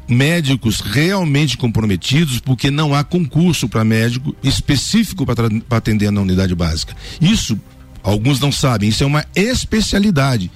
médicos 0.10 0.80
realmente 0.80 1.58
comprometidos, 1.58 2.40
porque 2.40 2.72
não 2.72 2.94
há 2.94 3.04
concurso 3.04 3.70
para 3.70 3.84
médico 3.86 4.36
específico 4.44 5.26
para 5.26 5.48
atender 5.78 6.12
na 6.12 6.22
unidade 6.22 6.56
básica. 6.56 6.96
Isso, 7.22 7.60
alguns 8.02 8.40
não 8.40 8.52
sabem, 8.52 8.90
isso 8.90 9.04
é 9.04 9.06
uma 9.08 9.24
especialidade. 9.36 10.52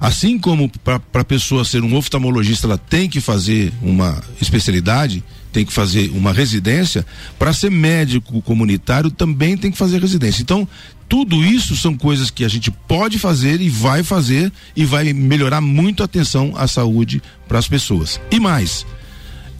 Assim 0.00 0.38
como 0.38 0.70
para 0.82 1.00
a 1.12 1.24
pessoa 1.24 1.64
ser 1.64 1.82
um 1.82 1.94
oftalmologista, 1.96 2.66
ela 2.66 2.78
tem 2.78 3.08
que 3.08 3.20
fazer 3.20 3.72
uma 3.82 4.22
especialidade, 4.40 5.24
tem 5.52 5.64
que 5.64 5.72
fazer 5.72 6.10
uma 6.10 6.32
residência, 6.32 7.04
para 7.38 7.52
ser 7.52 7.70
médico 7.70 8.40
comunitário 8.42 9.10
também 9.10 9.56
tem 9.56 9.70
que 9.70 9.78
fazer 9.78 10.00
residência. 10.00 10.40
Então, 10.40 10.68
tudo 11.08 11.42
isso 11.42 11.74
são 11.74 11.96
coisas 11.96 12.30
que 12.30 12.44
a 12.44 12.48
gente 12.48 12.70
pode 12.70 13.18
fazer 13.18 13.60
e 13.60 13.68
vai 13.68 14.02
fazer 14.02 14.52
e 14.76 14.84
vai 14.84 15.12
melhorar 15.12 15.60
muito 15.60 16.02
a 16.02 16.06
atenção 16.06 16.52
à 16.54 16.68
saúde 16.68 17.22
para 17.46 17.58
as 17.58 17.66
pessoas. 17.66 18.20
E 18.30 18.38
mais, 18.38 18.84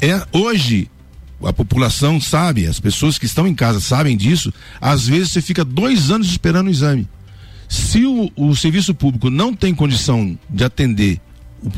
é 0.01 0.25
hoje 0.33 0.91
a 1.43 1.53
população 1.53 2.21
sabe, 2.21 2.67
as 2.67 2.81
pessoas 2.81 3.17
que 3.17 3.27
estão 3.27 3.47
em 3.47 3.55
casa 3.55 3.81
sabem 3.81 4.17
disso. 4.17 4.53
Às 4.81 5.07
vezes 5.07 5.31
você 5.31 5.41
fica 5.41 5.65
dois 5.65 6.11
anos 6.11 6.29
esperando 6.29 6.67
o 6.67 6.71
exame. 6.71 7.09
Se 7.69 8.05
o, 8.05 8.31
o 8.35 8.57
serviço 8.57 8.95
público 8.95 9.31
não 9.31 9.55
tem 9.55 9.75
condição 9.75 10.39
de 10.51 10.65
atender 10.65 11.21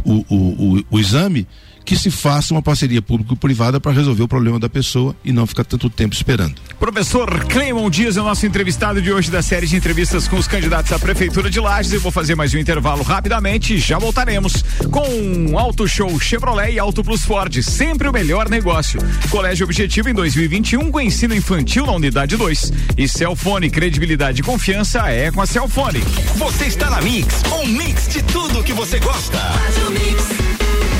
o, 0.04 0.24
o, 0.28 0.36
o, 0.78 0.84
o 0.90 0.98
exame, 0.98 1.46
que 1.84 1.96
se 1.96 2.10
faça 2.10 2.54
uma 2.54 2.62
parceria 2.62 3.02
público-privada 3.02 3.80
para 3.80 3.92
resolver 3.92 4.22
o 4.22 4.28
problema 4.28 4.58
da 4.58 4.68
pessoa 4.68 5.14
e 5.24 5.32
não 5.32 5.46
ficar 5.46 5.64
tanto 5.64 5.90
tempo 5.90 6.14
esperando. 6.14 6.54
Professor 6.78 7.44
Cleimon 7.46 7.90
Dias 7.90 8.16
é 8.16 8.20
o 8.20 8.24
nosso 8.24 8.46
entrevistado 8.46 9.02
de 9.02 9.12
hoje 9.12 9.30
da 9.30 9.42
série 9.42 9.66
de 9.66 9.76
entrevistas 9.76 10.28
com 10.28 10.36
os 10.36 10.46
candidatos 10.46 10.92
à 10.92 10.98
Prefeitura 10.98 11.50
de 11.50 11.60
Lages. 11.60 11.92
Eu 11.92 12.00
vou 12.00 12.12
fazer 12.12 12.34
mais 12.34 12.54
um 12.54 12.58
intervalo 12.58 13.02
rapidamente 13.02 13.74
e 13.74 13.78
já 13.78 13.98
voltaremos 13.98 14.64
com 14.90 15.58
Auto 15.58 15.86
Show 15.86 16.18
Chevrolet 16.20 16.74
e 16.74 16.78
Auto 16.78 17.02
Plus 17.02 17.24
Ford. 17.24 17.62
Sempre 17.62 18.08
o 18.08 18.12
melhor 18.12 18.48
negócio. 18.48 19.00
Colégio 19.30 19.64
Objetivo 19.64 20.08
em 20.08 20.14
2021 20.14 20.90
com 20.90 21.00
ensino 21.00 21.34
infantil 21.34 21.86
na 21.86 21.92
unidade 21.92 22.36
2. 22.36 22.72
E 22.96 23.08
Celfone, 23.08 23.70
credibilidade 23.70 24.40
e 24.40 24.44
confiança 24.44 25.08
é 25.08 25.30
com 25.30 25.40
a 25.40 25.46
Celfone. 25.46 26.00
Você 26.36 26.66
está 26.66 26.88
na 26.88 27.00
Mix, 27.00 27.42
um 27.52 27.66
mix 27.66 28.08
de 28.08 28.22
tudo 28.22 28.62
que 28.62 28.72
você 28.72 28.98
gosta. 28.98 29.38
Faz 29.38 29.76
o 29.86 29.90
mix. 29.90 30.99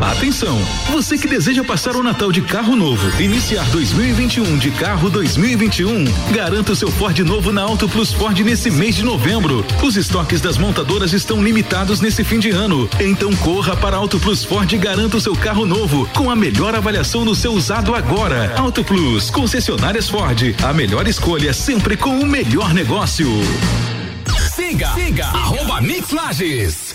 Atenção! 0.00 0.58
Você 0.90 1.18
que 1.18 1.26
deseja 1.26 1.64
passar 1.64 1.96
o 1.96 2.02
Natal 2.02 2.30
de 2.30 2.40
carro 2.40 2.76
novo, 2.76 3.20
iniciar 3.20 3.64
2021 3.70 4.58
de 4.58 4.70
carro 4.70 5.10
2021, 5.10 6.04
garanta 6.32 6.72
o 6.72 6.76
seu 6.76 6.90
Ford 6.90 7.18
novo 7.20 7.52
na 7.52 7.62
Auto 7.62 7.88
Plus 7.88 8.12
Ford 8.12 8.38
nesse 8.40 8.70
mês 8.70 8.94
de 8.94 9.02
novembro. 9.04 9.64
Os 9.82 9.96
estoques 9.96 10.40
das 10.40 10.56
montadoras 10.56 11.12
estão 11.12 11.42
limitados 11.42 12.00
nesse 12.00 12.22
fim 12.22 12.38
de 12.38 12.50
ano. 12.50 12.88
Então 13.00 13.34
corra 13.36 13.76
para 13.76 13.96
a 13.96 13.98
Auto 13.98 14.20
Plus 14.20 14.44
Ford 14.44 14.70
e 14.72 14.78
garanta 14.78 15.16
o 15.16 15.20
seu 15.20 15.34
carro 15.34 15.66
novo 15.66 16.08
com 16.14 16.30
a 16.30 16.36
melhor 16.36 16.74
avaliação 16.74 17.24
no 17.24 17.34
seu 17.34 17.52
usado 17.52 17.94
agora. 17.94 18.54
Auto 18.56 18.84
Plus, 18.84 19.30
concessionárias 19.30 20.08
Ford, 20.08 20.54
a 20.62 20.72
melhor 20.72 21.08
escolha 21.08 21.52
sempre 21.52 21.96
com 21.96 22.18
o 22.20 22.26
melhor 22.26 22.72
negócio. 22.72 23.28
Siga, 24.54 24.92
siga, 24.94 25.26
arroba 25.26 25.80
Mix 25.80 26.10
Lages. 26.10 26.94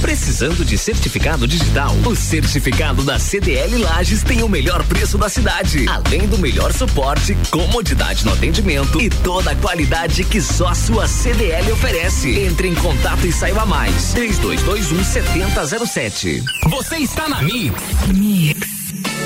Precisando 0.00 0.64
de 0.64 0.78
certificado 0.78 1.46
digital? 1.46 1.94
O 2.06 2.16
certificado 2.16 3.04
da 3.04 3.18
CDL 3.18 3.76
Lages 3.78 4.22
tem 4.22 4.42
o 4.42 4.48
melhor 4.48 4.82
preço 4.84 5.18
da 5.18 5.28
cidade, 5.28 5.86
além 5.88 6.26
do 6.26 6.38
melhor 6.38 6.72
suporte, 6.72 7.36
comodidade 7.50 8.24
no 8.24 8.32
atendimento 8.32 9.00
e 9.00 9.10
toda 9.10 9.52
a 9.52 9.56
qualidade 9.56 10.24
que 10.24 10.40
só 10.40 10.68
a 10.68 10.74
sua 10.74 11.06
CDL 11.06 11.70
oferece. 11.72 12.30
Entre 12.40 12.68
em 12.68 12.74
contato 12.74 13.26
e 13.26 13.32
saiba 13.32 13.66
mais. 13.66 14.12
3221 14.14 15.04
7007. 15.04 16.42
Você 16.70 16.96
está 16.96 17.28
na 17.28 17.42
Mix. 17.42 17.74
Mix. 18.14 18.79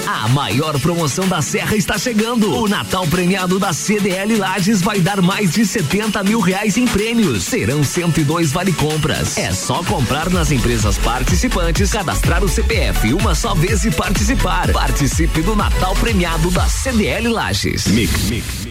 A 0.07 0.28
maior 0.28 0.78
promoção 0.80 1.26
da 1.26 1.40
Serra 1.40 1.76
está 1.76 1.96
chegando. 1.98 2.55
O 2.55 2.68
Natal 2.68 3.07
premiado 3.07 3.59
da 3.59 3.72
CDL 3.72 4.36
Lages 4.36 4.82
vai 4.82 5.00
dar 5.00 5.22
mais 5.22 5.52
de 5.52 5.64
70 5.64 6.22
mil 6.22 6.40
reais 6.40 6.76
em 6.76 6.86
prêmios. 6.86 7.44
Serão 7.44 7.82
102 7.82 8.52
vale 8.52 8.72
compras. 8.72 9.38
É 9.38 9.52
só 9.52 9.82
comprar 9.82 10.28
nas 10.28 10.50
empresas 10.50 10.98
participantes, 10.98 11.90
cadastrar 11.90 12.44
o 12.44 12.48
CPF 12.48 13.14
uma 13.14 13.34
só 13.34 13.55
vez 13.55 13.84
e 13.84 13.90
participar. 13.90 14.70
Participe 14.72 15.40
do 15.42 15.57
Natal 15.57 15.94
premiado 15.94 16.50
da 16.50 16.66
CDL 16.66 17.28
Lages. 17.28 17.86
Mix, 17.86 18.24
mix. 18.24 18.64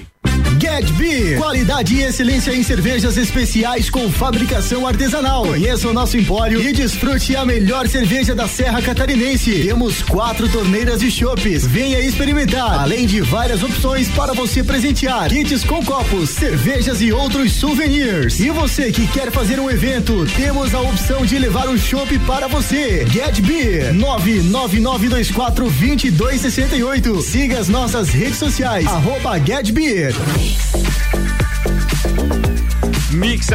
Get 0.64 0.93
Beer, 0.93 1.38
qualidade 1.38 1.93
e 1.93 2.03
excelência 2.03 2.55
em 2.55 2.64
cervejas 2.64 3.18
especiais 3.18 3.89
com 3.89 4.09
fabricação 4.09 4.88
artesanal. 4.88 5.45
Conheça 5.45 5.89
o 5.89 5.93
nosso 5.93 6.16
empório 6.16 6.61
e 6.61 6.72
desfrute 6.72 7.36
a 7.36 7.43
melhor 7.43 7.86
cerveja 7.86 8.34
da 8.34 8.47
Serra 8.47 8.82
Catarinense. 8.82 9.61
Temos 9.61 10.01
quatro 10.03 10.47
torneiras 10.47 11.01
de 11.01 11.11
chopes. 11.11 11.68
Venha 11.68 11.99
experimentar, 11.99 12.80
além 12.80 13.05
de 13.05 13.20
várias 13.20 13.61
opções 13.61 14.07
para 14.07 14.32
você 14.32 14.64
presentear. 14.64 15.28
Kits 15.28 15.66
com 15.66 15.84
copos, 15.84 16.30
cervejas 16.30 17.01
e 17.01 17.11
outros 17.11 17.51
souvenirs. 17.51 18.39
E 18.39 18.49
você 18.49 18.89
que 18.89 19.05
quer 19.07 19.34
fazer 19.34 19.59
um 19.59 19.70
evento, 19.70 20.26
temos 20.38 20.74
a 20.74 20.80
opção 20.80 21.26
de 21.26 21.38
levar 21.38 21.68
um 21.68 21.78
chopp 21.78 22.18
para 22.20 22.47
você. 22.47 23.05
Get 23.11 23.41
Beer, 23.41 23.93
99924 23.93 25.70
2268. 25.70 27.22
Siga 27.22 27.59
as 27.59 27.68
nossas 27.68 28.11
redes 28.11 28.38
sociais, 28.38 28.88
arroba 28.88 29.38
Get 29.39 29.70
Beer. 29.74 30.14
Mix 30.54 31.32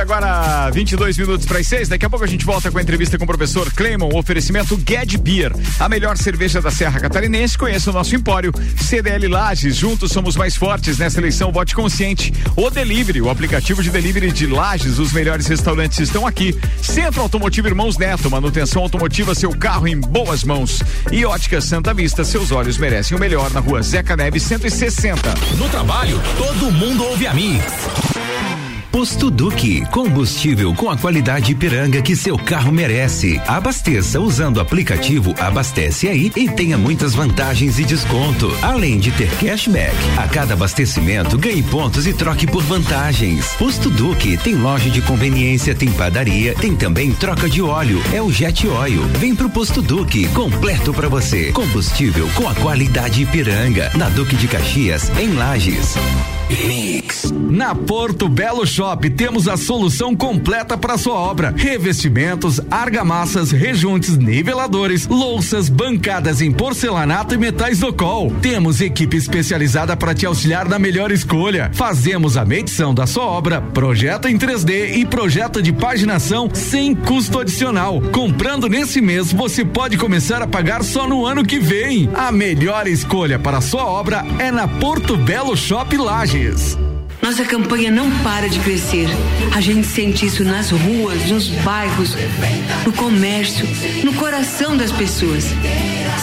agora 0.01 0.71
22 0.71 1.19
minutos 1.19 1.45
para 1.45 1.59
as 1.59 1.67
6. 1.67 1.89
Daqui 1.89 2.07
a 2.07 2.11
pouco 2.11 2.25
a 2.25 2.29
gente 2.29 2.45
volta 2.45 2.71
com 2.71 2.79
a 2.79 2.83
entrevista 2.83 3.19
com 3.19 3.25
o 3.25 3.27
professor 3.27 3.71
Clemon. 3.73 4.09
Oferecimento 4.15 4.81
Ged 4.87 5.19
Beer, 5.19 5.53
a 5.81 5.89
melhor 5.89 6.17
cerveja 6.17 6.63
da 6.63 6.71
Serra 6.71 7.01
Catarinense. 7.01 7.59
Conheça 7.59 7.91
o 7.91 7.93
nosso 7.93 8.15
empório 8.15 8.53
CDL 8.77 9.27
Lages. 9.27 9.77
Juntos 9.77 10.13
somos 10.13 10.37
mais 10.37 10.57
fortes 10.57 10.99
nessa 10.99 11.19
eleição. 11.19 11.51
Vote 11.51 11.75
consciente. 11.75 12.33
O 12.57 12.71
Delivery, 12.71 13.21
o 13.21 13.31
aplicativo 13.31 13.83
de 13.83 13.91
delivery 13.91 14.31
de 14.31 14.47
Lages. 14.47 14.99
Os 14.99 15.13
melhores 15.13 15.47
restaurantes 15.47 15.99
estão 15.99 16.27
aqui. 16.27 16.59
Centro 16.81 17.23
Automotivo 17.23 17.69
Irmãos 17.69 17.99
Neto, 17.99 18.31
manutenção 18.31 18.83
automotiva, 18.83 19.35
seu 19.35 19.51
carro 19.51 19.89
em 19.89 19.99
boas 20.01 20.45
mãos. 20.45 20.83
E 21.11 21.25
Ótica 21.25 21.61
Santa 21.61 21.93
Vista, 21.93 22.25
seus 22.25 22.53
olhos 22.53 22.79
merecem 22.79 23.17
o 23.17 23.21
melhor 23.21 23.51
na 23.51 23.61
rua 23.61 23.83
Zeca 23.83 24.17
Neves 24.17 24.43
160. 24.45 25.35
No 25.57 25.69
trabalho, 25.69 26.21
todo 26.37 26.71
mundo 26.71 27.05
ouve 27.05 27.27
a 27.27 27.35
Mix. 27.35 27.65
Posto 28.99 29.31
Duque, 29.31 29.87
combustível 29.93 30.75
com 30.75 30.91
a 30.91 30.97
qualidade 30.97 31.53
Ipiranga 31.53 32.03
que 32.03 32.17
seu 32.17 32.37
carro 32.37 32.73
merece. 32.73 33.41
Abasteça 33.47 34.19
usando 34.19 34.57
o 34.57 34.61
aplicativo 34.61 35.33
Abastece 35.39 36.09
Aí 36.09 36.33
e 36.35 36.51
tenha 36.51 36.77
muitas 36.77 37.15
vantagens 37.15 37.79
e 37.79 37.85
desconto. 37.85 38.53
Além 38.61 38.99
de 38.99 39.13
ter 39.13 39.31
cashback, 39.37 39.95
a 40.17 40.27
cada 40.27 40.55
abastecimento 40.55 41.39
ganhe 41.39 41.63
pontos 41.63 42.09
e 42.09 42.13
troque 42.13 42.45
por 42.45 42.65
vantagens. 42.65 43.55
Posto 43.57 43.89
Duque 43.89 44.37
tem 44.37 44.57
loja 44.57 44.91
de 44.91 45.01
conveniência, 45.01 45.77
tem 45.77 45.93
padaria, 45.93 46.57
tem 46.57 46.75
também 46.75 47.13
troca 47.13 47.49
de 47.49 47.63
óleo. 47.63 48.03
É 48.13 48.21
o 48.21 48.33
Jet 48.33 48.67
Oil. 48.67 49.05
Vem 49.21 49.33
pro 49.33 49.49
Posto 49.49 49.81
Duque, 49.81 50.27
completo 50.31 50.93
para 50.93 51.09
você. 51.09 51.53
Combustível 51.53 52.29
com 52.35 52.49
a 52.49 52.55
qualidade 52.57 53.23
Ipiranga, 53.23 53.93
na 53.95 54.09
Duque 54.09 54.35
de 54.35 54.49
Caxias, 54.49 55.09
em 55.21 55.35
Lages. 55.35 55.95
Mix. 56.49 57.31
Na 57.31 57.75
Porto 57.75 58.27
Belo 58.27 58.67
Shop 58.67 59.11
temos 59.11 59.49
a 59.49 59.57
solução 59.57 60.17
completa 60.17 60.79
para 60.79 60.97
sua 60.97 61.15
obra: 61.15 61.53
revestimentos, 61.55 62.61
argamassas, 62.71 63.51
rejuntes, 63.51 64.17
niveladores, 64.17 65.07
louças, 65.07 65.69
bancadas 65.69 66.41
em 66.41 66.51
porcelanato 66.51 67.35
e 67.35 67.39
metais 67.39 67.81
do 67.81 67.93
col. 67.93 68.33
Temos 68.41 68.81
equipe 68.81 69.17
especializada 69.17 69.97
para 69.97 70.15
te 70.15 70.25
auxiliar 70.25 70.69
na 70.69 70.79
melhor 70.79 71.13
escolha. 71.13 71.71
Fazemos 71.75 72.37
a 72.37 72.45
medição 72.45 72.95
da 72.95 73.07
sua 73.07 73.25
obra, 73.25 73.61
projeto 73.61 74.27
em 74.27 74.39
3D 74.39 74.97
e 74.97 75.05
projeto 75.05 75.63
de 75.63 75.73
paginação 75.73 76.49
sem 76.55 76.95
custo 76.95 77.41
adicional. 77.41 78.01
Comprando 78.13 78.69
nesse 78.69 79.01
mês, 79.03 79.33
você 79.33 79.65
pode 79.65 79.99
começar 79.99 80.41
a 80.41 80.47
pagar 80.47 80.83
só 80.83 81.07
no 81.07 81.27
ano 81.27 81.45
que 81.45 81.59
vem. 81.59 82.09
A 82.15 82.33
melhor 82.33 82.87
escolha 82.87 83.39
para 83.39 83.61
sua 83.61 83.85
obra 83.85 84.25
é 84.39 84.51
na 84.51 84.67
Porto 84.67 85.17
Belo 85.17 85.57
Shop 85.57 85.95
Lages. 86.39 86.79
Nossa 87.21 87.45
campanha 87.45 87.91
não 87.91 88.11
para 88.19 88.49
de 88.49 88.59
crescer. 88.61 89.09
A 89.55 89.61
gente 89.61 89.87
sente 89.87 90.25
isso 90.25 90.45
nas 90.45 90.71
ruas, 90.71 91.27
nos 91.27 91.49
bairros, 91.49 92.17
no 92.87 92.93
comércio, 92.93 93.67
no 94.05 94.15
coração 94.15 94.77
das 94.77 94.93
pessoas. 94.93 95.45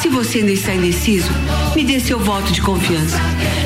Se 0.01 0.07
você 0.07 0.39
ainda 0.39 0.51
está 0.51 0.74
indeciso, 0.74 1.30
me 1.76 1.84
dê 1.84 1.99
seu 1.99 2.18
voto 2.18 2.51
de 2.51 2.61
confiança. 2.61 3.20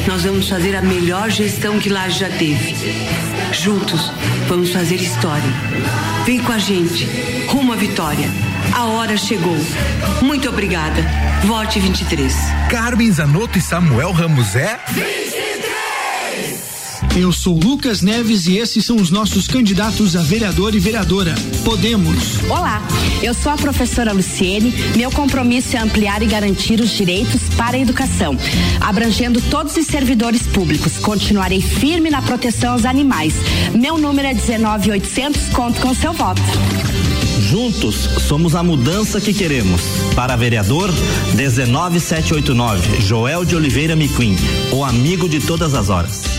Nós 0.08 0.24
vamos 0.24 0.50
fazer 0.50 0.76
a 0.76 0.82
melhor 0.82 1.30
gestão 1.30 1.80
que 1.80 1.89
Laje 1.89 2.20
já 2.20 2.30
teve. 2.30 2.76
Juntos, 3.54 4.12
vamos 4.47 4.72
fazer 4.72 4.95
história. 4.95 5.54
Vem 6.26 6.39
com 6.39 6.52
a 6.52 6.58
gente, 6.58 7.08
rumo 7.47 7.74
à 7.74 7.76
vitória. 7.76 8.30
A 8.74 8.86
hora 8.86 9.16
chegou. 9.16 9.58
Muito 10.22 10.50
obrigada. 10.50 11.02
Vote 11.45 11.80
23. 11.80 12.36
Carmen 12.70 13.12
Zanotto 13.12 13.58
e 13.58 13.62
Samuel 13.62 14.12
Ramos 14.12 14.56
é. 14.56 14.80
Eu 17.18 17.32
sou 17.32 17.60
Lucas 17.60 18.01
Neves 18.01 18.45
e 18.47 18.57
esses 18.57 18.86
são 18.86 18.95
os 18.97 19.10
nossos 19.10 19.47
candidatos 19.47 20.16
a 20.16 20.22
vereador 20.22 20.76
e 20.76 20.80
vereadora. 20.80 21.34
Podemos. 21.66 22.38
Olá, 22.49 22.82
eu 23.22 23.34
sou 23.34 23.51
a 23.51 23.57
professora 23.57 24.14
Luciene. 24.14 24.74
Meu 24.95 25.12
compromisso 25.12 25.76
é 25.76 25.80
ampliar 25.80 26.22
e 26.22 26.28
garantir 26.28 26.80
os 26.80 26.91
direitos 26.91 27.41
para 27.57 27.76
a 27.76 27.80
educação, 27.80 28.38
abrangendo 28.80 29.41
todos 29.41 29.76
os 29.76 29.88
servidores 29.88 30.43
públicos. 30.43 30.97
Continuarei 30.99 31.62
firme 31.62 32.10
na 32.10 32.22
proteção 32.22 32.74
aos 32.74 32.86
animais. 32.86 33.34
Meu 33.74 33.97
número 33.97 34.28
é 34.28 34.34
19800. 34.34 35.49
Conto 35.49 35.82
com 35.82 35.93
seu 35.93 36.14
voto. 36.14 36.41
Juntos 37.41 37.95
somos 38.28 38.53
a 38.55 38.62
mudança 38.62 39.20
que 39.20 39.34
queremos. 39.34 39.82
Para 40.16 40.36
vereador 40.36 40.91
19789, 41.36 43.01
Joel 43.01 43.43
de 43.43 43.55
Oliveira 43.55 43.95
Miquim, 43.95 44.36
o 44.72 44.84
amigo 44.84 45.28
de 45.28 45.39
todas 45.39 45.74
as 45.74 45.89
horas. 45.89 46.38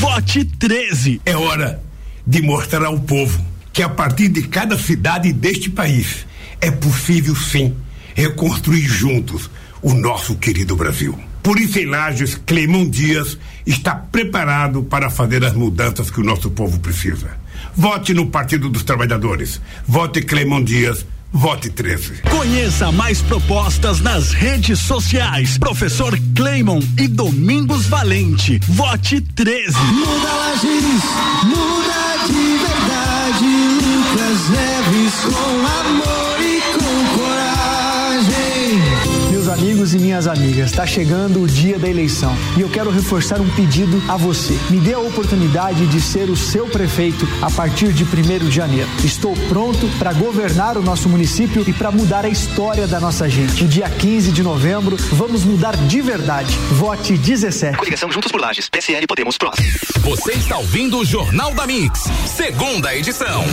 Vote 0.00 0.46
13. 0.46 1.20
É 1.26 1.36
hora 1.36 1.82
de 2.26 2.40
mostrar 2.40 2.86
ao 2.86 2.98
povo 2.98 3.38
que 3.70 3.82
a 3.82 3.88
partir 3.88 4.28
de 4.28 4.48
cada 4.48 4.78
cidade 4.78 5.30
deste 5.30 5.68
país 5.68 6.24
é 6.58 6.70
possível 6.70 7.36
sim 7.36 7.76
reconstruir 8.14 8.80
juntos 8.80 9.50
o 9.82 9.92
nosso 9.92 10.36
querido 10.36 10.74
Brasil. 10.74 11.18
Por 11.42 11.60
isso, 11.60 11.78
em 11.78 11.84
Lages, 11.84 12.34
Clemão 12.34 12.88
Dias 12.88 13.36
está 13.66 13.94
preparado 13.94 14.82
para 14.82 15.10
fazer 15.10 15.44
as 15.44 15.52
mudanças 15.52 16.10
que 16.10 16.20
o 16.20 16.24
nosso 16.24 16.50
povo 16.50 16.80
precisa. 16.80 17.36
Vote 17.76 18.14
no 18.14 18.26
Partido 18.28 18.70
dos 18.70 18.82
Trabalhadores. 18.82 19.60
Vote 19.86 20.22
Clemão 20.22 20.64
Dias 20.64 21.04
Vote 21.32 21.70
13. 21.70 22.22
Conheça 22.28 22.90
mais 22.90 23.22
propostas 23.22 24.00
nas 24.00 24.32
redes 24.32 24.80
sociais. 24.80 25.56
Professor 25.58 26.18
Cleimon 26.34 26.80
e 26.98 27.06
Domingos 27.06 27.86
Valente. 27.86 28.60
Vote 28.68 29.20
13. 29.20 29.76
Muda 29.78 30.32
Lages, 30.34 31.02
muda 31.44 32.26
de 32.26 32.58
verdade. 32.58 33.44
Lucas 33.80 34.48
Neves 34.50 35.14
com 35.22 35.66
amor 35.66 36.19
amigos 39.50 39.94
e 39.94 39.98
minhas 39.98 40.26
amigas, 40.26 40.70
está 40.70 40.86
chegando 40.86 41.42
o 41.42 41.46
dia 41.46 41.78
da 41.78 41.88
eleição 41.88 42.34
e 42.56 42.60
eu 42.60 42.68
quero 42.68 42.90
reforçar 42.90 43.40
um 43.40 43.50
pedido 43.50 44.00
a 44.08 44.16
você. 44.16 44.56
Me 44.70 44.78
dê 44.78 44.94
a 44.94 44.98
oportunidade 44.98 45.86
de 45.86 46.00
ser 46.00 46.30
o 46.30 46.36
seu 46.36 46.66
prefeito 46.66 47.26
a 47.42 47.50
partir 47.50 47.92
de 47.92 48.04
1 48.04 48.48
de 48.48 48.50
janeiro. 48.50 48.88
Estou 49.04 49.34
pronto 49.48 49.88
para 49.98 50.12
governar 50.12 50.76
o 50.76 50.82
nosso 50.82 51.08
município 51.08 51.64
e 51.66 51.72
para 51.72 51.90
mudar 51.90 52.24
a 52.24 52.28
história 52.28 52.86
da 52.86 53.00
nossa 53.00 53.28
gente. 53.28 53.62
No 53.62 53.68
dia 53.68 53.88
15 53.88 54.30
de 54.30 54.42
novembro, 54.42 54.96
vamos 55.12 55.44
mudar 55.44 55.76
de 55.76 56.00
verdade. 56.00 56.56
Vote 56.72 57.16
17. 57.16 57.76
Coligação 57.76 58.10
Juntos 58.12 58.30
por 58.30 58.40
Lages, 58.40 58.68
PSL 58.68 59.06
Podemos 59.06 59.36
Prós. 59.36 59.58
Você 60.00 60.32
está 60.32 60.58
ouvindo 60.58 60.98
o 60.98 61.04
Jornal 61.04 61.52
da 61.54 61.66
Mix, 61.66 62.04
segunda 62.26 62.94
edição. 62.94 63.44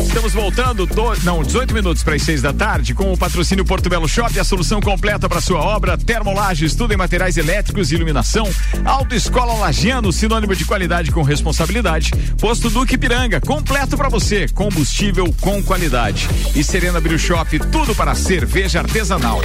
Estamos 0.00 0.32
voltando, 0.32 0.86
do, 0.86 1.14
não, 1.24 1.42
18 1.42 1.74
minutos 1.74 2.02
para 2.02 2.14
as 2.14 2.22
6 2.22 2.42
da 2.42 2.52
tarde, 2.52 2.94
com 2.94 3.12
o 3.12 3.16
patrocínio 3.16 3.64
Porto 3.64 3.88
Belo 3.88 4.08
Shop, 4.08 4.38
a 4.38 4.44
solução 4.44 4.80
completa 4.80 5.28
para 5.28 5.40
sua 5.46 5.60
obra, 5.60 5.96
Termolages, 5.96 6.74
tudo 6.74 6.92
em 6.92 6.96
materiais 6.96 7.36
elétricos 7.36 7.92
e 7.92 7.94
iluminação, 7.94 8.50
Autoescola 8.84 9.54
Lagiano, 9.54 10.12
sinônimo 10.12 10.56
de 10.56 10.64
qualidade 10.64 11.12
com 11.12 11.22
responsabilidade, 11.22 12.10
Posto 12.40 12.68
Duque 12.68 12.98
Piranga, 12.98 13.40
completo 13.40 13.96
para 13.96 14.08
você, 14.08 14.48
combustível 14.48 15.32
com 15.40 15.62
qualidade. 15.62 16.28
E 16.52 16.64
Serena 16.64 17.00
Brew 17.00 17.16
Shop, 17.16 17.60
tudo 17.70 17.94
para 17.94 18.16
cerveja 18.16 18.80
artesanal. 18.80 19.40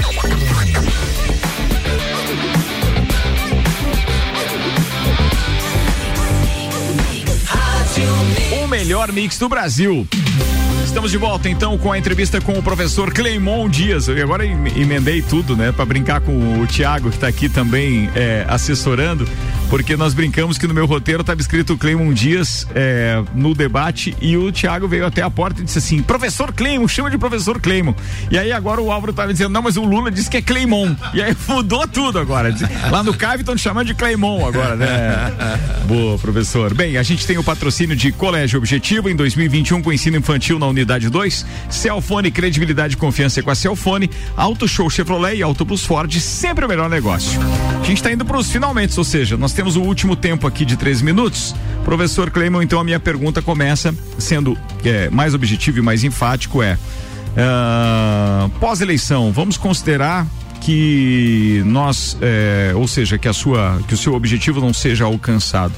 O 8.64 8.68
melhor 8.68 9.12
mix 9.12 9.38
do 9.38 9.48
Brasil. 9.48 10.08
Estamos 10.84 11.12
de 11.12 11.18
volta 11.18 11.48
então 11.50 11.78
com 11.78 11.92
a 11.92 11.98
entrevista 11.98 12.42
com 12.42 12.54
o 12.58 12.62
professor 12.64 13.14
Cleimon 13.14 13.70
Dias. 13.70 14.08
Eu 14.08 14.22
agora 14.24 14.46
em- 14.46 14.80
emendei 14.82 15.22
tudo, 15.22 15.56
né, 15.56 15.72
Pra 15.72 15.86
brincar 15.86 16.20
com 16.22 16.60
o 16.60 16.68
Tiago 16.68 17.10
que 17.10 17.18
tá 17.18 17.28
aqui 17.28 17.48
também 17.48 18.10
é, 18.16 18.46
assessorando, 18.48 19.28
porque 19.72 19.96
nós 19.96 20.14
brincamos 20.14 20.58
que 20.58 20.68
no 20.68 20.74
meu 20.74 20.86
roteiro 20.86 21.22
estava 21.22 21.40
escrito 21.40 21.78
Cleimon 21.78 22.12
Dias 22.12 22.68
é, 22.76 23.24
no 23.34 23.56
debate 23.56 24.14
e 24.20 24.36
o 24.36 24.52
Tiago 24.52 24.86
veio 24.86 25.06
até 25.06 25.22
a 25.22 25.30
porta 25.30 25.62
e 25.62 25.64
disse 25.64 25.78
assim: 25.78 26.04
"Professor 26.04 26.52
Cleimon, 26.52 26.90
chama 26.90 27.10
de 27.10 27.18
professor 27.18 27.58
Cleimon". 27.58 27.94
E 28.30 28.38
aí 28.38 28.52
agora 28.52 28.82
o 28.82 28.92
Álvaro 28.92 29.14
tava 29.14 29.32
dizendo: 29.32 29.50
"Não, 29.50 29.62
mas 29.62 29.78
o 29.78 29.86
Lula 29.86 30.12
disse 30.12 30.30
que 30.30 30.36
é 30.36 30.42
Cleimon". 30.42 30.94
E 31.14 31.24
aí 31.24 31.34
mudou 31.48 31.88
tudo 31.88 32.20
agora. 32.20 32.54
Lá 32.92 33.02
no 33.02 33.14
CAV 33.14 33.40
estão 33.40 33.58
chamando 33.58 33.88
de 33.88 33.94
Cleimon 33.94 34.46
agora, 34.46 34.76
né? 34.76 35.32
Boa, 35.88 36.20
professor. 36.20 36.74
Bem, 36.74 36.98
a 36.98 37.04
gente 37.04 37.26
tem 37.26 37.38
o 37.38 37.44
patrocínio 37.44 37.96
de 37.96 38.12
Colégio 38.12 38.58
Objetivo 38.58 39.10
em 39.10 39.16
2021 39.16 39.82
com 39.82 39.94
ensino 39.94 40.18
infantil 40.18 40.60
na 40.60 40.68
unidade 40.68 41.10
2. 41.10 41.46
Celfone, 41.70 42.30
credibilidade 42.30 42.96
e 42.96 42.98
confiança 42.98 43.42
com 43.42 43.50
a 43.50 43.56
Celfone. 43.56 44.10
Auto 44.36 44.68
Show 44.68 44.90
Chevrolet 44.90 45.38
e 45.38 45.44
Auto 45.44 45.66
Plus 45.66 45.86
Ford, 45.86 46.14
sempre 46.20 46.66
o 46.66 46.68
melhor 46.68 46.90
negócio. 46.90 47.40
A 47.82 47.86
gente 47.86 47.98
está 47.98 48.12
indo 48.12 48.26
para 48.26 48.38
os 48.38 48.52
finalmente, 48.52 48.98
ou 48.98 49.06
seja, 49.06 49.38
nós 49.38 49.54
temos 49.54 49.61
o 49.62 49.82
último 49.82 50.16
tempo 50.16 50.48
aqui 50.48 50.66
de 50.66 50.76
13 50.76 51.04
minutos. 51.04 51.56
Professor 51.84 52.30
Cleimon, 52.30 52.62
então 52.62 52.80
a 52.80 52.84
minha 52.84 53.00
pergunta 53.00 53.42
começa 53.42 53.94
sendo 54.18 54.58
é, 54.84 55.10
mais 55.10 55.34
objetivo 55.34 55.80
e 55.80 55.82
mais 55.82 56.04
enfático 56.04 56.62
é 56.62 56.78
ah, 57.38 58.50
pós-eleição, 58.60 59.32
vamos 59.32 59.58
considerar 59.58 60.28
que 60.60 61.64
nós, 61.66 62.18
é, 62.22 62.72
ou 62.76 62.88
seja, 62.88 63.18
que 63.18 63.28
a 63.28 63.34
sua, 63.34 63.82
que 63.88 63.94
o 63.94 63.98
seu 63.98 64.14
objetivo 64.14 64.60
não 64.60 64.74
seja 64.74 65.06
alcançado. 65.06 65.74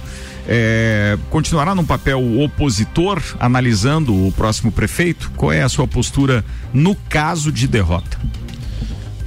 É, 0.45 1.17
continuará 1.29 1.73
num 1.73 1.86
papel 1.86 2.41
opositor, 2.41 3.21
analisando 3.39 4.27
o 4.27 4.31
próximo 4.34 4.71
prefeito? 4.73 5.31
Qual 5.38 5.53
é 5.53 5.61
a 5.61 5.69
sua 5.69 5.88
postura 5.88 6.43
no 6.73 6.95
caso 6.95 7.49
de 7.49 7.65
derrota? 7.65 8.19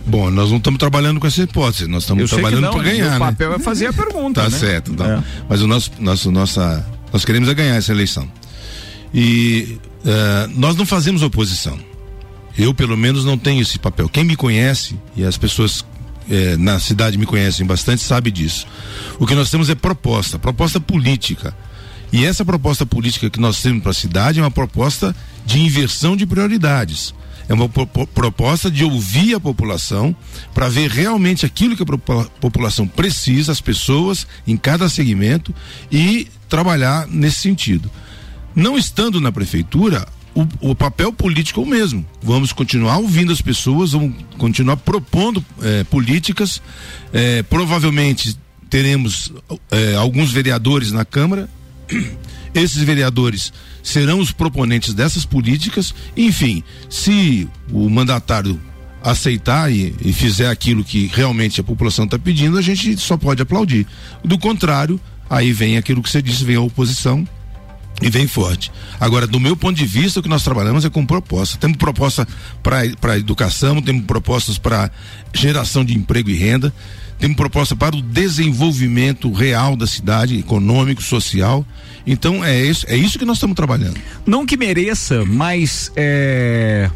Bom, 0.06 0.30
nós 0.30 0.50
não 0.50 0.58
estamos 0.58 0.78
trabalhando 0.78 1.18
com 1.18 1.26
essa 1.26 1.42
hipótese, 1.42 1.88
nós 1.88 2.04
estamos 2.04 2.30
trabalhando 2.30 2.70
para 2.70 2.82
ganhar. 2.82 3.08
o 3.08 3.10
né? 3.10 3.18
papel 3.18 3.54
é 3.54 3.58
fazer 3.58 3.86
a 3.86 3.92
pergunta, 3.92 4.42
Tá 4.42 4.48
né? 4.48 4.56
certo, 4.56 4.92
então. 4.92 5.06
É. 5.06 5.22
Mas 5.48 5.60
o 5.62 5.66
nosso, 5.66 5.90
nosso, 5.98 6.30
nossa, 6.30 6.86
nós 7.12 7.24
queremos 7.24 7.48
é 7.48 7.54
ganhar 7.54 7.74
essa 7.74 7.90
eleição. 7.92 8.28
E 9.12 9.78
eh, 10.04 10.48
nós 10.54 10.76
não 10.76 10.86
fazemos 10.86 11.22
oposição. 11.22 11.78
Eu, 12.56 12.72
pelo 12.72 12.96
menos, 12.96 13.24
não 13.24 13.36
tenho 13.36 13.60
esse 13.60 13.78
papel. 13.78 14.08
Quem 14.08 14.24
me 14.24 14.36
conhece, 14.36 14.96
e 15.16 15.24
as 15.24 15.36
pessoas 15.36 15.84
eh, 16.30 16.56
na 16.56 16.78
cidade 16.78 17.18
me 17.18 17.26
conhecem 17.26 17.66
bastante, 17.66 18.02
sabe 18.02 18.30
disso. 18.30 18.66
O 19.18 19.26
que 19.26 19.34
nós 19.34 19.50
temos 19.50 19.68
é 19.68 19.74
proposta, 19.74 20.38
proposta 20.38 20.78
política. 20.80 21.54
E 22.12 22.24
essa 22.24 22.44
proposta 22.44 22.86
política 22.86 23.28
que 23.28 23.40
nós 23.40 23.60
temos 23.60 23.82
para 23.82 23.90
a 23.90 23.94
cidade 23.94 24.38
é 24.38 24.42
uma 24.42 24.50
proposta 24.50 25.14
de 25.44 25.58
inversão 25.58 26.16
de 26.16 26.24
prioridades. 26.24 27.12
É 27.48 27.54
uma 27.54 27.68
po- 27.68 27.86
po- 27.86 28.06
proposta 28.06 28.70
de 28.70 28.82
ouvir 28.84 29.34
a 29.34 29.40
população 29.40 30.14
para 30.52 30.68
ver 30.68 30.90
realmente 30.90 31.46
aquilo 31.46 31.76
que 31.76 31.82
a 31.82 32.24
população 32.40 32.86
precisa, 32.86 33.52
as 33.52 33.60
pessoas 33.60 34.26
em 34.46 34.56
cada 34.56 34.88
segmento 34.88 35.54
e 35.90 36.26
trabalhar 36.48 37.06
nesse 37.08 37.36
sentido. 37.40 37.90
Não 38.54 38.76
estando 38.76 39.20
na 39.20 39.30
prefeitura, 39.30 40.06
o, 40.34 40.70
o 40.70 40.74
papel 40.74 41.12
político 41.12 41.60
é 41.60 41.62
o 41.62 41.66
mesmo. 41.66 42.04
Vamos 42.22 42.52
continuar 42.52 42.98
ouvindo 42.98 43.32
as 43.32 43.40
pessoas, 43.40 43.92
vamos 43.92 44.14
continuar 44.38 44.76
propondo 44.78 45.44
eh, 45.62 45.84
políticas. 45.84 46.60
eh, 47.12 47.42
provavelmente 47.44 48.36
teremos 48.68 49.32
eh, 49.70 49.94
alguns 49.94 50.32
vereadores 50.32 50.90
na 50.90 51.04
Câmara. 51.04 51.48
Esses 52.56 52.82
vereadores 52.82 53.52
serão 53.82 54.18
os 54.18 54.32
proponentes 54.32 54.94
dessas 54.94 55.24
políticas. 55.24 55.94
Enfim, 56.16 56.64
se 56.88 57.48
o 57.70 57.88
mandatário 57.90 58.60
aceitar 59.02 59.70
e, 59.70 59.94
e 60.00 60.12
fizer 60.12 60.48
aquilo 60.48 60.82
que 60.82 61.06
realmente 61.06 61.60
a 61.60 61.64
população 61.64 62.06
está 62.06 62.18
pedindo, 62.18 62.58
a 62.58 62.62
gente 62.62 62.96
só 62.96 63.16
pode 63.16 63.42
aplaudir. 63.42 63.86
Do 64.24 64.38
contrário, 64.38 65.00
aí 65.28 65.52
vem 65.52 65.76
aquilo 65.76 66.02
que 66.02 66.10
você 66.10 66.20
disse, 66.22 66.44
vem 66.44 66.56
a 66.56 66.60
oposição 66.60 67.26
e 68.02 68.10
vem 68.10 68.26
forte. 68.26 68.70
Agora, 69.00 69.26
do 69.26 69.40
meu 69.40 69.56
ponto 69.56 69.76
de 69.76 69.86
vista, 69.86 70.20
o 70.20 70.22
que 70.22 70.28
nós 70.28 70.42
trabalhamos 70.42 70.84
é 70.84 70.90
com 70.90 71.06
proposta. 71.06 71.56
Temos 71.56 71.76
proposta 71.76 72.26
para 72.62 73.16
educação, 73.16 73.80
temos 73.80 74.04
propostas 74.04 74.58
para 74.58 74.90
geração 75.32 75.84
de 75.84 75.96
emprego 75.96 76.28
e 76.28 76.34
renda, 76.34 76.74
temos 77.18 77.36
proposta 77.36 77.74
para 77.74 77.96
o 77.96 78.02
desenvolvimento 78.02 79.32
real 79.32 79.76
da 79.76 79.86
cidade, 79.86 80.38
econômico, 80.38 81.02
social. 81.02 81.64
Então, 82.06 82.44
é 82.44 82.62
isso, 82.62 82.86
é 82.88 82.96
isso 82.96 83.18
que 83.18 83.24
nós 83.24 83.38
estamos 83.38 83.56
trabalhando. 83.56 83.96
Não 84.24 84.46
que 84.46 84.56
mereça, 84.56 85.24
mas 85.24 85.90
é, 85.96 86.90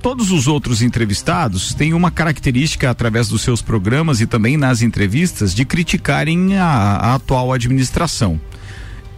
todos 0.00 0.30
os 0.30 0.48
outros 0.48 0.82
entrevistados 0.82 1.74
têm 1.74 1.94
uma 1.94 2.10
característica 2.10 2.90
através 2.90 3.28
dos 3.28 3.42
seus 3.42 3.62
programas 3.62 4.20
e 4.20 4.26
também 4.26 4.56
nas 4.56 4.82
entrevistas 4.82 5.54
de 5.54 5.64
criticarem 5.64 6.56
a, 6.58 6.66
a 6.66 7.14
atual 7.14 7.52
administração. 7.52 8.40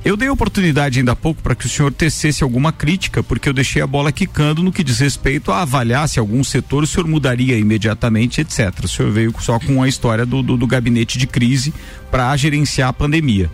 Eu 0.05 0.19
dei 0.19 0.29
oportunidade 0.29 0.99
ainda 0.99 1.13
há 1.13 1.17
pouco 1.17 1.43
para 1.43 1.55
que 1.55 1.65
o 1.65 1.69
senhor 1.69 1.91
tecesse 1.91 2.45
alguma 2.45 2.71
crítica, 2.71 3.23
porque 3.23 3.49
eu 3.49 3.55
deixei 3.55 3.81
a 3.81 3.87
bola 3.87 4.13
quicando 4.13 4.63
no 4.63 4.71
que 4.71 4.85
diz 4.85 4.99
respeito 4.99 5.51
a 5.51 5.63
avaliar 5.63 6.07
se 6.07 6.19
algum 6.19 6.45
setor 6.45 6.83
o 6.83 6.87
senhor 6.87 7.09
mudaria 7.09 7.57
imediatamente, 7.57 8.43
etc. 8.43 8.85
O 8.85 8.89
senhor 8.89 9.11
veio 9.11 9.35
só 9.41 9.59
com 9.59 9.83
a 9.83 9.89
história 9.89 10.27
do, 10.27 10.43
do, 10.43 10.59
do 10.59 10.67
gabinete 10.67 11.17
de 11.17 11.27
crise 11.27 11.73
para 12.11 12.37
gerenciar 12.37 12.91
a 12.91 12.93
pandemia. 12.93 13.51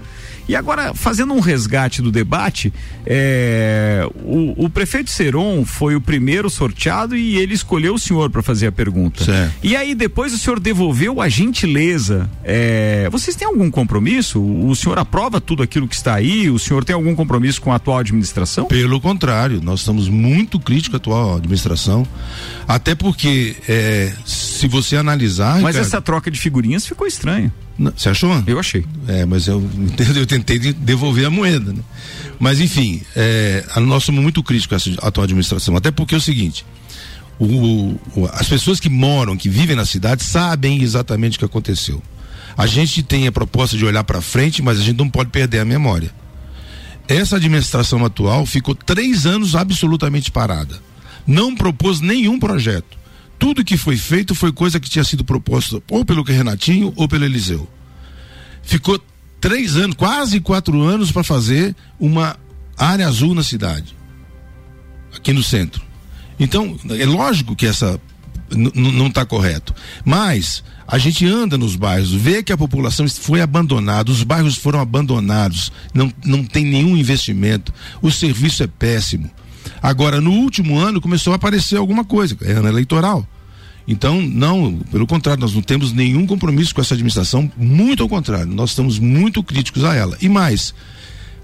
E 0.51 0.57
agora, 0.57 0.93
fazendo 0.95 1.33
um 1.33 1.39
resgate 1.39 2.03
do 2.03 2.11
debate, 2.11 2.73
é, 3.07 4.05
o, 4.17 4.65
o 4.65 4.69
prefeito 4.69 5.09
Seron 5.09 5.65
foi 5.65 5.95
o 5.95 6.01
primeiro 6.01 6.51
sorteado 6.51 7.17
e 7.17 7.37
ele 7.37 7.55
escolheu 7.55 7.95
o 7.95 7.99
senhor 8.01 8.29
para 8.31 8.43
fazer 8.43 8.67
a 8.67 8.73
pergunta. 8.73 9.23
Certo. 9.25 9.55
E 9.63 9.77
aí 9.77 9.95
depois 9.95 10.35
o 10.35 10.39
senhor 10.39 10.59
devolveu 10.59 11.21
a 11.21 11.29
gentileza. 11.29 12.29
é, 12.43 13.09
vocês 13.13 13.37
têm 13.37 13.47
algum 13.47 13.71
compromisso? 13.71 14.43
O 14.43 14.75
senhor 14.75 14.99
aprova 14.99 15.41
tudo 15.41 15.63
aquilo 15.63 15.87
que 15.87 15.95
está 15.95 16.17
aí? 16.17 16.51
O 16.51 16.59
senhor 16.59 16.85
tem 16.85 16.95
algum 16.95 17.15
compromisso 17.15 17.61
com 17.61 17.73
a 17.73 17.77
atual 17.77 17.99
administração? 17.99 18.65
Pelo 18.67 19.01
contrário, 19.01 19.61
nós 19.63 19.79
estamos 19.79 20.09
muito 20.09 20.59
críticos 20.59 20.95
à 20.95 20.97
atual 20.97 21.37
administração, 21.37 22.05
até 22.67 22.97
porque 22.97 23.55
é, 23.69 24.13
se 24.27 24.67
você 24.67 24.97
analisar. 24.97 25.61
Mas 25.61 25.77
Ricardo, 25.77 25.87
essa 25.87 26.01
troca 26.01 26.29
de 26.29 26.41
figurinhas 26.41 26.85
ficou 26.85 27.07
estranha. 27.07 27.53
Não, 27.81 27.93
Você 27.97 28.11
achou? 28.11 28.43
Eu 28.47 28.59
achei. 28.59 28.85
É, 29.09 29.25
mas 29.25 29.47
eu, 29.47 29.63
eu 30.15 30.27
tentei 30.27 30.59
de- 30.59 30.73
devolver 30.75 31.25
a 31.27 31.31
moeda, 31.31 31.73
né? 31.73 31.81
Mas 32.39 32.61
enfim, 32.61 33.01
é, 33.17 33.65
nós 33.77 34.05
somos 34.05 34.23
muito 34.23 34.43
críticos 34.43 34.83
com 34.85 34.91
essa 34.91 35.07
atual 35.07 35.25
administração, 35.25 35.75
até 35.77 35.91
porque 35.91 36.15
é 36.15 36.19
o 36.19 36.21
seguinte, 36.21 36.65
o- 37.39 37.97
o- 38.15 38.29
as 38.33 38.47
pessoas 38.49 38.79
que 38.79 38.91
moram, 38.91 39.35
que 39.37 39.49
vivem 39.49 39.75
na 39.77 39.87
cidade, 39.87 40.23
sabem 40.23 40.83
exatamente 40.83 41.37
o 41.37 41.39
que 41.39 41.45
aconteceu. 41.47 42.03
A 42.57 42.67
gente 42.67 43.03
tem 43.03 43.27
a 43.27 43.33
proposta 43.33 43.77
de 43.79 43.85
olhar 43.87 44.05
para 44.05 44.21
frente, 44.21 44.61
mas 44.61 44.79
a 44.79 44.83
gente 44.83 44.99
não 44.99 45.09
pode 45.09 45.31
perder 45.31 45.61
a 45.61 45.65
memória. 45.65 46.11
Essa 47.09 47.37
administração 47.37 48.05
atual 48.05 48.45
ficou 48.45 48.75
três 48.75 49.25
anos 49.25 49.55
absolutamente 49.55 50.31
parada. 50.31 50.79
Não 51.27 51.55
propôs 51.55 52.01
nenhum 52.01 52.39
projeto. 52.39 52.99
Tudo 53.41 53.65
que 53.65 53.79
foi 53.79 53.97
feito 53.97 54.35
foi 54.35 54.53
coisa 54.53 54.79
que 54.79 54.89
tinha 54.89 55.03
sido 55.03 55.25
proposta 55.25 55.83
ou 55.91 56.05
pelo 56.05 56.23
Renatinho 56.23 56.93
ou 56.95 57.09
pelo 57.09 57.25
Eliseu. 57.25 57.67
Ficou 58.63 59.03
três 59.41 59.77
anos, 59.77 59.97
quase 59.97 60.39
quatro 60.41 60.83
anos 60.83 61.11
para 61.11 61.25
fazer 61.25 61.75
uma 61.99 62.37
área 62.77 63.09
azul 63.09 63.35
na 63.35 63.43
cidade, 63.43 63.97
aqui 65.17 65.33
no 65.33 65.43
centro. 65.43 65.83
Então, 66.39 66.79
é 66.91 67.07
lógico 67.07 67.57
que 67.57 67.67
essa 67.67 67.99
não 68.55 69.07
está 69.07 69.25
correto. 69.25 69.75
Mas 70.05 70.63
a 70.87 70.99
gente 70.99 71.27
anda 71.27 71.57
nos 71.57 71.77
bairros, 71.77 72.13
vê 72.13 72.43
que 72.43 72.53
a 72.53 72.59
população 72.59 73.09
foi 73.09 73.41
abandonada, 73.41 74.11
os 74.11 74.23
bairros 74.23 74.57
foram 74.57 74.81
abandonados, 74.81 75.73
não, 75.95 76.13
não 76.25 76.45
tem 76.45 76.65
nenhum 76.65 76.97
investimento, 76.97 77.73
o 78.03 78.11
serviço 78.11 78.63
é 78.63 78.67
péssimo. 78.67 79.31
Agora, 79.83 80.21
no 80.21 80.33
último 80.33 80.79
ano 80.79 81.01
começou 81.01 81.33
a 81.33 81.37
aparecer 81.37 81.77
alguma 81.77 82.05
coisa, 82.05 82.37
é 82.43 82.53
ano 82.53 82.69
eleitoral. 82.69 83.27
Então, 83.89 84.21
não, 84.21 84.79
pelo 84.91 85.07
contrário, 85.07 85.41
nós 85.41 85.55
não 85.55 85.63
temos 85.63 85.93
nenhum 85.93 86.27
compromisso 86.27 86.75
com 86.75 86.81
essa 86.81 86.95
administração, 86.95 87.51
muito 87.57 88.03
ao 88.03 88.09
contrário, 88.09 88.53
nós 88.53 88.71
estamos 88.71 88.99
muito 88.99 89.43
críticos 89.43 89.85
a 89.85 89.95
ela. 89.95 90.17
E 90.21 90.29
mais, 90.29 90.75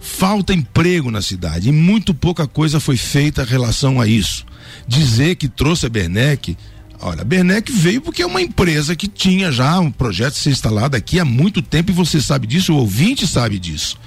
falta 0.00 0.52
emprego 0.52 1.10
na 1.10 1.22
cidade 1.22 1.68
e 1.68 1.72
muito 1.72 2.14
pouca 2.14 2.46
coisa 2.46 2.78
foi 2.78 2.96
feita 2.96 3.42
em 3.42 3.46
relação 3.46 4.00
a 4.00 4.06
isso. 4.06 4.44
Dizer 4.86 5.36
que 5.36 5.48
trouxe 5.48 5.86
a 5.86 5.88
Bernec 5.88 6.56
Olha, 7.00 7.22
a 7.22 7.24
Bernec 7.24 7.70
veio 7.70 8.00
porque 8.00 8.22
é 8.22 8.26
uma 8.26 8.40
empresa 8.40 8.96
que 8.96 9.06
tinha 9.06 9.52
já 9.52 9.78
um 9.78 9.90
projeto 9.90 10.34
ser 10.34 10.50
instalado 10.50 10.96
aqui 10.96 11.20
há 11.20 11.24
muito 11.24 11.60
tempo 11.60 11.90
e 11.90 11.94
você 11.94 12.20
sabe 12.20 12.46
disso, 12.46 12.72
o 12.72 12.78
ouvinte 12.78 13.26
sabe 13.26 13.58
disso. 13.58 13.98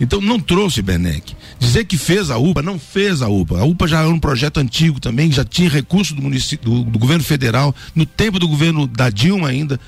Então 0.00 0.20
não 0.20 0.40
trouxe 0.40 0.80
Bernec. 0.80 1.36
Dizer 1.58 1.84
que 1.84 1.98
fez 1.98 2.30
a 2.30 2.38
UPA, 2.38 2.62
não 2.62 2.78
fez 2.78 3.20
a 3.20 3.28
UPA. 3.28 3.60
A 3.60 3.64
UPA 3.64 3.86
já 3.86 4.00
era 4.00 4.08
um 4.08 4.18
projeto 4.18 4.58
antigo 4.58 4.98
também, 4.98 5.30
já 5.30 5.44
tinha 5.44 5.68
recurso 5.68 6.14
do 6.14 6.22
município, 6.22 6.70
do, 6.70 6.84
do 6.84 6.98
governo 6.98 7.22
federal, 7.22 7.74
no 7.94 8.06
tempo 8.06 8.38
do 8.38 8.48
governo 8.48 8.86
da 8.86 9.10
Dilma 9.10 9.48
ainda, 9.48 9.78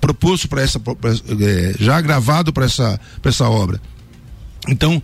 proposto 0.00 0.48
para 0.48 0.62
essa, 0.62 0.80
pra, 0.80 0.96
é, 1.10 1.74
já 1.78 2.00
gravado 2.00 2.52
para 2.52 2.64
essa, 2.64 3.00
essa 3.24 3.48
obra. 3.48 3.80
Então, 4.68 5.02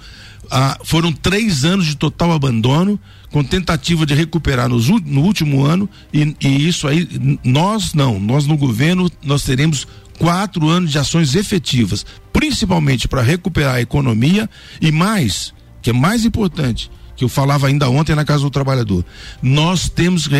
foram 0.85 1.13
três 1.13 1.65
anos 1.65 1.87
de 1.87 1.97
total 1.97 2.33
abandono, 2.33 2.99
com 3.31 3.45
tentativa 3.45 4.07
de 4.07 4.15
recuperar 4.15 4.69
nos, 4.69 4.89
no 4.89 5.21
último 5.21 5.65
ano, 5.65 5.89
e, 6.13 6.35
e 6.41 6.69
isso 6.69 6.89
aí, 6.89 7.07
nós 7.45 7.93
não, 7.93 8.19
nós 8.19 8.47
no 8.47 8.57
governo, 8.57 9.11
nós 9.23 9.43
teremos 9.43 9.87
quatro 10.19 10.69
anos 10.69 10.91
de 10.91 10.99
ações 10.99 11.35
efetivas, 11.35 12.05
principalmente 12.33 13.09
para 13.09 13.23
recuperar 13.23 13.77
a 13.77 13.81
economia 13.81 14.49
e 14.81 14.91
mais, 14.91 15.55
que 15.81 15.91
é 15.91 15.93
mais 15.93 16.25
importante, 16.25 16.91
que 17.17 17.25
eu 17.25 17.29
falava 17.29 17.67
ainda 17.67 17.89
ontem 17.89 18.15
na 18.15 18.25
Casa 18.25 18.43
do 18.43 18.51
Trabalhador, 18.51 19.05
nós 19.43 19.89
temos 19.89 20.29
que 20.29 20.35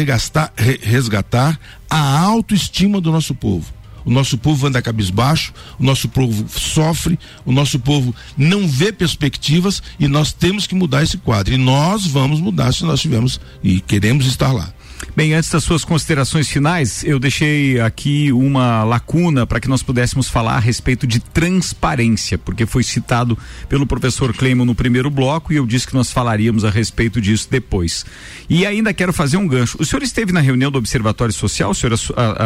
resgatar 0.83 1.59
a 1.89 2.21
autoestima 2.21 3.01
do 3.01 3.11
nosso 3.11 3.35
povo 3.35 3.79
o 4.09 4.11
nosso 4.11 4.39
povo 4.39 4.67
anda 4.67 4.81
cabisbaixo, 4.81 5.53
o 5.79 5.85
nosso 5.85 6.09
povo 6.09 6.47
sofre, 6.49 7.19
o 7.45 7.53
nosso 7.53 7.79
povo 7.79 8.15
não 8.39 8.67
vê 8.67 8.91
perspectivas 8.91 9.83
e 10.01 10.09
nós 10.09 10.33
temos 10.33 10.67
que 10.67 10.75
mudar 10.75 11.03
esse 11.03 11.19
quadro. 11.19 11.53
E 11.53 11.59
nós 11.59 12.07
vamos 12.07 12.41
mudar 12.41 12.73
se 12.73 12.87
nós 12.87 13.03
tivermos 13.03 13.39
e 13.63 13.83
queremos 13.83 14.25
estar 14.25 14.51
lá. 14.51 14.73
Bem, 15.19 15.35
antes 15.35 15.51
das 15.51 15.65
suas 15.65 15.85
considerações 15.85 16.49
finais, 16.49 17.03
eu 17.03 17.19
deixei 17.19 17.81
aqui 17.81 18.31
uma 18.31 18.85
lacuna 18.85 19.45
para 19.45 19.59
que 19.59 19.67
nós 19.67 19.83
pudéssemos 19.83 20.29
falar 20.29 20.55
a 20.55 20.61
respeito 20.61 21.09
de 21.09 21.19
transparência, 21.19 22.39
porque 22.39 22.65
foi 22.65 22.85
citado 22.85 23.37
pelo 23.69 23.85
professor 23.85 24.33
Cleimo 24.33 24.65
no 24.65 24.77
primeiro 24.77 25.11
bloco 25.11 25.53
e 25.53 25.57
eu 25.57 25.67
disse 25.67 25.89
que 25.89 25.95
nós 25.95 26.13
falaríamos 26.13 26.65
a 26.65 26.71
respeito 26.71 27.21
disso 27.21 27.49
depois. 27.51 28.07
E 28.49 28.65
ainda 28.65 28.95
quero 28.95 29.13
fazer 29.13 29.39
um 29.39 29.49
gancho. 29.49 29.77
O 29.81 29.85
senhor 29.85 30.05
esteve 30.05 30.31
na 30.31 30.39
reunião 30.39 30.71
do 30.71 30.79
Observatório 30.79 31.35
Social? 31.35 31.73
O 31.73 31.75
senhor 31.75 31.99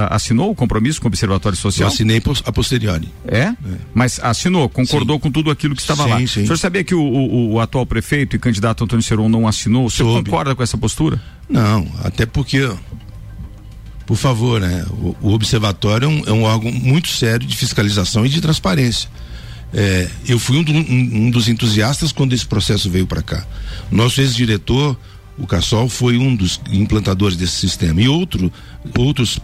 assinou 0.09 0.51
o 0.51 0.55
compromisso 0.55 0.99
com 0.99 1.09
o 1.09 1.11
Observatório 1.11 1.59
Social? 1.59 1.91
Eu 1.91 1.93
assinei 1.93 2.23
a 2.47 2.53
posteriori. 2.53 3.13
É? 3.29 3.39
é. 3.39 3.55
Mas 3.93 4.19
assinou, 4.19 4.67
concordou 4.71 5.17
sim. 5.17 5.21
com 5.21 5.31
tudo 5.31 5.51
aquilo 5.51 5.75
que 5.75 5.83
estava 5.83 6.05
sim, 6.05 6.09
lá. 6.09 6.17
Sim. 6.21 6.25
O 6.25 6.29
senhor 6.29 6.57
sabia 6.57 6.83
que 6.83 6.95
o, 6.95 7.03
o, 7.03 7.53
o, 7.53 7.61
atual 7.61 7.85
prefeito 7.85 8.35
e 8.35 8.39
candidato 8.39 8.83
Antônio 8.83 9.03
Seron 9.03 9.29
não 9.29 9.47
assinou? 9.47 9.85
O 9.85 9.91
senhor 9.91 10.11
Soube. 10.11 10.31
concorda 10.31 10.55
com 10.55 10.63
essa 10.63 10.79
postura? 10.79 11.21
Não, 11.53 11.87
até 12.03 12.25
porque, 12.25 12.62
por 14.07 14.17
favor, 14.17 14.61
né? 14.61 14.85
O, 14.91 15.17
o 15.23 15.33
observatório 15.33 16.07
é 16.07 16.09
um, 16.09 16.23
é 16.27 16.33
um, 16.33 16.43
órgão 16.43 16.71
muito 16.71 17.09
sério 17.09 17.47
de 17.47 17.57
fiscalização 17.57 18.27
e 18.27 18.29
de 18.29 18.41
transparência. 18.41 19.09
É, 19.73 20.09
eu 20.29 20.39
fui 20.39 20.59
um, 20.59 20.63
do, 20.63 20.73
um, 20.73 20.77
um, 20.79 21.31
dos 21.31 21.49
entusiastas 21.49 22.13
quando 22.13 22.33
esse 22.33 22.47
processo 22.47 22.91
veio 22.91 23.07
para 23.07 23.23
cá. 23.23 23.47
Nosso 23.91 24.21
ex-diretor, 24.21 24.99
o 25.39 25.47
Cassol, 25.47 25.89
foi 25.89 26.19
um 26.19 26.35
dos 26.35 26.61
implantadores 26.71 27.37
desse 27.37 27.55
sistema. 27.55 28.01
E 28.03 28.09
outro, 28.09 28.53
outros 28.99 29.39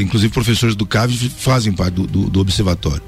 inclusive 0.00 0.32
professores 0.32 0.74
do 0.74 0.84
CAV 0.84 1.12
fazem 1.36 1.72
parte 1.72 1.94
do, 1.94 2.06
do, 2.06 2.30
do, 2.30 2.40
observatório. 2.40 3.02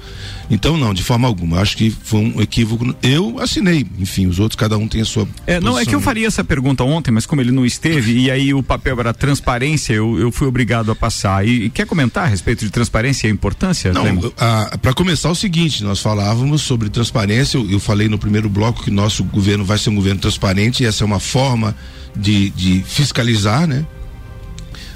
Então, 0.50 0.76
não, 0.76 0.92
de 0.92 1.02
forma 1.02 1.26
alguma. 1.26 1.60
Acho 1.60 1.76
que 1.76 1.90
foi 1.90 2.20
um 2.20 2.40
equívoco. 2.40 2.94
Eu 3.02 3.38
assinei, 3.40 3.86
enfim, 3.98 4.26
os 4.26 4.38
outros, 4.38 4.56
cada 4.56 4.76
um 4.76 4.86
tem 4.86 5.00
a 5.00 5.04
sua. 5.04 5.26
É, 5.46 5.60
não, 5.60 5.78
é 5.78 5.84
que 5.84 5.94
eu 5.94 6.00
faria 6.00 6.26
essa 6.26 6.44
pergunta 6.44 6.84
ontem, 6.84 7.10
mas 7.10 7.26
como 7.26 7.40
ele 7.40 7.50
não 7.50 7.64
esteve, 7.64 8.18
e 8.18 8.30
aí 8.30 8.52
o 8.52 8.62
papel 8.62 8.98
era 9.00 9.14
transparência, 9.14 9.92
eu, 9.94 10.18
eu 10.18 10.30
fui 10.30 10.46
obrigado 10.46 10.90
a 10.90 10.94
passar. 10.94 11.46
E, 11.46 11.64
e 11.64 11.70
quer 11.70 11.86
comentar 11.86 12.24
a 12.24 12.26
respeito 12.26 12.64
de 12.64 12.70
transparência 12.70 13.26
e 13.26 13.30
a 13.30 13.32
importância? 13.32 13.92
Não, 13.92 14.04
para 14.80 14.92
começar 14.94 15.30
o 15.30 15.34
seguinte, 15.34 15.82
nós 15.82 16.00
falávamos 16.00 16.62
sobre 16.62 16.90
transparência, 16.90 17.56
eu, 17.56 17.70
eu 17.70 17.80
falei 17.80 18.08
no 18.08 18.18
primeiro 18.18 18.48
bloco 18.48 18.82
que 18.82 18.90
nosso 18.90 19.24
governo 19.24 19.64
vai 19.64 19.78
ser 19.78 19.90
um 19.90 19.94
governo 19.94 20.20
transparente, 20.20 20.82
e 20.82 20.86
essa 20.86 21.02
é 21.02 21.06
uma 21.06 21.20
forma 21.20 21.74
de, 22.16 22.50
de 22.50 22.82
fiscalizar, 22.86 23.66
né? 23.66 23.86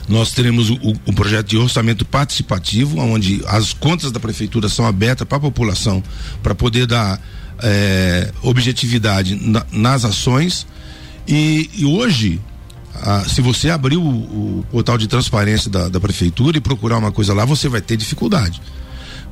Nós 0.09 0.31
teremos 0.31 0.71
o, 0.71 0.79
o, 1.05 1.13
projeto 1.13 1.49
de 1.49 1.57
orçamento 1.57 2.05
participativo, 2.05 2.99
onde 3.01 3.43
as 3.47 3.73
contas 3.73 4.13
da 4.13 4.21
prefeitura 4.21 4.69
são 4.69 4.87
abertas 4.87 5.27
para 5.27 5.39
a 5.39 5.41
população, 5.41 6.03
para 6.43 6.55
poder 6.55 6.87
dar 6.87 7.21
é, 7.61 8.31
objetividade 8.43 9.35
na, 9.35 9.67
nas 9.73 10.05
ações. 10.05 10.65
E, 11.27 11.69
e 11.75 11.85
hoje, 11.85 12.41
se 13.29 13.41
você 13.41 13.69
abrir 13.69 13.97
o, 13.97 14.07
o, 14.07 14.65
portal 14.71 14.97
de 14.97 15.09
transparência 15.09 15.69
da, 15.69 15.89
da 15.89 15.99
prefeitura 15.99 16.57
e 16.57 16.61
procurar 16.61 16.99
uma 16.99 17.11
coisa 17.11 17.35
lá, 17.35 17.45
você 17.45 17.69
vai 17.69 17.81
ter 17.81 17.97
dificuldade. 17.97 18.63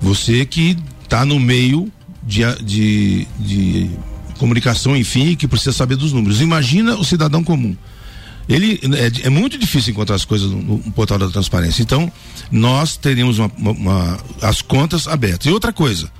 Você 0.01 0.45
que 0.45 0.77
está 1.05 1.25
no 1.25 1.39
meio 1.39 1.91
de, 2.20 2.43
de, 2.64 3.29
de 3.39 3.91
comunicação, 4.39 4.97
enfim, 4.97 5.37
que 5.37 5.47
precisa 5.47 5.72
saber 5.72 5.95
dos 5.95 6.12
números. 6.12 6.41
Imagina 6.41 6.97
o 6.97 7.05
cidadão 7.05 7.45
comum 7.45 7.77
ele 8.49 8.80
é, 8.95 9.26
é, 9.26 9.30
muito 9.30 9.57
difícil 9.57 9.92
encontrar 9.92 10.16
as 10.16 10.24
coisas 10.24 10.51
no, 10.51 10.61
no, 10.62 10.92
portal 10.92 11.18
da 11.18 11.28
transparência. 11.28 11.82
Então, 11.82 12.12
nós 12.51 12.97
teríamos 12.97 13.38
uma, 13.38 13.51
uma, 13.57 13.70
uma, 13.70 14.18
as 14.42 14.61
contas 14.61 15.09
abertas. 15.09 15.47
E 15.47 15.51
outra 15.51 15.72
coisa, 15.72 16.11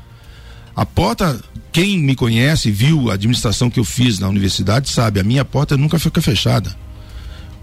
a 0.75 0.87
porta, 0.87 1.41
quem 1.71 1.99
me 1.99 2.15
conhece, 2.15 2.71
viu 2.71 3.11
a 3.11 3.15
administração 3.15 3.69
que 3.69 3.79
eu 3.79 3.85
fiz 3.85 4.19
na 4.19 4.29
universidade, 4.29 4.89
sabe, 4.89 5.21
a 5.21 5.25
minha 5.25 5.45
porta 5.45 5.77
nunca 5.77 5.99
fica 5.99 6.23
fechada. 6.23 6.75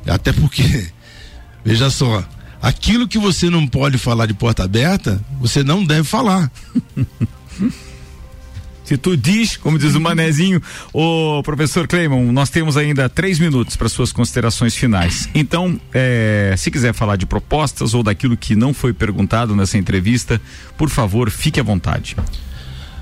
Até 0.06 0.32
porque, 0.32 0.88
veja 1.66 1.90
só, 1.90 2.24
aquilo 2.62 3.08
que 3.08 3.18
você 3.18 3.50
não 3.50 3.68
pode 3.68 3.98
falar 3.98 4.28
de 4.28 4.34
porta 4.34 4.64
aberta, 4.64 5.20
você 5.40 5.64
não 5.64 5.84
deve 5.84 6.04
falar. 6.04 6.52
Se 8.92 8.98
tu 8.98 9.16
diz, 9.16 9.56
como 9.56 9.80
diz 9.80 9.96
o 9.96 10.02
manezinho, 10.02 10.62
o 10.92 11.42
professor 11.44 11.88
Cleimon, 11.88 12.30
nós 12.34 12.50
temos 12.50 12.76
ainda 12.76 13.08
três 13.08 13.40
minutos 13.40 13.78
para 13.78 13.88
suas 13.88 14.12
considerações 14.12 14.76
finais. 14.76 15.30
Então, 15.34 15.80
é, 15.94 16.54
se 16.58 16.70
quiser 16.70 16.94
falar 16.94 17.16
de 17.16 17.26
propostas 17.26 17.94
ou 17.94 18.04
daquilo 18.04 18.36
que 18.36 18.54
não 18.54 18.74
foi 18.74 18.92
perguntado 18.92 19.56
nessa 19.56 19.78
entrevista, 19.78 20.42
por 20.78 20.90
favor, 20.90 21.30
fique 21.30 21.58
à 21.58 21.64
vontade. 21.64 22.18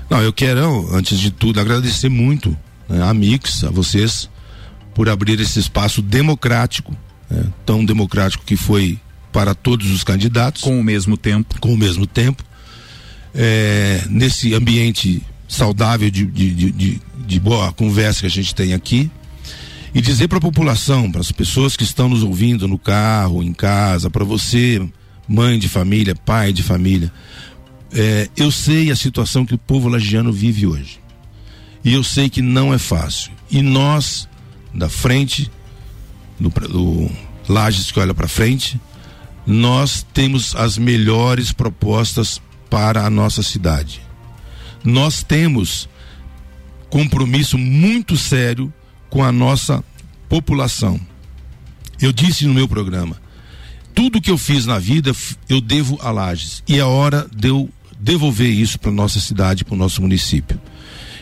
Não, 0.08 0.22
eu 0.22 0.32
quero, 0.32 0.88
antes 0.94 1.18
de 1.18 1.32
tudo, 1.32 1.58
agradecer 1.58 2.08
muito 2.08 2.56
né, 2.88 3.02
a 3.02 3.12
Mix, 3.12 3.64
a 3.64 3.70
vocês, 3.70 4.30
por 4.94 5.08
abrir 5.08 5.40
esse 5.40 5.58
espaço 5.58 6.00
democrático, 6.00 6.96
né, 7.28 7.46
tão 7.66 7.84
democrático 7.84 8.44
que 8.44 8.54
foi 8.54 8.96
para 9.32 9.56
todos 9.56 9.90
os 9.90 10.04
candidatos. 10.04 10.62
Com 10.62 10.78
o 10.78 10.84
mesmo 10.84 11.16
tempo. 11.16 11.58
Com 11.58 11.74
o 11.74 11.76
mesmo 11.76 12.06
tempo. 12.06 12.44
É, 13.34 14.04
nesse 14.08 14.54
ambiente 14.54 15.20
saudável 15.50 16.08
de, 16.08 16.24
de, 16.24 16.70
de, 16.70 17.00
de 17.26 17.40
boa 17.40 17.72
conversa 17.72 18.20
que 18.20 18.26
a 18.26 18.30
gente 18.30 18.54
tem 18.54 18.72
aqui 18.72 19.10
e 19.92 20.00
dizer 20.00 20.28
para 20.28 20.38
a 20.38 20.40
população, 20.40 21.10
para 21.10 21.20
as 21.20 21.32
pessoas 21.32 21.76
que 21.76 21.82
estão 21.82 22.08
nos 22.08 22.22
ouvindo 22.22 22.68
no 22.68 22.78
carro, 22.78 23.42
em 23.42 23.52
casa, 23.52 24.08
para 24.08 24.24
você, 24.24 24.80
mãe 25.26 25.58
de 25.58 25.68
família, 25.68 26.14
pai 26.14 26.52
de 26.52 26.62
família, 26.62 27.12
é, 27.92 28.28
eu 28.36 28.52
sei 28.52 28.92
a 28.92 28.96
situação 28.96 29.44
que 29.44 29.52
o 29.52 29.58
povo 29.58 29.88
lagiano 29.88 30.32
vive 30.32 30.68
hoje. 30.68 31.00
E 31.84 31.94
eu 31.94 32.04
sei 32.04 32.30
que 32.30 32.40
não 32.40 32.72
é 32.72 32.78
fácil. 32.78 33.32
E 33.50 33.60
nós, 33.60 34.28
da 34.72 34.88
frente, 34.88 35.50
do, 36.38 36.48
do 36.48 37.10
Lages 37.48 37.90
que 37.90 37.98
olha 37.98 38.14
para 38.14 38.28
frente, 38.28 38.80
nós 39.44 40.06
temos 40.14 40.54
as 40.54 40.78
melhores 40.78 41.52
propostas 41.52 42.40
para 42.68 43.04
a 43.04 43.10
nossa 43.10 43.42
cidade 43.42 44.09
nós 44.84 45.22
temos 45.22 45.88
compromisso 46.88 47.56
muito 47.56 48.16
sério 48.16 48.72
com 49.08 49.22
a 49.22 49.32
nossa 49.32 49.84
população. 50.28 51.00
Eu 52.00 52.12
disse 52.12 52.46
no 52.46 52.54
meu 52.54 52.66
programa, 52.66 53.20
tudo 53.94 54.20
que 54.20 54.30
eu 54.30 54.38
fiz 54.38 54.66
na 54.66 54.78
vida 54.78 55.12
eu 55.48 55.60
devo 55.60 55.98
a 56.00 56.10
Lages 56.10 56.62
e 56.66 56.78
é 56.78 56.84
hora 56.84 57.28
de 57.34 57.48
eu 57.48 57.68
devolver 57.98 58.48
isso 58.48 58.78
para 58.78 58.90
nossa 58.90 59.20
cidade, 59.20 59.64
para 59.64 59.74
o 59.74 59.78
nosso 59.78 60.00
município. 60.00 60.58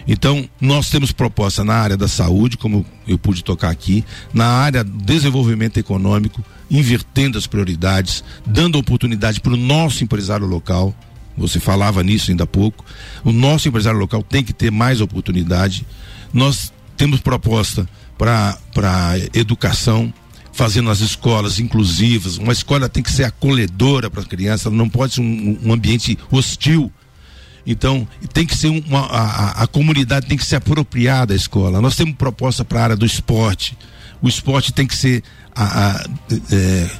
Então, 0.06 0.48
nós 0.58 0.88
temos 0.88 1.12
proposta 1.12 1.62
na 1.62 1.74
área 1.74 1.96
da 1.96 2.08
saúde, 2.08 2.56
como 2.56 2.84
eu 3.06 3.18
pude 3.18 3.44
tocar 3.44 3.68
aqui, 3.68 4.02
na 4.32 4.46
área 4.46 4.82
do 4.82 5.04
desenvolvimento 5.04 5.76
econômico, 5.76 6.42
invertendo 6.70 7.36
as 7.36 7.46
prioridades, 7.46 8.24
dando 8.46 8.78
oportunidade 8.78 9.40
para 9.40 9.52
o 9.52 9.56
nosso 9.56 10.02
empresário 10.02 10.46
local. 10.46 10.94
Você 11.38 11.60
falava 11.60 12.02
nisso 12.02 12.30
ainda 12.30 12.44
há 12.44 12.46
pouco. 12.46 12.84
O 13.24 13.32
nosso 13.32 13.68
empresário 13.68 13.98
local 13.98 14.22
tem 14.22 14.42
que 14.44 14.52
ter 14.52 14.70
mais 14.70 15.00
oportunidade. 15.00 15.86
Nós 16.32 16.72
temos 16.96 17.20
proposta 17.20 17.88
para 18.16 18.58
educação, 19.32 20.12
fazendo 20.52 20.90
as 20.90 21.00
escolas 21.00 21.60
inclusivas. 21.60 22.36
Uma 22.36 22.52
escola 22.52 22.88
tem 22.88 23.02
que 23.02 23.12
ser 23.12 23.24
acolhedora 23.24 24.10
para 24.10 24.22
a 24.22 24.26
criança, 24.26 24.70
não 24.70 24.88
pode 24.88 25.14
ser 25.14 25.20
um, 25.20 25.58
um 25.62 25.72
ambiente 25.72 26.18
hostil 26.30 26.92
então, 27.70 28.08
tem 28.32 28.46
que 28.46 28.56
ser 28.56 28.68
uma. 28.68 29.00
A, 29.00 29.62
a, 29.64 29.66
comunidade 29.66 30.26
tem 30.26 30.38
que 30.38 30.44
se 30.46 30.56
apropriar 30.56 31.26
da 31.26 31.34
escola. 31.34 31.82
Nós 31.82 31.94
temos 31.94 32.14
proposta 32.14 32.64
para 32.64 32.80
a 32.80 32.82
área 32.84 32.96
do 32.96 33.04
esporte. 33.04 33.76
O 34.22 34.28
esporte 34.28 34.72
tem 34.72 34.86
que 34.86 34.96
ser. 34.96 35.22
A, 35.54 35.90
a, 35.90 36.06
é, 36.50 36.90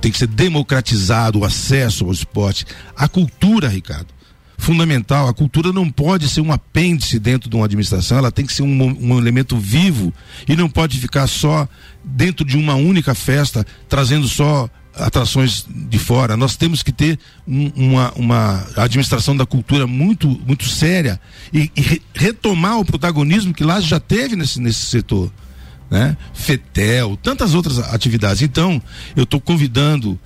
tem 0.00 0.10
que 0.10 0.18
ser 0.18 0.28
democratizado 0.28 1.40
o 1.40 1.44
acesso 1.44 2.04
ao 2.04 2.12
esporte. 2.12 2.64
A 2.96 3.08
cultura, 3.08 3.68
Ricardo, 3.68 4.18
fundamental. 4.58 5.28
A 5.28 5.32
cultura 5.32 5.72
não 5.72 5.88
pode 5.88 6.28
ser 6.28 6.40
um 6.40 6.52
apêndice 6.52 7.18
dentro 7.18 7.48
de 7.48 7.56
uma 7.56 7.64
administração, 7.64 8.18
ela 8.18 8.32
tem 8.32 8.44
que 8.44 8.52
ser 8.52 8.62
um, 8.62 8.82
um, 9.00 9.16
elemento 9.16 9.56
vivo 9.56 10.12
e 10.46 10.56
não 10.56 10.68
pode 10.68 10.98
ficar 10.98 11.26
só 11.26 11.66
dentro 12.04 12.44
de 12.44 12.56
uma 12.56 12.74
única 12.74 13.14
festa, 13.14 13.64
trazendo 13.88 14.28
só 14.28 14.68
atrações 14.94 15.64
de 15.68 15.98
fora. 15.98 16.36
Nós 16.36 16.56
temos 16.56 16.82
que 16.82 16.92
ter 16.92 17.18
um, 17.46 17.70
uma, 17.76 18.12
uma 18.14 18.66
administração 18.76 19.36
da 19.36 19.46
cultura 19.46 19.86
muito, 19.86 20.28
muito 20.44 20.64
séria 20.68 21.20
e, 21.52 21.70
e 21.74 21.80
re, 21.80 22.02
retomar 22.12 22.78
o 22.78 22.84
protagonismo 22.84 23.54
que 23.54 23.62
lá 23.62 23.80
já 23.80 24.00
teve 24.00 24.34
nesse, 24.34 24.60
nesse 24.60 24.86
setor. 24.86 25.32
Né? 25.90 26.16
FETEL, 26.34 27.16
tantas 27.22 27.54
outras 27.54 27.78
atividades. 27.78 28.42
Então, 28.42 28.80
eu 29.16 29.24
estou 29.24 29.40
convidando 29.40 30.18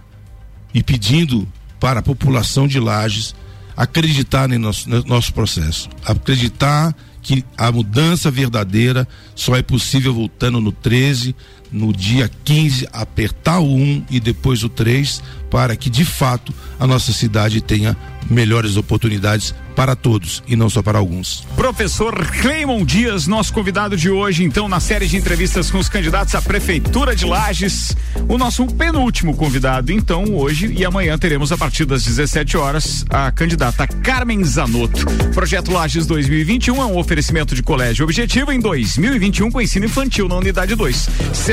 e 0.75 0.83
pedindo 0.83 1.47
para 1.79 2.01
a 2.01 2.03
população 2.03 2.67
de 2.67 2.81
Lages 2.81 3.35
acreditar 3.77 4.49
no 4.49 4.59
nosso, 4.59 4.89
no 4.89 5.03
nosso 5.05 5.33
processo, 5.33 5.89
acreditar 6.05 6.95
que 7.21 7.45
a 7.57 7.71
mudança 7.71 8.31
verdadeira 8.31 9.07
só 9.35 9.57
é 9.57 9.63
possível 9.63 10.13
voltando 10.13 10.61
no 10.61 10.73
13, 10.73 11.35
no 11.73 11.93
dia 11.93 12.31
15, 12.45 12.89
apertar 12.93 13.59
o 13.59 13.75
1 13.75 14.05
e 14.11 14.21
depois 14.21 14.63
o 14.63 14.69
3, 14.69 15.23
para 15.51 15.75
que 15.75 15.89
de 15.89 16.05
fato 16.05 16.53
a 16.79 16.87
nossa 16.87 17.13
cidade 17.13 17.61
tenha 17.61 17.97
melhores 18.31 18.77
oportunidades 18.77 19.55
para 19.75 19.97
todos 19.97 20.43
e 20.47 20.55
não 20.55 20.69
só 20.69 20.83
para 20.83 20.99
alguns. 20.99 21.47
Professor 21.57 22.15
Cleimon 22.41 22.85
Dias, 22.85 23.27
nosso 23.27 23.53
convidado 23.53 23.97
de 23.97 24.11
hoje, 24.11 24.45
então, 24.45 24.69
na 24.69 24.81
série 24.81 25.07
de 25.07 25.17
entrevistas 25.17 25.71
com 25.71 25.79
os 25.79 25.89
candidatos 25.89 26.35
à 26.35 26.43
Prefeitura 26.43 27.17
de 27.17 27.25
Lages. 27.25 27.97
O 28.29 28.37
nosso 28.37 28.67
penúltimo 28.67 29.35
convidado, 29.35 29.93
então, 29.93 30.25
hoje 30.35 30.73
e 30.77 30.85
amanhã 30.85 31.17
teremos 31.19 31.53
a 31.53 31.59
partir 31.59 31.85
das 31.85 32.05
17 32.05 32.57
horas 32.57 33.05
a 33.09 33.31
candidata 33.33 33.87
Carmen 33.87 34.45
Zanotto. 34.45 35.07
Projeto 35.35 35.73
Lages 35.73 36.07
2021 36.07 36.77
é 36.77 36.85
um 36.85 36.99
oferecimento 36.99 37.55
de 37.55 37.63
colégio 37.63 38.05
objetivo 38.05 38.53
em 38.53 38.61
2021 38.61 39.51
com 39.51 39.61
ensino 39.61 39.87
infantil 39.87 40.29
na 40.29 40.37
unidade 40.37 40.75
2. 40.75 41.09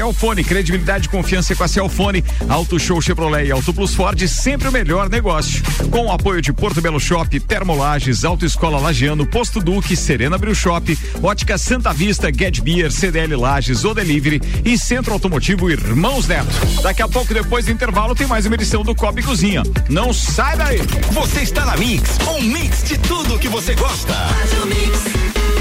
Celfone, 0.09 0.43
credibilidade 0.43 1.05
e 1.05 1.09
confiança 1.09 1.55
com 1.55 1.63
a 1.63 1.67
Celfone. 1.67 2.23
Auto 2.47 2.79
Show 2.79 2.99
Chevrolet 2.99 3.45
e 3.45 3.51
Auto 3.51 3.71
Plus 3.71 3.93
Ford, 3.93 4.19
sempre 4.27 4.67
o 4.67 4.71
melhor 4.71 5.07
negócio. 5.07 5.61
Com 5.91 6.07
o 6.07 6.11
apoio 6.11 6.41
de 6.41 6.51
Porto 6.51 6.81
Belo 6.81 6.99
Shop, 6.99 7.39
Termolages, 7.39 8.25
Autoescola 8.25 8.79
Lagiano, 8.79 9.27
Posto 9.27 9.59
Duque, 9.59 9.95
Serena 9.95 10.35
Bril 10.35 10.55
Shop, 10.55 10.97
Ótica 11.21 11.59
Santa 11.59 11.93
Vista, 11.93 12.31
Get 12.35 12.59
Beer, 12.61 12.91
CDL 12.91 13.35
Lages, 13.35 13.85
O 13.85 13.93
Delivery 13.93 14.41
e 14.65 14.79
Centro 14.79 15.13
Automotivo 15.13 15.69
Irmãos 15.69 16.27
Neto. 16.27 16.49
Daqui 16.81 17.03
a 17.03 17.07
pouco, 17.07 17.31
depois 17.31 17.65
do 17.65 17.71
intervalo, 17.71 18.15
tem 18.15 18.25
mais 18.25 18.47
uma 18.47 18.55
edição 18.55 18.81
do 18.81 18.95
Copa 18.95 19.19
e 19.19 19.23
Cozinha. 19.23 19.61
Não 19.87 20.11
sai 20.11 20.57
daí! 20.57 20.79
Você 21.11 21.41
está 21.41 21.65
na 21.65 21.77
Mix, 21.77 22.17
um 22.27 22.41
mix 22.41 22.83
de 22.83 22.97
tudo 22.97 23.37
que 23.37 23.47
você 23.47 23.75
gosta. 23.75 24.13
Faz 24.13 24.53
o 24.63 24.65
mix. 24.65 25.58